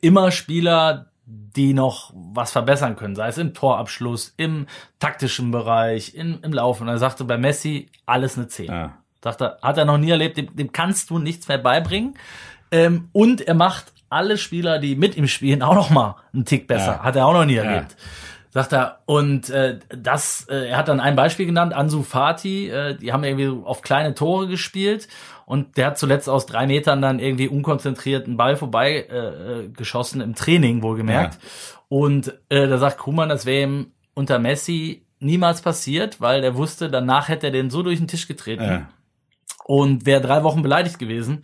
immer 0.00 0.32
Spieler, 0.32 1.12
die 1.26 1.72
noch 1.72 2.12
was 2.14 2.50
verbessern 2.50 2.96
können, 2.96 3.14
sei 3.14 3.28
es 3.28 3.38
im 3.38 3.54
Torabschluss, 3.54 4.34
im 4.36 4.66
taktischen 4.98 5.52
Bereich, 5.52 6.16
in, 6.16 6.40
im 6.42 6.52
Laufen. 6.52 6.84
Und 6.84 6.88
er 6.88 6.98
sagte 6.98 7.24
bei 7.24 7.38
Messi 7.38 7.88
alles 8.04 8.36
eine 8.36 8.48
10. 8.48 8.66
Ja. 8.66 8.98
Sagte, 9.22 9.58
hat 9.62 9.78
er 9.78 9.84
noch 9.84 9.98
nie 9.98 10.10
erlebt, 10.10 10.38
dem, 10.38 10.56
dem 10.56 10.72
kannst 10.72 11.10
du 11.10 11.18
nichts 11.18 11.46
mehr 11.46 11.58
beibringen. 11.58 12.16
Ähm, 12.72 13.10
und 13.12 13.42
er 13.42 13.54
macht 13.54 13.92
alle 14.10 14.36
Spieler, 14.36 14.78
die 14.78 14.96
mit 14.96 15.16
ihm 15.16 15.28
spielen, 15.28 15.62
auch 15.62 15.74
noch 15.74 15.90
mal 15.90 16.16
einen 16.34 16.44
Tick 16.44 16.66
besser. 16.66 16.96
Ja. 16.98 17.02
Hat 17.02 17.16
er 17.16 17.26
auch 17.26 17.32
noch 17.32 17.44
nie 17.44 17.56
erlebt. 17.56 17.92
Ja. 17.92 17.96
Sagt 18.52 18.72
er, 18.72 18.98
und 19.06 19.48
äh, 19.50 19.78
das, 19.96 20.46
äh, 20.50 20.70
er 20.70 20.76
hat 20.76 20.88
dann 20.88 20.98
ein 20.98 21.14
Beispiel 21.14 21.46
genannt, 21.46 21.72
Ansu 21.72 22.02
Fati, 22.02 22.68
äh, 22.68 22.96
die 22.96 23.12
haben 23.12 23.22
irgendwie 23.22 23.48
auf 23.64 23.80
kleine 23.80 24.14
Tore 24.14 24.48
gespielt 24.48 25.06
und 25.46 25.76
der 25.76 25.86
hat 25.86 25.98
zuletzt 25.98 26.28
aus 26.28 26.46
drei 26.46 26.66
Metern 26.66 27.00
dann 27.00 27.20
irgendwie 27.20 27.46
unkonzentriert 27.46 28.26
einen 28.26 28.36
Ball 28.36 28.56
vorbei 28.56 29.06
äh, 29.08 29.18
äh 29.18 29.68
geschossen, 29.68 30.20
im 30.20 30.34
Training 30.34 30.82
wohlgemerkt. 30.82 31.34
Ja. 31.34 31.48
Und 31.88 32.40
äh, 32.48 32.66
da 32.66 32.78
sagt 32.78 32.98
Kuman, 32.98 33.28
das 33.28 33.46
wäre 33.46 33.62
ihm 33.62 33.92
unter 34.14 34.40
Messi 34.40 35.06
niemals 35.20 35.62
passiert, 35.62 36.20
weil 36.20 36.42
er 36.42 36.56
wusste, 36.56 36.90
danach 36.90 37.28
hätte 37.28 37.46
er 37.46 37.52
den 37.52 37.70
so 37.70 37.84
durch 37.84 37.98
den 37.98 38.08
Tisch 38.08 38.26
getreten 38.26 38.64
ja. 38.64 38.88
und 39.64 40.06
wäre 40.06 40.20
drei 40.20 40.42
Wochen 40.42 40.62
beleidigt 40.62 40.98
gewesen. 40.98 41.42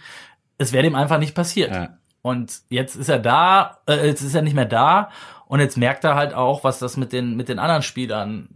Es 0.58 0.72
wäre 0.72 0.82
dem 0.82 0.96
einfach 0.96 1.18
nicht 1.18 1.34
passiert. 1.34 1.70
Ja. 1.72 1.98
Und 2.26 2.62
jetzt 2.70 2.96
ist 2.96 3.08
er 3.08 3.20
da, 3.20 3.78
äh, 3.86 4.04
jetzt 4.04 4.20
ist 4.20 4.34
er 4.34 4.42
nicht 4.42 4.56
mehr 4.56 4.64
da 4.64 5.10
und 5.46 5.60
jetzt 5.60 5.76
merkt 5.76 6.02
er 6.02 6.16
halt 6.16 6.34
auch, 6.34 6.64
was 6.64 6.80
das 6.80 6.96
mit 6.96 7.12
den 7.12 7.36
mit 7.36 7.48
den 7.48 7.60
anderen 7.60 7.82
Spielern 7.82 8.48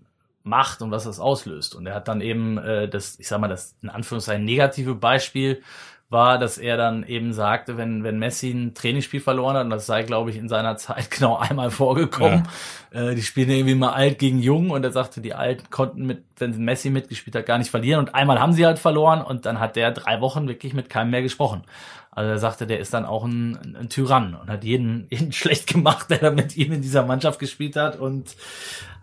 macht 0.43 0.83
und 0.83 0.91
was 0.91 1.05
das 1.05 1.21
auslöst. 1.21 1.77
Und 1.77 1.87
er 1.87 1.95
hat 1.95 2.09
dann 2.09 2.21
eben 2.21 2.59
äh, 2.59 2.89
das, 2.89 3.21
ich 3.21 3.29
sag 3.29 3.41
mal, 3.41 3.47
das 3.47 3.77
in 3.81 3.89
Anführungszeichen 3.89 4.45
negative 4.45 4.97
Beispiel 4.97 5.63
war, 6.11 6.39
dass 6.39 6.59
er 6.59 6.77
dann 6.77 7.05
eben 7.05 7.33
sagte, 7.33 7.77
wenn, 7.77 8.03
wenn 8.03 8.19
Messi 8.19 8.51
ein 8.51 8.75
Trainingsspiel 8.75 9.21
verloren 9.21 9.57
hat, 9.57 9.65
und 9.65 9.71
das 9.71 9.87
sei, 9.87 10.03
glaube 10.03 10.31
ich, 10.31 10.37
in 10.37 10.49
seiner 10.49 10.77
Zeit 10.77 11.11
genau 11.17 11.37
einmal 11.37 11.71
vorgekommen, 11.71 12.49
ja. 12.93 13.11
äh, 13.11 13.15
die 13.15 13.23
spielen 13.23 13.49
irgendwie 13.49 13.77
mal 13.77 13.93
alt 13.93 14.19
gegen 14.19 14.41
jung 14.41 14.71
und 14.71 14.85
er 14.85 14.91
sagte, 14.91 15.21
die 15.21 15.35
Alten 15.35 15.71
konnten 15.71 16.05
mit, 16.07 16.25
wenn 16.39 16.57
Messi 16.63 16.91
mitgespielt 16.91 17.37
hat, 17.37 17.47
gar 17.47 17.59
nicht 17.59 17.71
verlieren 17.71 18.01
und 18.01 18.15
einmal 18.15 18.41
haben 18.41 18.53
sie 18.53 18.67
halt 18.67 18.81
verloren 18.81 19.23
und 19.23 19.47
dann 19.47 19.61
hat 19.61 19.77
der 19.77 19.93
drei 19.93 20.21
Wochen 20.21 20.49
wirklich 20.49 20.75
mit 20.75 20.91
keinem 20.91 21.11
mehr 21.11 21.23
gesprochen. 21.23 21.63
Also 22.11 22.31
er 22.31 22.39
sagte, 22.39 22.67
der 22.67 22.81
ist 22.81 22.93
dann 22.93 23.05
auch 23.05 23.25
ein, 23.25 23.77
ein 23.79 23.89
Tyrann 23.89 24.35
und 24.35 24.51
hat 24.51 24.65
jeden, 24.65 25.07
jeden 25.11 25.33
schlecht 25.33 25.69
gemacht, 25.69 26.11
der 26.11 26.19
da 26.19 26.31
mit 26.33 26.57
ihm 26.57 26.73
in 26.73 26.83
dieser 26.83 27.05
Mannschaft 27.05 27.39
gespielt 27.39 27.77
hat. 27.77 27.97
Und 27.97 28.35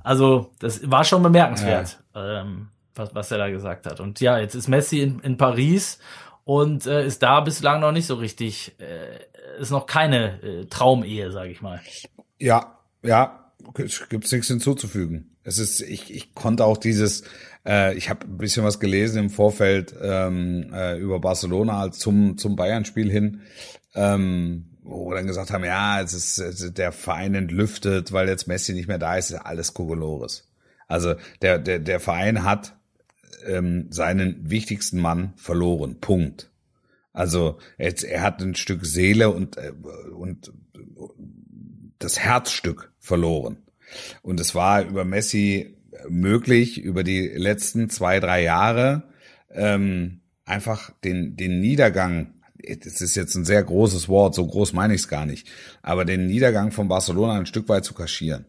also 0.03 0.51
das 0.59 0.89
war 0.89 1.05
schon 1.05 1.23
bemerkenswert, 1.23 1.99
ja. 2.13 2.41
ähm, 2.41 2.67
was, 2.95 3.15
was 3.15 3.31
er 3.31 3.37
da 3.37 3.49
gesagt 3.49 3.85
hat. 3.85 4.01
Und 4.01 4.19
ja, 4.19 4.37
jetzt 4.39 4.55
ist 4.55 4.67
Messi 4.67 4.99
in, 4.99 5.19
in 5.19 5.37
Paris 5.37 5.99
und 6.47 6.85
äh, 6.87 7.05
ist 7.05 7.23
da 7.23 7.41
bislang 7.41 7.81
noch 7.81 7.91
nicht 7.91 8.05
so 8.05 8.15
richtig, 8.15 8.73
äh, 8.79 9.61
ist 9.61 9.69
noch 9.69 9.85
keine 9.85 10.41
äh, 10.41 10.65
Traumehe, 10.67 11.29
sage 11.33 11.51
ich 11.51 11.61
mal. 11.61 11.81
Ja, 12.39 12.79
ja, 13.03 13.51
gibt's 13.73 14.31
nichts 14.31 14.47
hinzuzufügen. 14.47 15.35
Es 15.43 15.57
ist, 15.57 15.81
ich, 15.81 16.13
ich 16.13 16.33
konnte 16.35 16.63
auch 16.63 16.77
dieses, 16.77 17.23
äh, 17.65 17.97
ich 17.97 18.09
habe 18.09 18.25
ein 18.25 18.37
bisschen 18.37 18.63
was 18.63 18.79
gelesen 18.79 19.25
im 19.25 19.29
Vorfeld 19.29 19.93
ähm, 20.01 20.71
äh, 20.73 20.97
über 20.97 21.19
Barcelona 21.19 21.91
zum, 21.91 22.37
zum 22.37 22.55
Bayern-Spiel 22.55 23.11
hin, 23.11 23.41
ähm, 23.93 24.69
wo 24.83 25.13
dann 25.13 25.27
gesagt 25.27 25.51
haben, 25.51 25.65
ja, 25.65 25.99
es 25.99 26.13
ist, 26.13 26.37
es 26.37 26.61
ist 26.61 26.77
der 26.77 26.93
Verein 26.93 27.35
entlüftet, 27.35 28.13
weil 28.13 28.29
jetzt 28.29 28.47
Messi 28.47 28.73
nicht 28.73 28.87
mehr 28.87 28.99
da 28.99 29.17
ist, 29.17 29.31
ist 29.31 29.35
alles 29.35 29.73
Kokolores. 29.73 30.47
Also 30.87 31.15
der, 31.41 31.59
der, 31.59 31.79
der 31.79 31.99
Verein 31.99 32.45
hat 32.45 32.76
ähm, 33.45 33.87
seinen 33.89 34.49
wichtigsten 34.49 34.99
Mann 34.99 35.33
verloren. 35.35 35.99
Punkt. 35.99 36.51
Also 37.13 37.57
er, 37.77 37.93
er 38.03 38.21
hat 38.21 38.41
ein 38.41 38.55
Stück 38.55 38.85
Seele 38.85 39.29
und, 39.29 39.57
äh, 39.57 39.71
und 40.15 40.51
das 41.99 42.19
Herzstück 42.19 42.91
verloren. 42.99 43.57
Und 44.21 44.39
es 44.39 44.53
war 44.53 44.83
über 44.83 45.05
Messi 45.05 45.77
möglich, 46.09 46.79
über 46.79 47.03
die 47.03 47.27
letzten 47.27 47.89
zwei, 47.89 48.19
drei 48.19 48.43
Jahre 48.43 49.03
ähm, 49.49 50.21
einfach 50.45 50.91
den, 51.03 51.35
den 51.35 51.59
Niedergang, 51.59 52.33
das 52.57 53.01
ist 53.01 53.15
jetzt 53.15 53.35
ein 53.35 53.45
sehr 53.45 53.63
großes 53.63 54.09
Wort, 54.09 54.35
so 54.35 54.45
groß 54.45 54.73
meine 54.73 54.93
ich 54.93 55.01
es 55.01 55.07
gar 55.07 55.25
nicht, 55.25 55.47
aber 55.81 56.05
den 56.05 56.27
Niedergang 56.27 56.71
von 56.71 56.87
Barcelona 56.87 57.33
ein 57.37 57.45
Stück 57.45 57.69
weit 57.69 57.85
zu 57.85 57.93
kaschieren. 57.93 58.45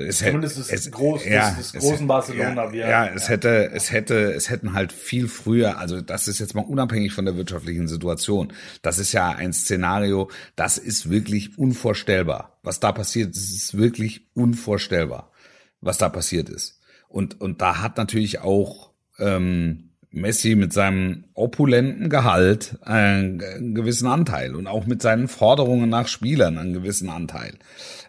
Es 0.00 0.18
Zumindest 0.18 0.56
hätte, 0.56 0.74
es, 0.74 0.90
groß, 0.90 1.24
ja, 1.26 1.50
des, 1.50 1.72
des 1.72 1.82
großen 1.82 2.06
Barcelona. 2.06 2.72
Ja, 2.72 2.88
ja, 2.88 3.06
es 3.06 3.28
hätte, 3.28 3.70
es 3.72 3.92
hätte, 3.92 4.32
es 4.32 4.50
hätten 4.50 4.72
halt 4.72 4.92
viel 4.92 5.28
früher, 5.28 5.78
also 5.78 6.00
das 6.00 6.28
ist 6.28 6.38
jetzt 6.38 6.54
mal 6.54 6.64
unabhängig 6.64 7.12
von 7.12 7.24
der 7.24 7.36
wirtschaftlichen 7.36 7.88
Situation. 7.88 8.52
Das 8.82 8.98
ist 8.98 9.12
ja 9.12 9.30
ein 9.30 9.52
Szenario, 9.52 10.30
das 10.56 10.78
ist 10.78 11.10
wirklich 11.10 11.58
unvorstellbar. 11.58 12.58
Was 12.62 12.80
da 12.80 12.92
passiert, 12.92 13.34
das 13.34 13.50
ist 13.50 13.76
wirklich 13.76 14.28
unvorstellbar, 14.34 15.32
was 15.80 15.98
da 15.98 16.08
passiert 16.08 16.48
ist. 16.48 16.80
Und, 17.08 17.40
und 17.40 17.60
da 17.60 17.80
hat 17.80 17.96
natürlich 17.96 18.40
auch, 18.40 18.92
ähm, 19.18 19.83
Messi 20.14 20.54
mit 20.54 20.72
seinem 20.72 21.24
opulenten 21.34 22.08
Gehalt 22.08 22.78
einen, 22.82 23.74
gewissen 23.74 24.06
Anteil 24.06 24.54
und 24.54 24.66
auch 24.66 24.86
mit 24.86 25.02
seinen 25.02 25.28
Forderungen 25.28 25.90
nach 25.90 26.08
Spielern 26.08 26.56
einen 26.56 26.72
gewissen 26.72 27.10
Anteil. 27.10 27.54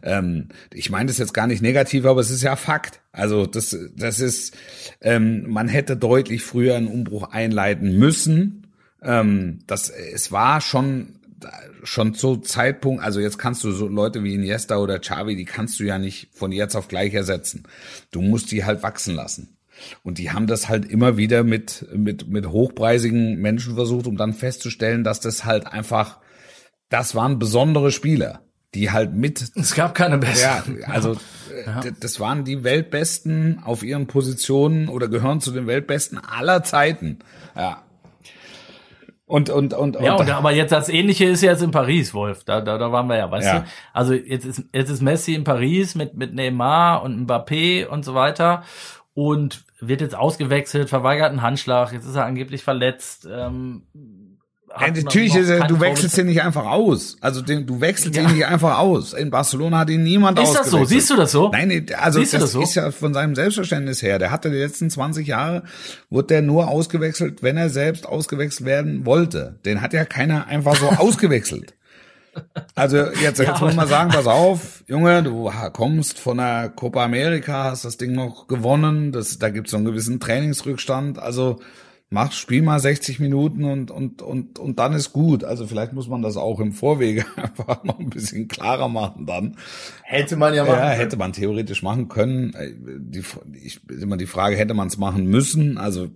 Ähm, 0.03 0.49
ich 0.71 0.89
meine 0.89 1.07
das 1.07 1.17
jetzt 1.17 1.33
gar 1.33 1.47
nicht 1.47 1.61
negativ, 1.61 2.05
aber 2.05 2.21
es 2.21 2.29
ist 2.29 2.43
ja 2.43 2.55
Fakt. 2.55 3.01
Also 3.11 3.45
das, 3.45 3.75
das 3.95 4.19
ist, 4.19 4.55
ähm, 5.01 5.49
man 5.49 5.67
hätte 5.67 5.97
deutlich 5.97 6.43
früher 6.43 6.75
einen 6.75 6.87
Umbruch 6.87 7.31
einleiten 7.31 7.97
müssen. 7.97 8.67
Ähm, 9.01 9.59
das, 9.67 9.89
es 9.89 10.31
war 10.31 10.61
schon 10.61 11.19
schon 11.83 12.15
zu 12.15 12.37
Zeitpunkt, 12.37 13.03
also 13.03 13.19
jetzt 13.19 13.37
kannst 13.37 13.63
du 13.63 13.71
so 13.71 13.87
Leute 13.87 14.23
wie 14.23 14.33
Iniesta 14.33 14.77
oder 14.77 14.97
Xavi, 14.97 15.35
die 15.35 15.45
kannst 15.45 15.79
du 15.79 15.83
ja 15.83 15.99
nicht 15.99 16.29
von 16.33 16.51
jetzt 16.51 16.75
auf 16.75 16.87
gleich 16.87 17.13
ersetzen. 17.13 17.63
Du 18.11 18.21
musst 18.21 18.51
die 18.51 18.65
halt 18.65 18.81
wachsen 18.81 19.15
lassen. 19.15 19.54
Und 20.03 20.17
die 20.17 20.31
haben 20.31 20.47
das 20.47 20.69
halt 20.69 20.85
immer 20.85 21.17
wieder 21.17 21.43
mit, 21.43 21.85
mit, 21.93 22.27
mit 22.27 22.47
hochpreisigen 22.47 23.39
Menschen 23.39 23.75
versucht, 23.75 24.07
um 24.07 24.17
dann 24.17 24.33
festzustellen, 24.33 25.03
dass 25.03 25.19
das 25.19 25.45
halt 25.45 25.67
einfach, 25.67 26.19
das 26.89 27.15
waren 27.15 27.39
besondere 27.39 27.91
Spieler, 27.91 28.41
die 28.73 28.91
halt 28.91 29.13
mit. 29.13 29.51
Es 29.55 29.75
gab 29.75 29.95
keine 29.95 30.17
besseren. 30.17 30.79
Ja, 30.79 30.87
also 30.87 31.17
ja. 31.65 31.81
das 31.99 32.19
waren 32.19 32.43
die 32.43 32.63
Weltbesten 32.63 33.61
auf 33.63 33.83
ihren 33.83 34.07
Positionen 34.07 34.89
oder 34.89 35.07
gehören 35.07 35.41
zu 35.41 35.51
den 35.51 35.67
Weltbesten 35.67 36.17
aller 36.17 36.63
Zeiten. 36.63 37.19
Ja. 37.55 37.81
Und, 39.27 39.49
und, 39.49 39.73
und, 39.73 39.99
ja, 39.99 40.13
und, 40.15 40.29
aber 40.29 40.51
jetzt 40.51 40.71
das 40.71 40.87
Ähnliche 40.87 41.25
ist 41.25 41.41
jetzt 41.41 41.63
in 41.63 41.71
Paris, 41.71 42.13
Wolf. 42.13 42.43
Da, 42.43 42.61
da, 42.61 42.77
da 42.77 42.91
waren 42.91 43.07
wir 43.07 43.17
ja, 43.17 43.31
weißt 43.31 43.47
ja. 43.47 43.59
du? 43.59 43.65
Also 43.91 44.13
jetzt 44.13 44.45
ist, 44.45 44.63
jetzt 44.71 44.89
ist 44.91 45.01
Messi 45.01 45.33
in 45.33 45.43
Paris 45.43 45.95
mit, 45.95 46.13
mit 46.13 46.35
Neymar 46.35 47.01
und 47.01 47.27
Mbappé 47.27 47.87
und 47.87 48.05
so 48.05 48.13
weiter 48.13 48.63
und 49.15 49.64
wird 49.79 50.01
jetzt 50.01 50.15
ausgewechselt, 50.15 50.89
verweigert 50.89 51.29
einen 51.29 51.41
Handschlag, 51.41 51.91
jetzt 51.91 52.05
ist 52.05 52.15
er 52.15 52.25
angeblich 52.25 52.63
verletzt. 52.63 53.27
Ähm, 53.29 53.83
ja, 54.77 54.87
natürlich, 54.91 55.35
ist 55.35 55.49
er, 55.49 55.67
du 55.67 55.79
wechselst 55.79 56.17
ihn 56.17 56.25
nicht 56.25 56.41
einfach 56.41 56.65
aus. 56.65 57.17
Also 57.21 57.41
den, 57.41 57.65
du 57.65 57.79
wechselst 57.79 58.17
ja. 58.17 58.23
ihn 58.23 58.35
nicht 58.35 58.45
einfach 58.45 58.79
aus. 58.79 59.13
In 59.13 59.29
Barcelona 59.29 59.79
hat 59.79 59.89
ihn 59.89 60.03
niemand 60.03 60.37
Ist 60.39 60.53
das 60.53 60.69
so? 60.69 60.83
Siehst 60.83 61.09
du 61.09 61.15
das 61.15 61.31
so? 61.31 61.49
Nein, 61.49 61.85
also 61.97 62.19
Siehst 62.19 62.33
das, 62.33 62.41
das 62.41 62.51
so? 62.51 62.61
ist 62.61 62.75
ja 62.75 62.91
von 62.91 63.13
seinem 63.13 63.35
Selbstverständnis 63.35 64.01
her. 64.01 64.19
Der 64.19 64.31
hatte 64.31 64.49
die 64.49 64.57
letzten 64.57 64.89
20 64.89 65.27
Jahre, 65.27 65.63
wurde 66.09 66.27
der 66.27 66.41
nur 66.41 66.67
ausgewechselt, 66.67 67.41
wenn 67.41 67.55
er 67.55 67.69
selbst 67.69 68.05
ausgewechselt 68.05 68.65
werden 68.65 69.05
wollte. 69.05 69.59
Den 69.65 69.81
hat 69.81 69.93
ja 69.93 70.03
keiner 70.03 70.47
einfach 70.47 70.75
so 70.75 70.89
ausgewechselt. 70.97 71.74
Also 72.75 72.97
jetzt, 72.97 73.21
jetzt 73.21 73.39
ja, 73.39 73.57
muss 73.59 73.75
man 73.75 73.87
sagen, 73.87 74.11
pass 74.11 74.27
auf, 74.27 74.83
Junge, 74.87 75.23
du 75.23 75.49
kommst 75.71 76.19
von 76.19 76.37
der 76.37 76.69
Copa 76.69 77.05
America, 77.05 77.65
hast 77.65 77.85
das 77.85 77.97
Ding 77.97 78.11
noch 78.11 78.47
gewonnen, 78.47 79.11
das, 79.11 79.39
da 79.39 79.49
gibt's 79.49 79.71
so 79.71 79.77
einen 79.77 79.85
gewissen 79.85 80.19
Trainingsrückstand, 80.19 81.17
also 81.17 81.59
mach, 82.09 82.31
spiel 82.31 82.61
mal 82.61 82.79
60 82.79 83.19
Minuten 83.19 83.63
und, 83.63 83.91
und, 83.91 84.21
und, 84.21 84.59
und 84.59 84.79
dann 84.79 84.93
ist 84.93 85.13
gut. 85.13 85.43
Also 85.43 85.67
vielleicht 85.67 85.93
muss 85.93 86.07
man 86.07 86.21
das 86.21 86.37
auch 86.37 86.59
im 86.59 86.71
Vorwege 86.71 87.25
einfach 87.35 87.83
noch 87.83 87.99
ein 87.99 88.09
bisschen 88.09 88.47
klarer 88.47 88.87
machen 88.87 89.25
dann. 89.25 89.57
Hätte 90.03 90.35
man 90.35 90.53
ja 90.53 90.63
machen 90.63 90.79
Ja, 90.79 90.89
hätte 90.89 91.17
man 91.17 91.33
theoretisch 91.33 91.83
machen 91.83 92.07
können. 92.07 92.53
Äh, 92.53 92.73
die, 92.75 93.23
ich, 93.61 93.81
immer 93.89 94.17
die 94.17 94.27
Frage, 94.27 94.55
hätte 94.55 94.73
man 94.73 94.87
es 94.87 94.97
machen 94.97 95.25
müssen? 95.25 95.77
Also, 95.77 96.07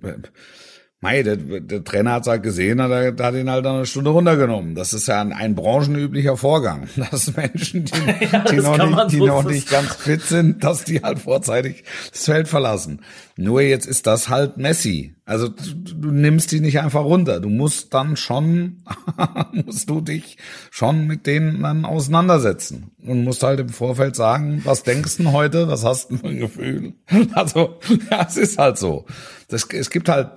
Mei, 1.02 1.24
der, 1.24 1.38
der 1.38 1.82
Trainer 1.86 2.12
hat 2.12 2.28
halt 2.28 2.43
gesehen, 2.43 2.82
hat, 2.82 2.91
er, 2.91 3.16
hat 3.26 3.34
ihn 3.34 3.50
halt 3.50 3.66
eine 3.66 3.86
Stunde 3.86 4.10
runtergenommen. 4.10 4.76
Das 4.76 4.93
ist 4.93 5.08
ja 5.08 5.22
ein, 5.22 5.32
ein 5.32 5.56
branchenüblicher 5.56 6.36
Vorgang, 6.36 6.89
dass 7.12 7.38
Menschen, 7.38 7.86
die, 7.86 8.26
ja, 8.32 8.39
die, 8.39 8.58
noch, 8.58 8.78
nicht, 8.78 9.12
die 9.14 9.18
so 9.20 9.26
noch 9.26 9.43
nicht 9.43 9.70
ganz 9.70 9.95
fit 9.95 10.22
sind, 10.22 10.62
dass 10.62 10.84
die 10.84 11.02
halt 11.02 11.20
vorzeitig 11.20 11.86
das 12.12 12.26
Feld 12.26 12.50
verlassen. 12.50 13.00
Nur 13.38 13.62
jetzt 13.62 13.86
ist 13.86 14.08
das 14.08 14.28
halt 14.28 14.58
Messi. 14.58 15.16
Also 15.24 15.47
du, 15.47 15.93
du 15.95 16.12
nimmst 16.12 16.52
die 16.52 16.60
nicht 16.60 16.82
einfach 16.82 17.06
runter. 17.06 17.39
Du 17.39 17.47
musst 17.47 17.93
dann 17.93 18.18
schon, 18.18 18.84
musst 19.54 19.89
du 19.89 20.02
dich 20.02 20.38
schon 20.70 21.08
mit 21.08 21.28
denen 21.28 21.62
dann 21.62 21.86
auseinandersetzen. 21.86 22.91
Und 23.06 23.24
musst 23.24 23.43
halt 23.43 23.62
im 23.62 23.70
Vorfeld 23.70 24.18
sagen, 24.18 24.62
was 24.66 24.84
denkst 24.84 25.16
du 25.18 25.32
heute? 25.32 25.70
Was 25.70 25.86
hast 25.86 26.12
du 26.12 26.18
für 26.18 26.28
ein 26.28 26.39
Gefühl? 26.39 26.93
Also, 27.34 27.80
ja, 28.12 28.26
es 28.28 28.36
ist 28.36 28.58
halt 28.58 28.78
so. 28.78 29.06
Das, 29.50 29.68
es 29.74 29.89
gibt 29.89 30.10
halt 30.10 30.30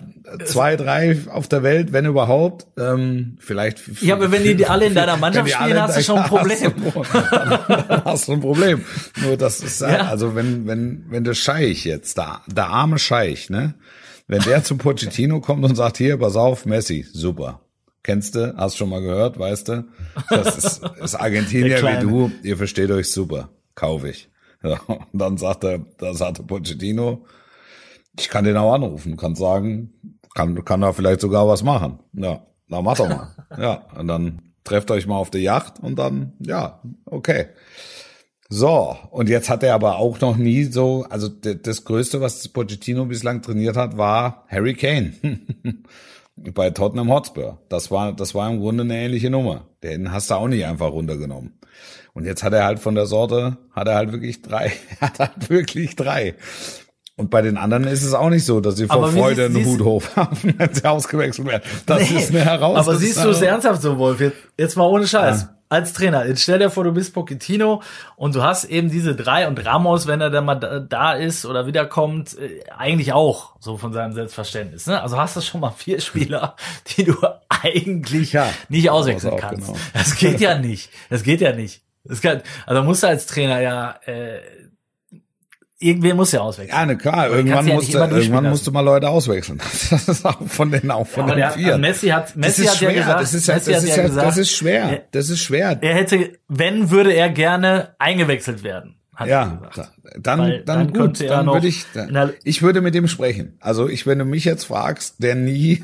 zwei, 0.46 0.74
drei 0.76 1.18
auf 1.28 1.46
der 1.46 1.62
Welt, 1.62 1.92
wenn 1.92 2.06
überhaupt. 2.06 2.66
Ähm, 2.78 3.36
vielleicht. 3.40 3.82
Ja, 4.00 4.14
aber 4.14 4.32
wenn 4.32 4.42
die, 4.42 4.66
alle 4.66 4.86
in 4.86 4.94
deiner 4.94 5.16
Mannschaft 5.18 5.50
spielen, 5.50 5.80
hast 5.80 5.98
du 5.98 6.02
schon 6.02 6.18
ein 6.18 6.28
Problem. 6.28 6.72
Hast 8.06 8.28
du 8.28 8.32
ein 8.32 8.40
Problem. 8.40 8.84
Nur 9.22 9.36
das 9.36 9.60
ist, 9.60 9.82
ja. 9.82 10.08
also 10.08 10.34
wenn, 10.34 10.66
wenn, 10.66 11.04
wenn 11.10 11.24
der 11.24 11.34
Scheich 11.34 11.84
jetzt, 11.84 12.16
der, 12.16 12.40
der 12.46 12.68
arme 12.68 12.98
Scheich, 12.98 13.50
ne? 13.50 13.74
Wenn 14.28 14.40
der 14.42 14.64
zu 14.64 14.78
Pochettino 14.78 15.40
kommt 15.40 15.62
und 15.62 15.76
sagt, 15.76 15.98
hier, 15.98 16.16
pass 16.16 16.36
auf, 16.36 16.64
Messi, 16.64 17.06
super. 17.12 17.60
Kennst 18.02 18.34
du, 18.34 18.54
hast 18.56 18.78
schon 18.78 18.88
mal 18.88 19.02
gehört, 19.02 19.38
weißt 19.38 19.68
du? 19.68 19.84
Das 20.30 20.56
ist, 20.56 20.80
ist 21.02 21.14
Argentinier 21.16 21.82
wie 21.82 22.00
du, 22.00 22.32
ihr 22.42 22.56
versteht 22.56 22.90
euch 22.90 23.10
super. 23.10 23.50
Kauf 23.74 24.04
ich. 24.04 24.30
Ja, 24.64 24.80
und 24.86 25.06
dann 25.12 25.36
sagt 25.36 25.64
er, 25.64 25.80
da 25.98 26.14
sagte 26.14 26.44
Pochettino, 26.44 27.26
ich 28.18 28.28
kann 28.28 28.44
den 28.44 28.56
auch 28.56 28.72
anrufen, 28.72 29.16
kann 29.16 29.34
sagen, 29.34 30.18
kann, 30.34 30.64
kann 30.64 30.80
da 30.80 30.92
vielleicht 30.92 31.20
sogar 31.20 31.48
was 31.48 31.62
machen. 31.62 32.00
Ja, 32.12 32.46
na 32.68 32.82
mach 32.82 32.96
doch 32.96 33.08
mal. 33.08 33.34
ja, 33.58 33.86
und 33.98 34.08
dann 34.08 34.42
trefft 34.64 34.90
euch 34.90 35.06
mal 35.06 35.16
auf 35.16 35.30
der 35.30 35.40
Yacht 35.40 35.80
und 35.80 35.98
dann, 35.98 36.34
ja, 36.40 36.80
okay. 37.06 37.46
So, 38.48 38.96
und 39.10 39.30
jetzt 39.30 39.48
hat 39.48 39.62
er 39.62 39.74
aber 39.74 39.96
auch 39.96 40.20
noch 40.20 40.36
nie 40.36 40.64
so, 40.64 41.06
also 41.08 41.28
das 41.28 41.84
Größte, 41.84 42.20
was 42.20 42.48
Pochettino 42.48 43.06
bislang 43.06 43.40
trainiert 43.40 43.76
hat, 43.76 43.96
war 43.96 44.44
Harry 44.48 44.74
Kane 44.74 45.14
bei 46.36 46.68
Tottenham 46.68 47.10
Hotspur. 47.10 47.62
Das 47.70 47.90
war, 47.90 48.12
das 48.12 48.34
war 48.34 48.50
im 48.50 48.60
Grunde 48.60 48.84
eine 48.84 48.98
ähnliche 48.98 49.30
Nummer. 49.30 49.68
Den 49.82 50.12
hast 50.12 50.30
du 50.30 50.34
auch 50.34 50.48
nicht 50.48 50.66
einfach 50.66 50.92
runtergenommen. 50.92 51.58
Und 52.12 52.26
jetzt 52.26 52.42
hat 52.42 52.52
er 52.52 52.64
halt 52.64 52.78
von 52.78 52.94
der 52.94 53.06
Sorte, 53.06 53.56
hat 53.70 53.88
er 53.88 53.94
halt 53.94 54.12
wirklich 54.12 54.42
drei, 54.42 54.72
hat 55.00 55.18
halt 55.18 55.48
wirklich 55.48 55.96
drei. 55.96 56.34
Und 57.22 57.30
bei 57.30 57.40
den 57.40 57.56
anderen 57.56 57.84
ist 57.84 58.02
es 58.02 58.14
auch 58.14 58.30
nicht 58.30 58.44
so, 58.44 58.60
dass 58.60 58.74
sie 58.74 58.88
vor 58.88 58.96
aber 58.96 59.12
Freude 59.12 59.44
einen 59.44 59.64
Hut 59.64 59.80
hoch 59.80 60.02
haben, 60.16 60.54
wenn 60.58 60.74
sie 60.74 60.84
ausgewechselt 60.84 61.46
werden. 61.46 61.62
Das 61.86 62.10
nee, 62.10 62.18
ist 62.18 62.30
eine 62.30 62.40
Herausforderung. 62.40 62.76
Aber 62.78 62.96
siehst 62.96 63.24
du 63.24 63.28
es 63.28 63.40
ernsthaft 63.40 63.80
so, 63.80 63.96
Wolf? 63.96 64.20
Jetzt, 64.20 64.38
jetzt 64.58 64.76
mal 64.76 64.86
ohne 64.86 65.06
Scheiß. 65.06 65.42
Ja. 65.42 65.56
Als 65.68 65.92
Trainer, 65.92 66.26
jetzt 66.26 66.42
stell 66.42 66.58
dir 66.58 66.68
vor, 66.68 66.82
du 66.82 66.90
bist 66.90 67.14
Pochettino 67.14 67.80
und 68.16 68.34
du 68.34 68.42
hast 68.42 68.64
eben 68.64 68.90
diese 68.90 69.14
drei 69.14 69.46
und 69.46 69.64
Ramos, 69.64 70.08
wenn 70.08 70.20
er 70.20 70.30
dann 70.30 70.44
mal 70.44 70.56
da 70.56 71.12
ist 71.12 71.46
oder 71.46 71.64
wiederkommt, 71.68 72.36
äh, 72.36 72.68
eigentlich 72.76 73.12
auch 73.12 73.54
so 73.60 73.76
von 73.76 73.92
seinem 73.92 74.14
Selbstverständnis. 74.14 74.88
Ne? 74.88 75.00
Also 75.00 75.16
hast 75.16 75.36
du 75.36 75.40
schon 75.42 75.60
mal 75.60 75.70
vier 75.70 76.00
Spieler, 76.00 76.56
die 76.96 77.04
du 77.04 77.14
eigentlich 77.48 78.32
ja, 78.32 78.52
nicht 78.68 78.90
auswechseln 78.90 79.36
kannst. 79.36 79.68
Genau. 79.68 79.78
Das 79.94 80.16
geht 80.16 80.40
ja 80.40 80.58
nicht. 80.58 80.90
Das 81.08 81.22
geht 81.22 81.40
ja 81.40 81.52
nicht. 81.52 81.82
Das 82.02 82.20
kann, 82.20 82.42
also 82.66 82.82
musst 82.82 83.04
du 83.04 83.06
als 83.06 83.26
Trainer 83.26 83.60
ja 83.60 83.94
äh, 84.06 84.40
irgendwer 85.82 86.14
muss 86.14 86.32
ja 86.32 86.40
auswechseln. 86.40 86.78
Ja, 86.78 86.86
ne, 86.86 86.96
klar. 86.96 87.28
Irgendwann, 87.28 87.66
ja 87.66 87.74
musste, 87.74 87.98
irgendwann 87.98 88.48
musste 88.48 88.70
mal 88.70 88.80
Leute 88.80 89.08
auswechseln. 89.08 89.60
Das 89.90 90.08
ist 90.08 90.24
auch 90.24 90.40
von 90.46 90.70
den, 90.70 90.90
auch 90.90 91.06
von 91.06 91.28
ja, 91.28 91.50
den 91.50 91.64
vier. 91.64 91.78
Messi 91.78 92.08
hat, 92.08 92.34
Messi 92.36 92.64
hat 92.64 92.76
schwer. 92.76 92.90
ja 92.92 93.00
gesagt, 93.00 93.20
das 93.20 93.34
ist, 93.34 93.48
Messi 93.48 93.72
das, 93.72 93.84
ist, 93.84 93.96
ja 93.96 94.02
gesagt, 94.02 94.26
das 94.26 94.38
ist 94.38 94.52
schwer. 94.52 95.02
Das 95.10 95.28
ist 95.28 95.40
schwer. 95.40 95.78
Er 95.80 95.94
hätte, 95.94 96.32
wenn, 96.48 96.90
würde 96.90 97.12
er 97.12 97.28
gerne 97.28 97.94
eingewechselt 97.98 98.62
werden. 98.62 98.96
ja, 99.26 99.60
dann, 100.18 100.38
dann, 100.38 100.64
dann 100.64 100.92
gut, 100.92 101.20
dann 101.20 101.46
würde 101.46 101.68
ich, 101.68 101.84
dann, 101.92 102.32
ich 102.44 102.62
würde 102.62 102.80
mit 102.80 102.94
dem 102.94 103.08
sprechen. 103.08 103.56
Also 103.60 103.88
ich, 103.88 104.06
wenn 104.06 104.18
du 104.18 104.24
mich 104.24 104.44
jetzt 104.44 104.64
fragst, 104.64 105.16
der 105.22 105.34
nie, 105.34 105.82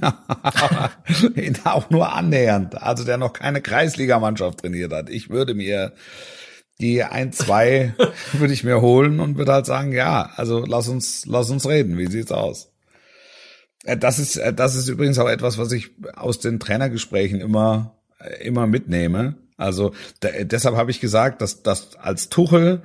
auch 1.65 1.91
nur 1.91 2.13
annähernd, 2.15 2.81
also 2.81 3.05
der 3.05 3.19
noch 3.19 3.33
keine 3.33 3.61
Kreisligamannschaft 3.61 4.61
trainiert 4.61 4.93
hat, 4.93 5.11
ich 5.11 5.29
würde 5.29 5.55
mir 5.55 5.93
die 6.81 7.03
ein, 7.03 7.33
zwei 7.33 7.95
würde 8.33 8.53
ich 8.53 8.65
mir 8.65 8.81
holen 8.81 9.21
und 9.21 9.37
würde 9.37 9.53
halt 9.53 9.67
sagen, 9.67 9.93
ja, 9.93 10.31
also 10.37 10.65
lass 10.65 10.89
uns, 10.89 11.27
lass 11.27 11.51
uns 11.51 11.69
reden. 11.69 11.99
Wie 11.99 12.07
sieht's 12.07 12.33
aus? 12.33 12.73
Äh, 13.85 13.97
das 13.97 14.19
ist, 14.19 14.37
äh, 14.37 14.53
das 14.53 14.75
ist 14.75 14.89
übrigens 14.89 15.19
auch 15.19 15.29
etwas, 15.29 15.59
was 15.59 15.73
ich 15.73 15.91
aus 16.15 16.39
den 16.39 16.61
Trainergesprächen 16.61 17.41
immer, 17.41 17.99
äh, 18.21 18.45
immer 18.47 18.67
mitnehme. 18.67 19.37
Also 19.57 19.93
deshalb 20.23 20.77
habe 20.77 20.93
ich 20.93 21.01
gesagt, 21.01 21.43
dass, 21.43 21.65
dass 21.65 21.97
als 21.97 22.29
Tuchel 22.29 22.83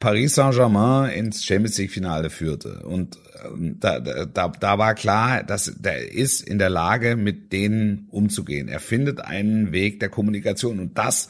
Paris 0.00 0.34
Saint-Germain 0.34 1.10
ins 1.10 1.44
Champions 1.44 1.76
League 1.76 1.90
Finale 1.90 2.30
führte 2.30 2.82
und 2.84 3.18
ähm, 3.44 3.76
da, 3.78 4.00
da, 4.00 4.48
da 4.48 4.78
war 4.78 4.94
klar, 4.94 5.42
dass 5.42 5.72
der 5.76 6.12
ist 6.12 6.40
in 6.40 6.58
der 6.58 6.70
Lage, 6.70 7.16
mit 7.16 7.52
denen 7.52 8.08
umzugehen. 8.10 8.68
Er 8.68 8.80
findet 8.80 9.20
einen 9.20 9.72
Weg 9.72 10.00
der 10.00 10.08
Kommunikation 10.08 10.80
und 10.80 10.96
das 10.96 11.28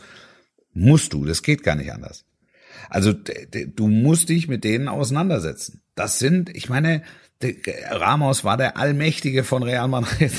Musst 0.75 1.13
du, 1.13 1.25
das 1.25 1.43
geht 1.43 1.63
gar 1.63 1.77
nicht 1.77 1.93
anders. 1.93 2.25
Also 2.91 3.13
du 3.13 3.89
musst 3.89 4.29
dich 4.29 4.49
mit 4.49 4.65
denen 4.65 4.89
auseinandersetzen. 4.89 5.83
Das 5.95 6.19
sind, 6.19 6.55
ich 6.55 6.69
meine, 6.69 7.03
Ramos 7.91 8.45
war 8.45 8.57
der 8.57 8.77
Allmächtige 8.77 9.45
von 9.45 9.63
Real 9.63 9.89
Madrid. 9.89 10.33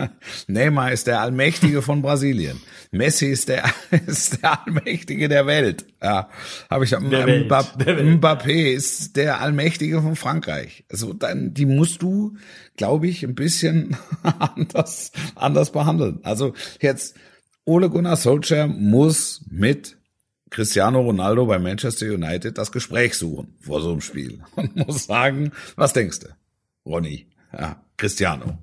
Neymar 0.46 0.92
ist 0.92 1.06
der 1.06 1.20
Allmächtige 1.20 1.82
von 1.82 2.02
Brasilien. 2.02 2.60
Messi 2.90 3.26
ist 3.26 3.48
der, 3.48 3.64
ist 4.06 4.42
der 4.42 4.64
Allmächtige 4.64 5.28
der 5.28 5.46
Welt. 5.46 5.86
Ja, 6.02 6.28
habe 6.70 6.84
ich. 6.84 6.90
Der 6.90 7.00
Mbappé, 7.00 8.18
Mbappé 8.18 8.72
ist 8.72 9.16
der 9.16 9.40
Allmächtige 9.40 10.02
von 10.02 10.14
Frankreich. 10.14 10.84
Also 10.90 11.12
dann, 11.12 11.52
die 11.52 11.66
musst 11.66 12.02
du, 12.02 12.36
glaube 12.76 13.08
ich, 13.08 13.24
ein 13.24 13.34
bisschen 13.34 13.96
anders, 14.22 15.12
anders 15.34 15.72
behandeln. 15.72 16.20
Also 16.22 16.54
jetzt 16.80 17.16
Ole 17.64 17.90
Gunnar 17.90 18.16
Solskjaer 18.16 18.66
muss 18.66 19.42
mit 19.48 19.96
Cristiano 20.50 21.00
Ronaldo 21.00 21.46
bei 21.46 21.58
Manchester 21.58 22.06
United 22.06 22.58
das 22.58 22.72
Gespräch 22.72 23.14
suchen 23.16 23.54
vor 23.60 23.80
so 23.80 23.92
einem 23.92 24.00
Spiel 24.00 24.40
und 24.56 24.76
muss 24.76 25.04
sagen, 25.06 25.52
was 25.76 25.92
denkst 25.92 26.20
du, 26.20 26.26
Ronny? 26.84 27.26
Ja, 27.56 27.82
Cristiano. 27.96 28.58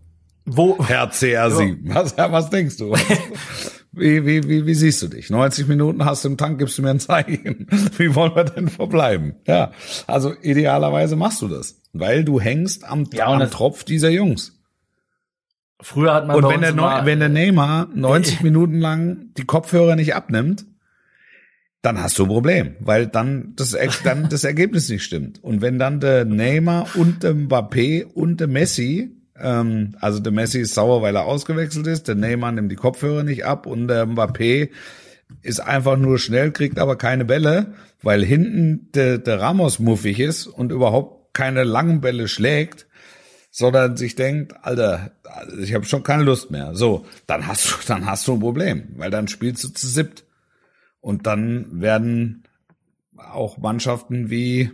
Wo? 0.46 0.84
Herr 0.84 1.12
CR7. 1.12 1.78
Was, 1.84 2.18
was 2.18 2.50
denkst 2.50 2.78
du? 2.78 2.96
Wie, 3.92 4.24
wie, 4.24 4.48
wie, 4.48 4.68
wie 4.68 4.74
siehst 4.76 5.02
du 5.02 5.08
dich? 5.08 5.32
90 5.32 5.68
Minuten 5.68 6.06
hast 6.06 6.24
du 6.24 6.30
im 6.30 6.38
Tank, 6.38 6.60
gibst 6.60 6.78
du 6.78 6.84
mir 6.84 6.92
ein 6.92 7.00
Zeichen. 7.00 7.66
Wie 7.98 8.14
wollen 8.14 8.36
wir 8.36 8.44
denn 8.44 8.68
verbleiben? 8.70 9.34
Ja, 9.48 9.72
also 10.06 10.32
idealerweise 10.44 11.16
machst 11.16 11.42
du 11.42 11.48
das. 11.48 11.82
weil 11.92 12.24
du 12.24 12.40
hängst 12.40 12.84
am, 12.86 13.10
Ja, 13.12 13.26
am 13.26 13.50
Tropf 13.50 13.84
dieser 13.84 14.10
Jungs. 14.12 14.59
Früher 15.82 16.14
hat 16.14 16.28
man 16.28 16.36
Und 16.36 16.50
wenn 16.50 16.62
der, 16.62 16.74
Neu 16.74 16.84
immer, 16.84 17.06
wenn 17.06 17.20
der 17.20 17.30
Neymar 17.30 17.88
90 17.94 18.42
Minuten 18.42 18.80
lang 18.80 19.34
die 19.38 19.46
Kopfhörer 19.46 19.96
nicht 19.96 20.16
abnimmt, 20.16 20.66
dann 21.82 22.02
hast 22.02 22.20
du 22.20 22.24
ein 22.24 22.30
Problem, 22.30 22.76
weil 22.80 23.08
dann 23.08 23.54
das, 23.56 23.76
dann 24.04 24.30
das 24.30 24.44
Ergebnis 24.44 24.90
nicht 24.90 25.04
stimmt. 25.04 25.42
Und 25.44 25.62
wenn 25.62 25.80
dann 25.80 26.00
der 26.00 26.26
Neymar 26.26 26.88
und 26.96 27.24
der 27.24 27.34
Mbappé 27.34 28.04
und 28.06 28.42
der 28.42 28.48
Messi, 28.48 29.16
ähm, 29.40 29.96
also 30.02 30.20
der 30.20 30.34
Messi 30.34 30.60
ist 30.60 30.74
sauer, 30.74 31.02
weil 31.02 31.16
er 31.16 31.26
ausgewechselt 31.26 31.88
ist, 31.88 32.10
der 32.10 32.16
Neymar 32.16 32.52
nimmt 32.52 32.72
die 32.72 32.76
Kopfhörer 32.76 33.24
nicht 33.24 33.46
ab 33.46 33.66
und 33.66 33.88
der 33.88 34.06
Mbappé 34.06 34.70
ist 35.42 35.62
einfach 35.62 35.96
nur 35.96 36.20
schnell, 36.20 36.52
kriegt 36.52 36.80
aber 36.80 36.98
keine 36.98 37.24
Bälle, 37.24 37.74
weil 38.02 38.26
hinten 38.26 38.90
der, 38.94 39.18
der 39.18 39.40
Ramos 39.40 39.80
muffig 39.80 40.20
ist 40.20 40.48
und 40.48 40.72
überhaupt 40.72 41.34
keine 41.34 41.64
langen 41.64 42.02
Bälle 42.02 42.28
schlägt, 42.28 42.88
sondern 43.52 43.98
sich 43.98 44.16
denkt, 44.16 44.54
Alter, 44.62 45.12
ich 45.60 45.74
habe 45.74 45.86
schon 45.86 46.04
keine 46.04 46.24
Lust 46.24 46.52
mehr. 46.52 46.76
So, 46.76 47.06
dann 47.28 47.48
hast 47.48 47.70
du, 47.72 47.76
dann 47.88 48.06
hast 48.06 48.28
du 48.28 48.34
ein 48.34 48.40
Problem, 48.40 48.90
weil 48.98 49.12
dann 49.12 49.28
spielst 49.28 49.64
du 49.64 49.70
zu 49.70 49.88
siebt. 49.88 50.26
Und 51.02 51.28
dann 51.28 51.82
werden 51.82 52.44
auch 53.16 53.58
Mannschaften 53.58 54.30
wie, 54.30 54.72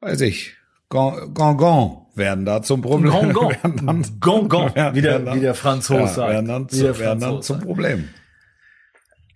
weiß 0.00 0.20
ich, 0.22 0.54
Gongon 0.88 2.06
werden 2.14 2.44
da 2.44 2.62
zum 2.62 2.82
Problem. 2.82 3.32
Gongon. 3.32 4.20
Gongon, 4.20 4.72
wie 4.94 5.02
der, 5.02 5.34
wie 5.34 5.40
der 5.40 5.54
Franzose 5.54 6.00
ja, 6.00 6.06
sagt. 6.06 6.30
werden 6.32 6.46
dann, 6.46 6.68
zu, 6.68 6.98
werden 6.98 7.20
dann 7.20 7.42
zum. 7.42 7.60
Problem. 7.60 8.08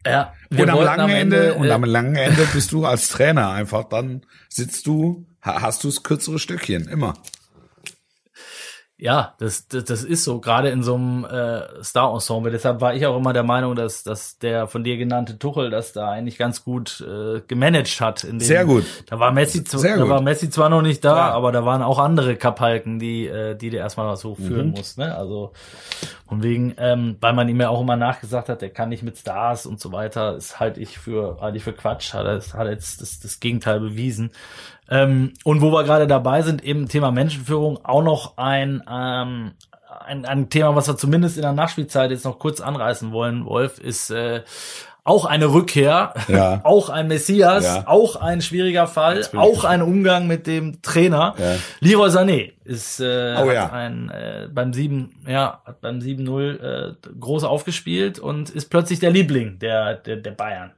Ja, 0.06 0.32
und 0.50 0.70
am 0.70 0.80
langen 0.82 1.10
Ende, 1.10 1.54
und 1.54 1.66
äh, 1.66 1.72
am 1.72 1.84
langen 1.84 2.14
Ende 2.14 2.46
bist 2.54 2.72
du 2.72 2.86
als 2.86 3.08
Trainer 3.08 3.50
einfach 3.50 3.84
dann 3.84 4.24
sitzt 4.48 4.86
du, 4.86 5.26
ha- 5.42 5.60
hast 5.60 5.84
du 5.84 5.88
das 5.88 6.02
kürzere 6.02 6.38
Stückchen 6.38 6.88
immer. 6.88 7.14
Ja, 9.00 9.34
das, 9.38 9.68
das, 9.68 9.84
das 9.84 10.02
ist 10.02 10.24
so, 10.24 10.40
gerade 10.40 10.70
in 10.70 10.82
so 10.82 10.96
einem 10.96 11.24
äh, 11.24 11.84
Star-Ensemble. 11.84 12.50
Deshalb 12.50 12.80
war 12.80 12.94
ich 12.94 13.06
auch 13.06 13.16
immer 13.16 13.32
der 13.32 13.44
Meinung, 13.44 13.76
dass, 13.76 14.02
dass 14.02 14.38
der 14.38 14.66
von 14.66 14.82
dir 14.82 14.96
genannte 14.96 15.38
Tuchel 15.38 15.70
das 15.70 15.92
da 15.92 16.10
eigentlich 16.10 16.36
ganz 16.36 16.64
gut 16.64 17.00
äh, 17.08 17.40
gemanagt 17.46 18.00
hat. 18.00 18.24
In 18.24 18.40
dem, 18.40 18.46
Sehr 18.46 18.64
gut. 18.64 18.84
Da 19.06 19.20
war 19.20 19.30
Messi, 19.30 19.62
da 19.62 20.08
war 20.08 20.20
Messi 20.20 20.50
zwar 20.50 20.68
noch 20.68 20.82
nicht 20.82 21.04
da, 21.04 21.12
Klar. 21.12 21.32
aber 21.34 21.52
da 21.52 21.64
waren 21.64 21.82
auch 21.82 22.00
andere 22.00 22.34
Kapalken, 22.34 22.98
die, 22.98 23.28
äh, 23.28 23.54
die 23.54 23.70
der 23.70 23.80
erstmal 23.82 24.16
so 24.16 24.30
Mhm. 24.36 24.44
führen 24.44 24.70
muss. 24.70 24.96
Ne? 24.96 25.16
Also 25.16 25.52
von 26.28 26.42
wegen, 26.42 26.74
ähm, 26.78 27.16
weil 27.20 27.34
man 27.34 27.48
ihm 27.48 27.60
ja 27.60 27.68
auch 27.68 27.80
immer 27.80 27.96
nachgesagt 27.96 28.48
hat, 28.48 28.62
der 28.62 28.70
kann 28.70 28.88
nicht 28.88 29.04
mit 29.04 29.16
Stars 29.16 29.64
und 29.64 29.78
so 29.80 29.92
weiter, 29.92 30.34
ist 30.36 30.58
halt 30.58 30.76
ich 30.76 30.98
für, 30.98 31.38
halte 31.40 31.56
ich 31.56 31.62
für 31.62 31.72
Quatsch, 31.72 32.14
hat 32.14 32.26
er 32.26 32.40
hat 32.58 32.66
jetzt 32.66 33.00
das, 33.00 33.20
das 33.20 33.38
Gegenteil 33.38 33.78
bewiesen. 33.78 34.32
Ähm, 34.90 35.34
und 35.44 35.60
wo 35.60 35.70
wir 35.72 35.84
gerade 35.84 36.06
dabei 36.06 36.42
sind, 36.42 36.64
eben 36.64 36.88
Thema 36.88 37.10
Menschenführung, 37.10 37.78
auch 37.84 38.02
noch 38.02 38.36
ein, 38.38 38.82
ähm, 38.90 39.52
ein, 40.06 40.24
ein 40.24 40.48
Thema, 40.50 40.74
was 40.74 40.88
wir 40.88 40.96
zumindest 40.96 41.36
in 41.36 41.42
der 41.42 41.52
Nachspielzeit 41.52 42.10
jetzt 42.10 42.24
noch 42.24 42.38
kurz 42.38 42.60
anreißen 42.60 43.12
wollen, 43.12 43.44
Wolf, 43.44 43.78
ist 43.78 44.10
äh, 44.10 44.42
auch 45.04 45.24
eine 45.24 45.46
Rückkehr, 45.52 46.12
Ja. 46.28 46.60
auch 46.64 46.88
ein 46.90 47.08
Messias, 47.08 47.64
Ja. 47.64 47.84
auch 47.86 48.16
ein 48.16 48.40
schwieriger 48.42 48.86
Fall, 48.86 49.22
auch 49.36 49.64
ein 49.64 49.80
Umgang 49.82 50.26
mit 50.26 50.46
dem 50.46 50.80
Trainer. 50.82 51.34
Ja. 51.38 51.56
Leroy 51.80 52.08
Sané 52.10 52.52
ist 52.64 53.00
äh, 53.00 53.36
Oh 53.42 53.50
ja. 53.50 53.70
ein, 53.70 54.10
äh, 54.10 54.48
beim 54.52 54.72
7, 54.74 55.14
ja, 55.26 55.62
hat 55.64 55.80
beim 55.80 55.98
7-0 56.00 56.60
äh, 56.60 56.94
groß 57.20 57.44
aufgespielt 57.44 58.18
und 58.18 58.50
ist 58.50 58.66
plötzlich 58.70 59.00
der 59.00 59.10
Liebling 59.10 59.58
der, 59.58 59.94
der, 59.94 60.16
der 60.16 60.32
Bayern. 60.32 60.72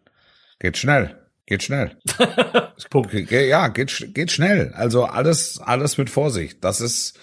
Geht 0.60 0.76
schnell. 0.78 1.16
Geht 1.50 1.64
schnell. 1.64 1.96
Punkt. 2.90 3.12
Ja, 3.12 3.66
geht, 3.66 4.14
geht 4.14 4.30
schnell. 4.30 4.72
Also 4.72 5.04
alles, 5.04 5.58
alles 5.58 5.98
mit 5.98 6.08
Vorsicht. 6.08 6.62
Das 6.62 6.80
ist, 6.80 7.18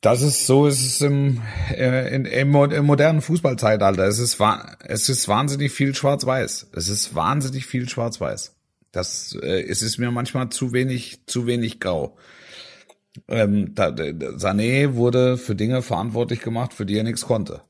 das 0.00 0.22
ist, 0.22 0.46
so 0.46 0.66
ist 0.66 0.82
es 0.82 1.02
im, 1.02 1.42
äh, 1.70 2.14
in, 2.14 2.24
im, 2.24 2.54
im 2.54 2.86
modernen 2.86 3.20
Fußballzeitalter. 3.20 4.04
Es 4.04 4.18
ist, 4.18 4.38
es 4.86 5.10
ist 5.10 5.28
wahnsinnig 5.28 5.70
viel 5.70 5.94
schwarz-weiß. 5.94 6.70
Es 6.72 6.88
ist 6.88 7.14
wahnsinnig 7.14 7.66
viel 7.66 7.86
schwarz-weiß. 7.90 8.56
Das, 8.90 9.36
äh, 9.42 9.60
es 9.68 9.82
ist 9.82 9.98
mir 9.98 10.10
manchmal 10.10 10.48
zu 10.48 10.72
wenig, 10.72 11.26
zu 11.26 11.46
wenig 11.46 11.80
grau. 11.80 12.16
Ähm, 13.28 13.74
da, 13.74 13.88
Sané 13.88 14.94
wurde 14.94 15.36
für 15.36 15.54
Dinge 15.54 15.82
verantwortlich 15.82 16.40
gemacht, 16.40 16.72
für 16.72 16.86
die 16.86 16.96
er 16.96 17.04
nichts 17.04 17.26
konnte. 17.26 17.60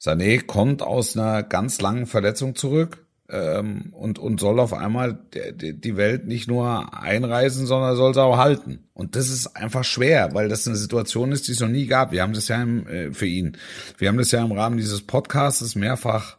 Sané 0.00 0.46
kommt 0.46 0.80
aus 0.80 1.16
einer 1.16 1.42
ganz 1.42 1.80
langen 1.80 2.06
Verletzung 2.06 2.54
zurück 2.54 3.04
ähm, 3.30 3.92
und, 3.92 4.18
und 4.18 4.40
soll 4.40 4.60
auf 4.60 4.72
einmal 4.72 5.18
die 5.32 5.96
Welt 5.96 6.26
nicht 6.26 6.48
nur 6.48 7.00
einreisen, 7.00 7.66
sondern 7.66 7.96
soll 7.96 8.14
sie 8.14 8.22
auch 8.22 8.38
halten. 8.38 8.80
Und 8.92 9.16
das 9.16 9.28
ist 9.28 9.56
einfach 9.56 9.84
schwer, 9.84 10.34
weil 10.34 10.48
das 10.48 10.66
eine 10.66 10.76
Situation 10.76 11.32
ist, 11.32 11.48
die 11.48 11.52
es 11.52 11.60
noch 11.60 11.68
nie 11.68 11.86
gab. 11.86 12.12
Wir 12.12 12.22
haben 12.22 12.32
das 12.32 12.48
ja 12.48 12.62
im, 12.62 12.86
äh, 12.86 13.12
für 13.12 13.26
ihn. 13.26 13.56
Wir 13.98 14.08
haben 14.08 14.18
das 14.18 14.30
ja 14.30 14.44
im 14.44 14.52
Rahmen 14.52 14.76
dieses 14.76 15.02
Podcasts 15.02 15.74
mehrfach 15.74 16.36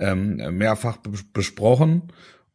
ähm, 0.00 0.56
mehrfach 0.56 0.96
be 0.96 1.10
besprochen 1.32 2.04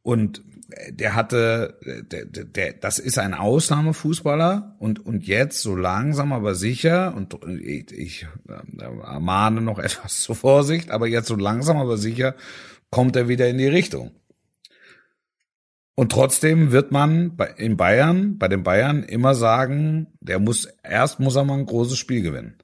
und 0.02 0.42
der 0.90 1.14
hatte, 1.14 1.78
der, 2.12 2.26
der, 2.26 2.44
der, 2.44 2.74
das 2.74 2.98
ist 2.98 3.20
ein 3.20 3.36
Ausnahmefußballer 3.36 4.76
und 4.80 5.06
und 5.06 5.28
jetzt 5.28 5.62
so 5.62 5.76
langsam 5.76 6.34
aber 6.34 6.56
sicher 6.56 7.14
und 7.16 7.38
ich, 7.62 7.92
ich 7.92 8.28
äh, 8.50 9.20
mahne 9.20 9.62
noch 9.62 9.80
etwas 9.80 10.22
zur 10.22 10.36
Vorsicht, 10.36 10.90
aber 10.90 11.08
jetzt 11.08 11.28
so 11.28 11.36
langsam 11.36 11.78
aber 11.78 11.98
sicher 11.98 12.36
kommt 12.96 13.18
er 13.18 13.28
wieder 13.28 13.50
in 13.50 13.58
die 13.58 13.68
Richtung. 13.68 14.12
Und 15.96 16.14
trotzdem 16.14 16.72
wird 16.72 16.94
man 16.94 17.36
bei, 17.36 17.48
in 17.58 17.76
Bayern, 17.76 18.38
bei 18.38 18.48
den 18.48 18.64
Bayern 18.64 19.04
immer 19.04 19.36
sagen, 19.36 20.08
der 20.22 20.40
muss, 20.40 20.70
erst 20.82 21.20
muss 21.20 21.36
er 21.36 21.44
mal 21.44 21.60
ein 21.60 21.66
großes 21.66 21.98
Spiel 21.98 22.22
gewinnen. 22.22 22.56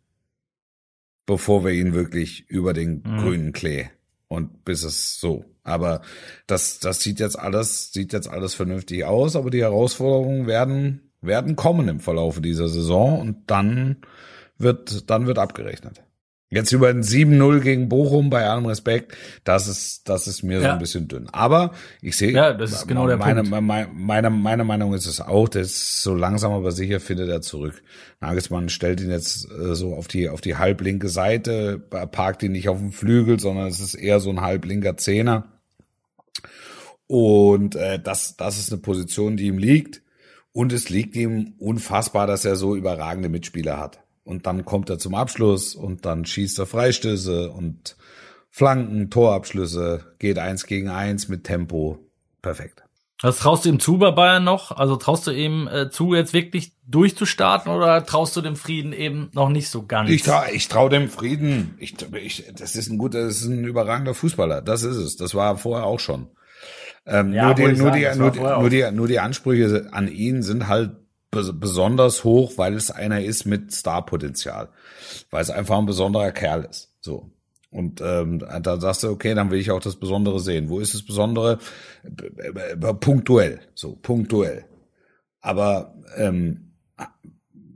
Bevor 1.26 1.66
wir 1.66 1.74
ihn 1.74 1.94
wirklich 1.94 2.50
über 2.50 2.72
den 2.72 3.04
Mhm. 3.06 3.18
grünen 3.18 3.52
Klee 3.52 3.90
und 4.30 4.64
bis 4.64 4.84
es 4.84 5.20
so. 5.20 5.44
Aber 5.64 6.00
das, 6.48 6.80
das 6.80 7.02
sieht 7.02 7.20
jetzt 7.20 7.38
alles, 7.38 7.92
sieht 7.92 8.14
jetzt 8.14 8.30
alles 8.30 8.54
vernünftig 8.54 9.04
aus, 9.04 9.36
aber 9.36 9.50
die 9.50 9.64
Herausforderungen 9.64 10.48
werden, 10.48 11.12
werden 11.20 11.58
kommen 11.58 11.90
im 11.90 12.00
Verlaufe 12.00 12.40
dieser 12.40 12.70
Saison 12.70 13.20
und 13.20 13.52
dann 13.52 13.98
wird, 14.58 15.10
dann 15.10 15.28
wird 15.28 15.40
abgerechnet. 15.40 16.04
Jetzt 16.54 16.74
über 16.74 16.90
ein 16.90 17.02
7-0 17.02 17.62
gegen 17.62 17.88
Bochum 17.88 18.30
bei 18.30 18.46
allem 18.46 18.66
Respekt, 18.66 19.16
das 19.46 19.70
ist, 19.70 20.10
das 20.10 20.28
ist 20.28 20.44
mir 20.44 20.60
so 20.60 20.66
Ja. 20.66 20.74
ein 20.74 20.80
bisschen 20.80 21.08
dünn. 21.08 21.30
Aber 21.32 21.72
ich 22.02 22.18
sehe, 22.18 22.32
Ja, 22.34 22.54
das 22.54 22.74
ist 22.74 22.88
genau 22.90 23.08
der 23.08 23.16
meine, 23.16 23.44
Punkt. 23.44 23.62
Meine, 23.62 23.90
meine, 23.94 24.30
meine 24.30 24.64
Meinung 24.66 24.94
ist 24.94 25.06
es 25.06 25.22
auch, 25.22 25.48
dass 25.48 26.04
so 26.04 26.14
langsam 26.14 26.52
aber 26.52 26.74
sicher 26.74 27.00
findet 27.00 27.30
er 27.30 27.40
zurück. 27.42 27.82
Nagelsmann 28.20 28.68
stellt 28.68 29.00
ihn 29.00 29.10
jetzt 29.12 29.50
äh, 29.50 29.76
so 29.76 29.96
auf 29.96 30.10
die, 30.10 30.28
auf 30.28 30.42
die 30.42 30.58
halblinke 30.58 31.08
Seite, 31.08 31.80
parkt 31.80 32.44
ihn 32.44 32.52
nicht 32.52 32.68
auf 32.68 32.80
dem 32.80 32.92
Flügel, 32.92 33.40
sondern 33.40 33.68
es 33.68 33.80
ist 33.80 33.94
eher 33.96 34.20
so 34.20 34.30
ein 34.30 34.42
halblinker 34.42 34.98
Zehner. 34.98 35.48
Und 37.08 37.76
äh, 37.76 37.98
das, 37.98 38.36
das 38.36 38.60
ist 38.60 38.72
eine 38.72 38.82
Position, 38.82 39.38
die 39.38 39.48
ihm 39.48 39.58
liegt. 39.58 40.02
Und 40.54 40.74
es 40.74 40.90
liegt 40.90 41.16
ihm 41.16 41.54
unfassbar, 41.60 42.28
dass 42.28 42.44
er 42.44 42.58
so 42.58 42.76
überragende 42.76 43.30
Mitspieler 43.30 43.78
hat. 43.80 44.00
Und 44.32 44.48
dann 44.48 44.64
kommt 44.64 44.90
er 44.90 44.98
zum 44.98 45.14
Abschluss 45.14 45.76
und 45.76 46.06
dann 46.06 46.24
schießt 46.24 46.58
er 46.60 46.66
Freistöße 46.66 47.52
und 47.52 47.98
Flanken, 48.50 49.10
Torabschlüsse, 49.10 50.06
geht 50.20 50.40
eins 50.40 50.68
gegen 50.68 50.88
eins 50.88 51.28
mit 51.28 51.44
Tempo. 51.44 52.00
Perfekt. 52.42 52.82
Was 53.22 53.40
traust 53.40 53.66
du 53.66 53.70
ihm 53.70 53.82
zu 53.82 53.98
bei 53.98 54.12
Bayern 54.12 54.46
noch? 54.46 54.72
Also 54.72 54.96
traust 54.96 55.28
du 55.28 55.32
ihm 55.32 55.68
äh, 55.68 55.90
zu, 55.90 56.14
jetzt 56.14 56.32
wirklich 56.32 56.72
durchzustarten 56.88 57.74
oder 57.74 58.06
traust 58.06 58.34
du 58.38 58.42
dem 58.42 58.56
Frieden 58.56 58.94
eben 58.94 59.30
noch 59.34 59.50
nicht 59.50 59.68
so 59.68 59.86
ganz? 59.86 60.10
Ich 60.10 60.24
trau, 60.24 60.44
ich 60.50 60.70
trau 60.70 60.88
dem 60.88 61.10
Frieden. 61.10 61.76
Ich, 61.78 61.96
ich, 62.14 62.46
das 62.58 62.78
ist 62.78 62.90
ein 62.90 62.98
guter, 62.98 63.26
das 63.26 63.42
ist 63.42 63.48
ein 63.48 63.66
überragender 63.66 64.14
Fußballer. 64.14 64.62
Das 64.62 64.84
ist 64.84 64.96
es. 64.96 65.18
Das 65.18 65.36
war 65.36 65.58
vorher 65.58 65.86
auch 65.86 66.00
schon. 66.00 66.30
Ähm, 67.06 67.34
Ja, 67.34 67.48
nur, 67.48 67.56
die, 67.56 67.64
nur, 67.64 67.76
sagen, 67.76 68.00
die, 68.00 68.18
nur, 68.18 68.32
die, 68.32 68.40
nur, 68.40 68.70
die, 68.70 68.92
nur 68.92 69.08
die 69.10 69.20
Ansprüche 69.20 69.90
an 69.92 70.08
ihn 70.08 70.42
sind 70.42 70.70
halt 70.70 70.92
besonders 71.32 72.24
hoch, 72.24 72.54
weil 72.58 72.76
es 72.76 72.92
einer 72.92 73.22
ist 73.22 73.46
mit 73.46 73.74
Starpotenzial. 73.74 74.70
Weil 75.30 75.42
es 75.42 75.50
einfach 75.50 75.78
ein 75.78 75.86
besonderer 75.86 76.32
Kerl 76.32 76.66
ist. 76.70 76.92
So. 77.02 77.32
Und 77.70 78.02
ähm, 78.02 78.40
da 78.62 78.80
sagst 78.82 79.04
du, 79.04 79.10
okay, 79.10 79.34
dann 79.34 79.50
will 79.50 79.60
ich 79.60 79.72
auch 79.72 79.80
das 79.80 79.96
Besondere 79.96 80.42
sehen. 80.42 80.68
Wo 80.68 80.80
ist 80.82 80.94
das 80.94 81.04
Besondere? 81.04 81.60
Punktuell. 83.00 83.62
So, 83.74 83.96
punktuell. 83.96 84.66
Aber 85.40 85.96
ähm, 86.18 86.74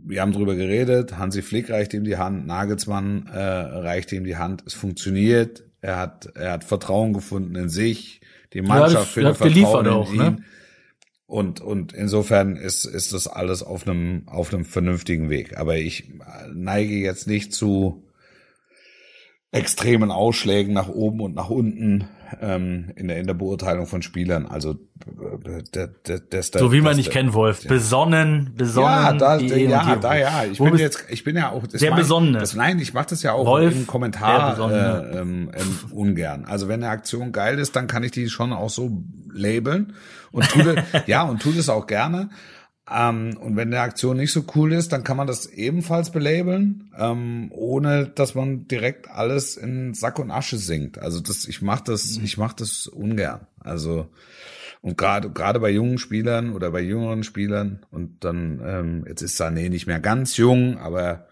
wir 0.07 0.21
haben 0.21 0.33
drüber 0.33 0.55
geredet, 0.55 1.17
Hansi 1.17 1.41
Flick 1.41 1.69
reicht 1.69 1.93
ihm 1.93 2.03
die 2.03 2.17
Hand, 2.17 2.45
Nagelsmann 2.45 3.27
äh, 3.27 3.39
reicht 3.39 4.11
ihm 4.11 4.23
die 4.23 4.37
Hand, 4.37 4.63
es 4.67 4.75
funktioniert, 4.75 5.63
er 5.81 5.97
hat, 5.97 6.27
er 6.35 6.51
hat 6.51 6.63
Vertrauen 6.63 7.13
gefunden 7.13 7.55
in 7.55 7.69
sich, 7.69 8.21
die 8.53 8.61
Mannschaft 8.61 8.95
das- 9.07 9.09
findet 9.09 9.39
hat 9.39 9.47
geliefert 9.47 9.85
Vertrauen 9.85 9.85
in 9.87 9.91
auch, 9.93 10.11
ihn. 10.13 10.17
ne? 10.35 10.37
Und, 11.28 11.59
und 11.59 11.93
insofern 11.93 12.55
ist, 12.55 12.86
ist 12.86 13.13
das 13.13 13.28
alles 13.28 13.63
auf 13.63 13.88
einem, 13.88 14.23
auf 14.28 14.53
einem 14.53 14.63
vernünftigen 14.63 15.30
Weg. 15.30 15.57
Aber 15.57 15.78
ich 15.78 16.11
neige 16.53 16.95
jetzt 16.95 17.28
nicht 17.28 17.51
zu, 17.53 18.04
extremen 19.55 20.11
Ausschlägen 20.11 20.73
nach 20.73 20.89
oben 20.89 21.21
und 21.21 21.35
nach 21.35 21.49
unten 21.49 22.07
ähm, 22.41 22.91
in, 22.95 23.07
der, 23.07 23.17
in 23.17 23.27
der 23.27 23.33
Beurteilung 23.33 23.87
von 23.87 24.01
Spielern. 24.01 24.45
Also 24.45 24.71
äh, 24.71 25.63
der, 25.73 25.87
der, 25.87 26.19
der, 26.19 26.43
so 26.43 26.71
wie 26.71 26.81
man 26.81 26.95
nicht 26.95 27.11
kennt, 27.11 27.33
Wolf. 27.33 27.65
Besonnen, 27.67 28.53
besonnen. 28.55 28.89
Ja, 28.89 29.13
da, 29.13 29.37
ja, 29.37 29.95
da 29.95 30.15
ja. 30.15 30.43
Ich 30.51 30.59
bin 30.59 30.77
jetzt, 30.77 31.05
ich 31.09 31.23
bin 31.23 31.35
ja 31.35 31.51
auch 31.51 31.65
das 31.67 31.81
der 31.81 31.91
mein, 31.91 31.99
Besonnene. 31.99 32.39
Das, 32.39 32.55
nein, 32.55 32.79
ich 32.79 32.93
mache 32.93 33.07
das 33.09 33.23
ja 33.23 33.33
auch 33.33 33.45
Wolf, 33.45 33.75
im 33.75 33.87
Kommentar 33.87 34.59
äh, 34.71 35.19
ähm, 35.19 35.51
ähm, 35.53 35.79
ungern. 35.91 36.45
Also 36.45 36.67
wenn 36.67 36.83
eine 36.83 36.91
Aktion 36.91 37.31
geil 37.31 37.59
ist, 37.59 37.75
dann 37.75 37.87
kann 37.87 38.03
ich 38.03 38.11
die 38.11 38.29
schon 38.29 38.53
auch 38.53 38.69
so 38.69 39.03
labeln 39.31 39.93
und 40.31 40.49
tue 40.49 40.75
ja 41.05 41.23
und 41.23 41.41
tue 41.41 41.53
das 41.53 41.69
auch 41.69 41.87
gerne. 41.87 42.29
Ähm, 42.91 43.38
und 43.38 43.55
wenn 43.55 43.69
eine 43.69 43.81
Aktion 43.81 44.17
nicht 44.17 44.31
so 44.31 44.43
cool 44.55 44.71
ist, 44.71 44.91
dann 44.91 45.03
kann 45.03 45.17
man 45.17 45.25
das 45.25 45.47
ebenfalls 45.47 46.11
belabeln, 46.11 46.91
ähm, 46.97 47.51
ohne 47.51 48.07
dass 48.07 48.36
man 48.36 48.67
direkt 48.67 49.09
alles 49.09 49.57
in 49.57 49.93
Sack 49.95 50.19
und 50.19 50.29
Asche 50.29 50.57
sinkt. 50.57 50.99
Also 50.99 51.19
das, 51.19 51.47
ich 51.47 51.61
mache 51.61 51.83
das, 51.86 52.17
mhm. 52.17 52.25
ich 52.25 52.38
mache 52.38 52.55
das 52.57 52.88
ungern. 52.88 53.47
Also 53.59 54.07
und 54.81 54.99
gerade 54.99 55.31
gerade 55.31 55.59
bei 55.59 55.71
jungen 55.71 55.97
Spielern 55.97 56.53
oder 56.53 56.69
bei 56.69 56.81
jüngeren 56.81 57.23
Spielern 57.23 57.83
und 57.89 58.23
dann 58.23 58.61
ähm, 58.63 59.05
jetzt 59.07 59.23
ist 59.23 59.41
Sané 59.41 59.69
nicht 59.69 59.88
mehr 59.88 59.99
ganz 59.99 60.38
jung, 60.38 60.77
aber 60.77 61.27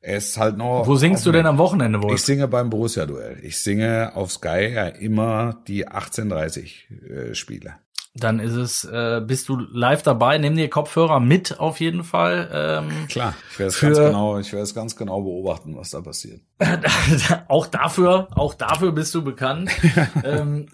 er 0.00 0.16
ist 0.16 0.38
halt 0.38 0.56
noch. 0.56 0.86
Wo 0.86 0.96
singst 0.96 1.26
du 1.26 1.32
denn 1.32 1.44
am 1.44 1.58
Wochenende 1.58 2.02
wohl? 2.02 2.14
Ich 2.14 2.22
singe 2.22 2.48
beim 2.48 2.70
Borussia-Duell. 2.70 3.38
Ich 3.42 3.58
singe 3.58 4.12
auf 4.14 4.32
Sky 4.32 4.72
ja 4.72 4.86
immer 4.86 5.62
die 5.68 5.86
1830 5.86 6.88
äh, 6.90 7.34
Spiele. 7.34 7.74
Dann 8.14 8.40
ist 8.40 8.54
es, 8.54 8.84
äh, 8.84 9.22
bist 9.24 9.48
du 9.48 9.56
live 9.56 10.02
dabei, 10.02 10.36
nimm 10.38 10.56
dir 10.56 10.68
Kopfhörer 10.68 11.20
mit 11.20 11.60
auf 11.60 11.78
jeden 11.78 12.02
Fall. 12.02 12.50
Ähm, 12.52 13.06
Klar, 13.08 13.34
ich 13.52 13.58
werde 13.60 13.68
es 13.68 13.80
ganz 13.80 13.98
genau, 13.98 14.38
ich 14.38 14.52
werde 14.52 14.64
es 14.64 14.74
ganz 14.74 14.96
genau 14.96 15.20
beobachten, 15.20 15.76
was 15.76 15.90
da 15.90 16.00
passiert. 16.00 16.40
auch 17.48 17.68
dafür, 17.68 18.26
auch 18.34 18.54
dafür 18.54 18.90
bist 18.90 19.14
du 19.14 19.22
bekannt. 19.22 19.70
ähm, 20.24 20.66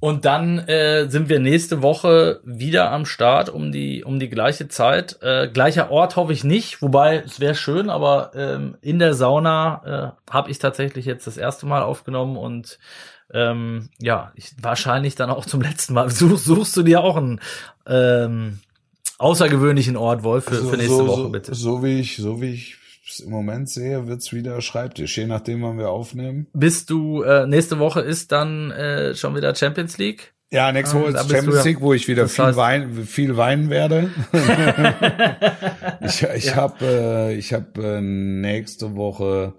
und 0.00 0.24
dann 0.24 0.58
äh, 0.60 1.10
sind 1.10 1.28
wir 1.28 1.40
nächste 1.40 1.82
Woche 1.82 2.40
wieder 2.42 2.90
am 2.90 3.04
Start 3.04 3.50
um 3.50 3.70
die 3.70 4.02
um 4.02 4.18
die 4.18 4.30
gleiche 4.30 4.66
Zeit. 4.68 5.18
Äh, 5.20 5.48
gleicher 5.48 5.90
Ort 5.90 6.16
hoffe 6.16 6.32
ich 6.32 6.42
nicht, 6.42 6.80
wobei 6.80 7.18
es 7.18 7.38
wäre 7.38 7.54
schön, 7.54 7.90
aber 7.90 8.30
ähm, 8.34 8.78
in 8.80 8.98
der 8.98 9.12
Sauna 9.12 10.14
äh, 10.26 10.32
habe 10.32 10.50
ich 10.50 10.58
tatsächlich 10.58 11.04
jetzt 11.04 11.26
das 11.26 11.36
erste 11.36 11.66
Mal 11.66 11.82
aufgenommen 11.82 12.38
und 12.38 12.78
ähm, 13.32 13.88
ja, 13.98 14.32
ich, 14.34 14.52
wahrscheinlich 14.60 15.14
dann 15.14 15.30
auch 15.30 15.46
zum 15.46 15.60
letzten 15.60 15.94
Mal. 15.94 16.10
Such, 16.10 16.38
suchst 16.38 16.76
du 16.76 16.82
dir 16.82 17.02
auch 17.02 17.16
einen 17.16 17.40
ähm, 17.86 18.60
außergewöhnlichen 19.18 19.96
Ort, 19.96 20.22
Wolf, 20.22 20.44
für, 20.44 20.56
so, 20.56 20.68
für 20.68 20.76
nächste 20.76 20.96
so, 20.96 21.06
Woche, 21.06 21.28
bitte? 21.30 21.54
So, 21.54 21.76
so 21.76 21.84
wie 21.84 22.00
ich, 22.00 22.16
so 22.16 22.40
wie 22.40 22.52
ich 22.52 22.76
es 23.08 23.20
im 23.20 23.30
Moment 23.30 23.68
sehe, 23.68 24.06
wird's 24.06 24.32
wieder 24.32 24.60
Schreibtisch, 24.60 25.16
je 25.16 25.26
nachdem, 25.26 25.62
wann 25.62 25.78
wir 25.78 25.90
aufnehmen. 25.90 26.46
Bist 26.52 26.90
du, 26.90 27.22
äh, 27.22 27.46
nächste 27.46 27.78
Woche 27.78 28.00
ist 28.00 28.32
dann 28.32 28.70
äh, 28.72 29.14
schon 29.14 29.34
wieder 29.34 29.54
Champions 29.54 29.98
League? 29.98 30.32
Ja, 30.50 30.70
nächste 30.70 30.96
Woche 31.00 31.16
ah, 31.16 31.20
ist 31.20 31.30
Champions 31.30 31.64
League, 31.64 31.80
wo 31.80 31.92
ich 31.92 32.06
wieder 32.06 32.28
viel, 32.28 32.56
wein, 32.56 33.04
viel 33.04 33.36
weinen 33.36 33.68
werde. 33.68 34.10
ich 36.02 36.22
ich 36.22 36.46
ja. 36.46 36.54
habe 36.54 36.84
äh, 36.84 37.34
ich 37.34 37.52
hab, 37.52 37.76
äh, 37.78 38.00
nächste 38.00 38.94
Woche 38.94 39.54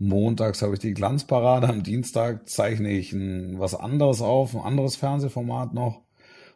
Montags 0.00 0.62
habe 0.62 0.74
ich 0.74 0.80
die 0.80 0.94
Glanzparade, 0.94 1.68
am 1.68 1.82
Dienstag 1.82 2.48
zeichne 2.48 2.90
ich 2.90 3.12
ein, 3.12 3.60
was 3.60 3.74
anderes 3.74 4.22
auf, 4.22 4.54
ein 4.54 4.62
anderes 4.62 4.96
Fernsehformat 4.96 5.74
noch. 5.74 6.00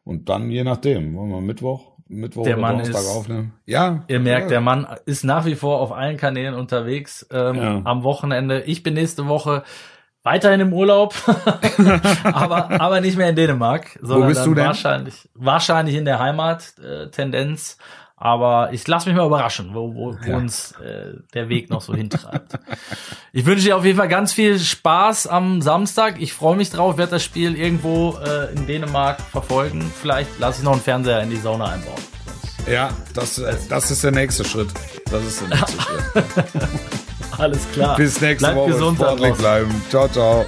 Und 0.03 0.28
dann 0.30 0.51
je 0.51 0.64
nachdem, 0.64 1.14
wollen 1.14 1.30
wir 1.30 1.40
Mittwoch, 1.42 1.92
Mittwoch 2.09 2.45
der 2.45 2.55
oder 2.55 2.62
Mann 2.62 2.78
Donnerstag 2.78 3.03
ist, 3.03 3.16
aufnehmen. 3.16 3.53
Ja. 3.66 4.05
Ihr 4.09 4.20
merkt, 4.20 4.45
ja. 4.45 4.49
der 4.49 4.61
Mann 4.62 4.86
ist 5.05 5.24
nach 5.24 5.45
wie 5.45 5.57
vor 5.57 5.80
auf 5.80 5.92
allen 5.92 6.16
Kanälen 6.16 6.55
unterwegs 6.55 7.26
ähm, 7.30 7.57
ja. 7.57 7.80
am 7.84 8.03
Wochenende. 8.03 8.62
Ich 8.62 8.82
bin 8.82 8.95
nächste 8.95 9.28
Woche 9.28 9.62
weiterhin 10.22 10.61
im 10.61 10.72
Urlaub, 10.72 11.14
aber, 12.24 12.80
aber 12.80 13.01
nicht 13.03 13.18
mehr 13.18 13.28
in 13.28 13.36
Dänemark, 13.36 13.99
sondern 14.01 14.22
Wo 14.22 14.28
bist 14.28 14.47
du 14.47 14.55
denn? 14.55 14.64
wahrscheinlich, 14.64 15.28
wahrscheinlich 15.34 15.97
in 15.97 16.07
der 16.07 16.18
Heimat, 16.18 16.74
äh, 16.78 17.11
Tendenz 17.11 17.76
aber 18.24 18.72
ich 18.72 18.88
lasse 18.88 19.06
mich 19.06 19.18
mal 19.18 19.26
überraschen, 19.26 19.74
wo, 19.74 19.94
wo, 19.94 20.16
wo 20.18 20.30
ja. 20.30 20.38
uns 20.38 20.72
äh, 20.80 21.12
der 21.34 21.50
Weg 21.50 21.68
noch 21.68 21.82
so 21.82 21.94
hintreibt. 21.94 22.58
Ich 23.34 23.44
wünsche 23.44 23.66
dir 23.66 23.76
auf 23.76 23.84
jeden 23.84 23.98
Fall 23.98 24.08
ganz 24.08 24.32
viel 24.32 24.58
Spaß 24.58 25.26
am 25.26 25.60
Samstag. 25.60 26.18
Ich 26.18 26.32
freue 26.32 26.56
mich 26.56 26.70
drauf, 26.70 26.96
werde 26.96 27.10
das 27.10 27.22
Spiel 27.22 27.54
irgendwo 27.54 28.16
äh, 28.24 28.50
in 28.54 28.66
Dänemark 28.66 29.20
verfolgen. 29.20 29.92
Vielleicht 30.00 30.38
lasse 30.38 30.60
ich 30.60 30.64
noch 30.64 30.72
einen 30.72 30.80
Fernseher 30.80 31.20
in 31.22 31.28
die 31.28 31.36
Sauna 31.36 31.66
einbauen. 31.66 32.00
Ja, 32.66 32.88
das, 33.12 33.36
äh, 33.36 33.54
das 33.68 33.90
ist 33.90 34.02
der 34.02 34.12
nächste 34.12 34.42
Schritt. 34.46 34.70
Das 35.10 35.22
ist 35.22 35.42
der 35.42 35.48
nächste 35.48 35.82
Schritt. 35.82 36.24
Alles 37.38 37.70
klar. 37.74 37.94
Bis 37.96 38.22
nächste 38.22 38.46
Bleibt 38.46 38.56
Woche. 38.56 38.72
Gesund 38.72 38.96
sportlich 38.96 39.34
bleiben. 39.34 39.82
Ciao, 39.90 40.08
ciao. 40.08 40.46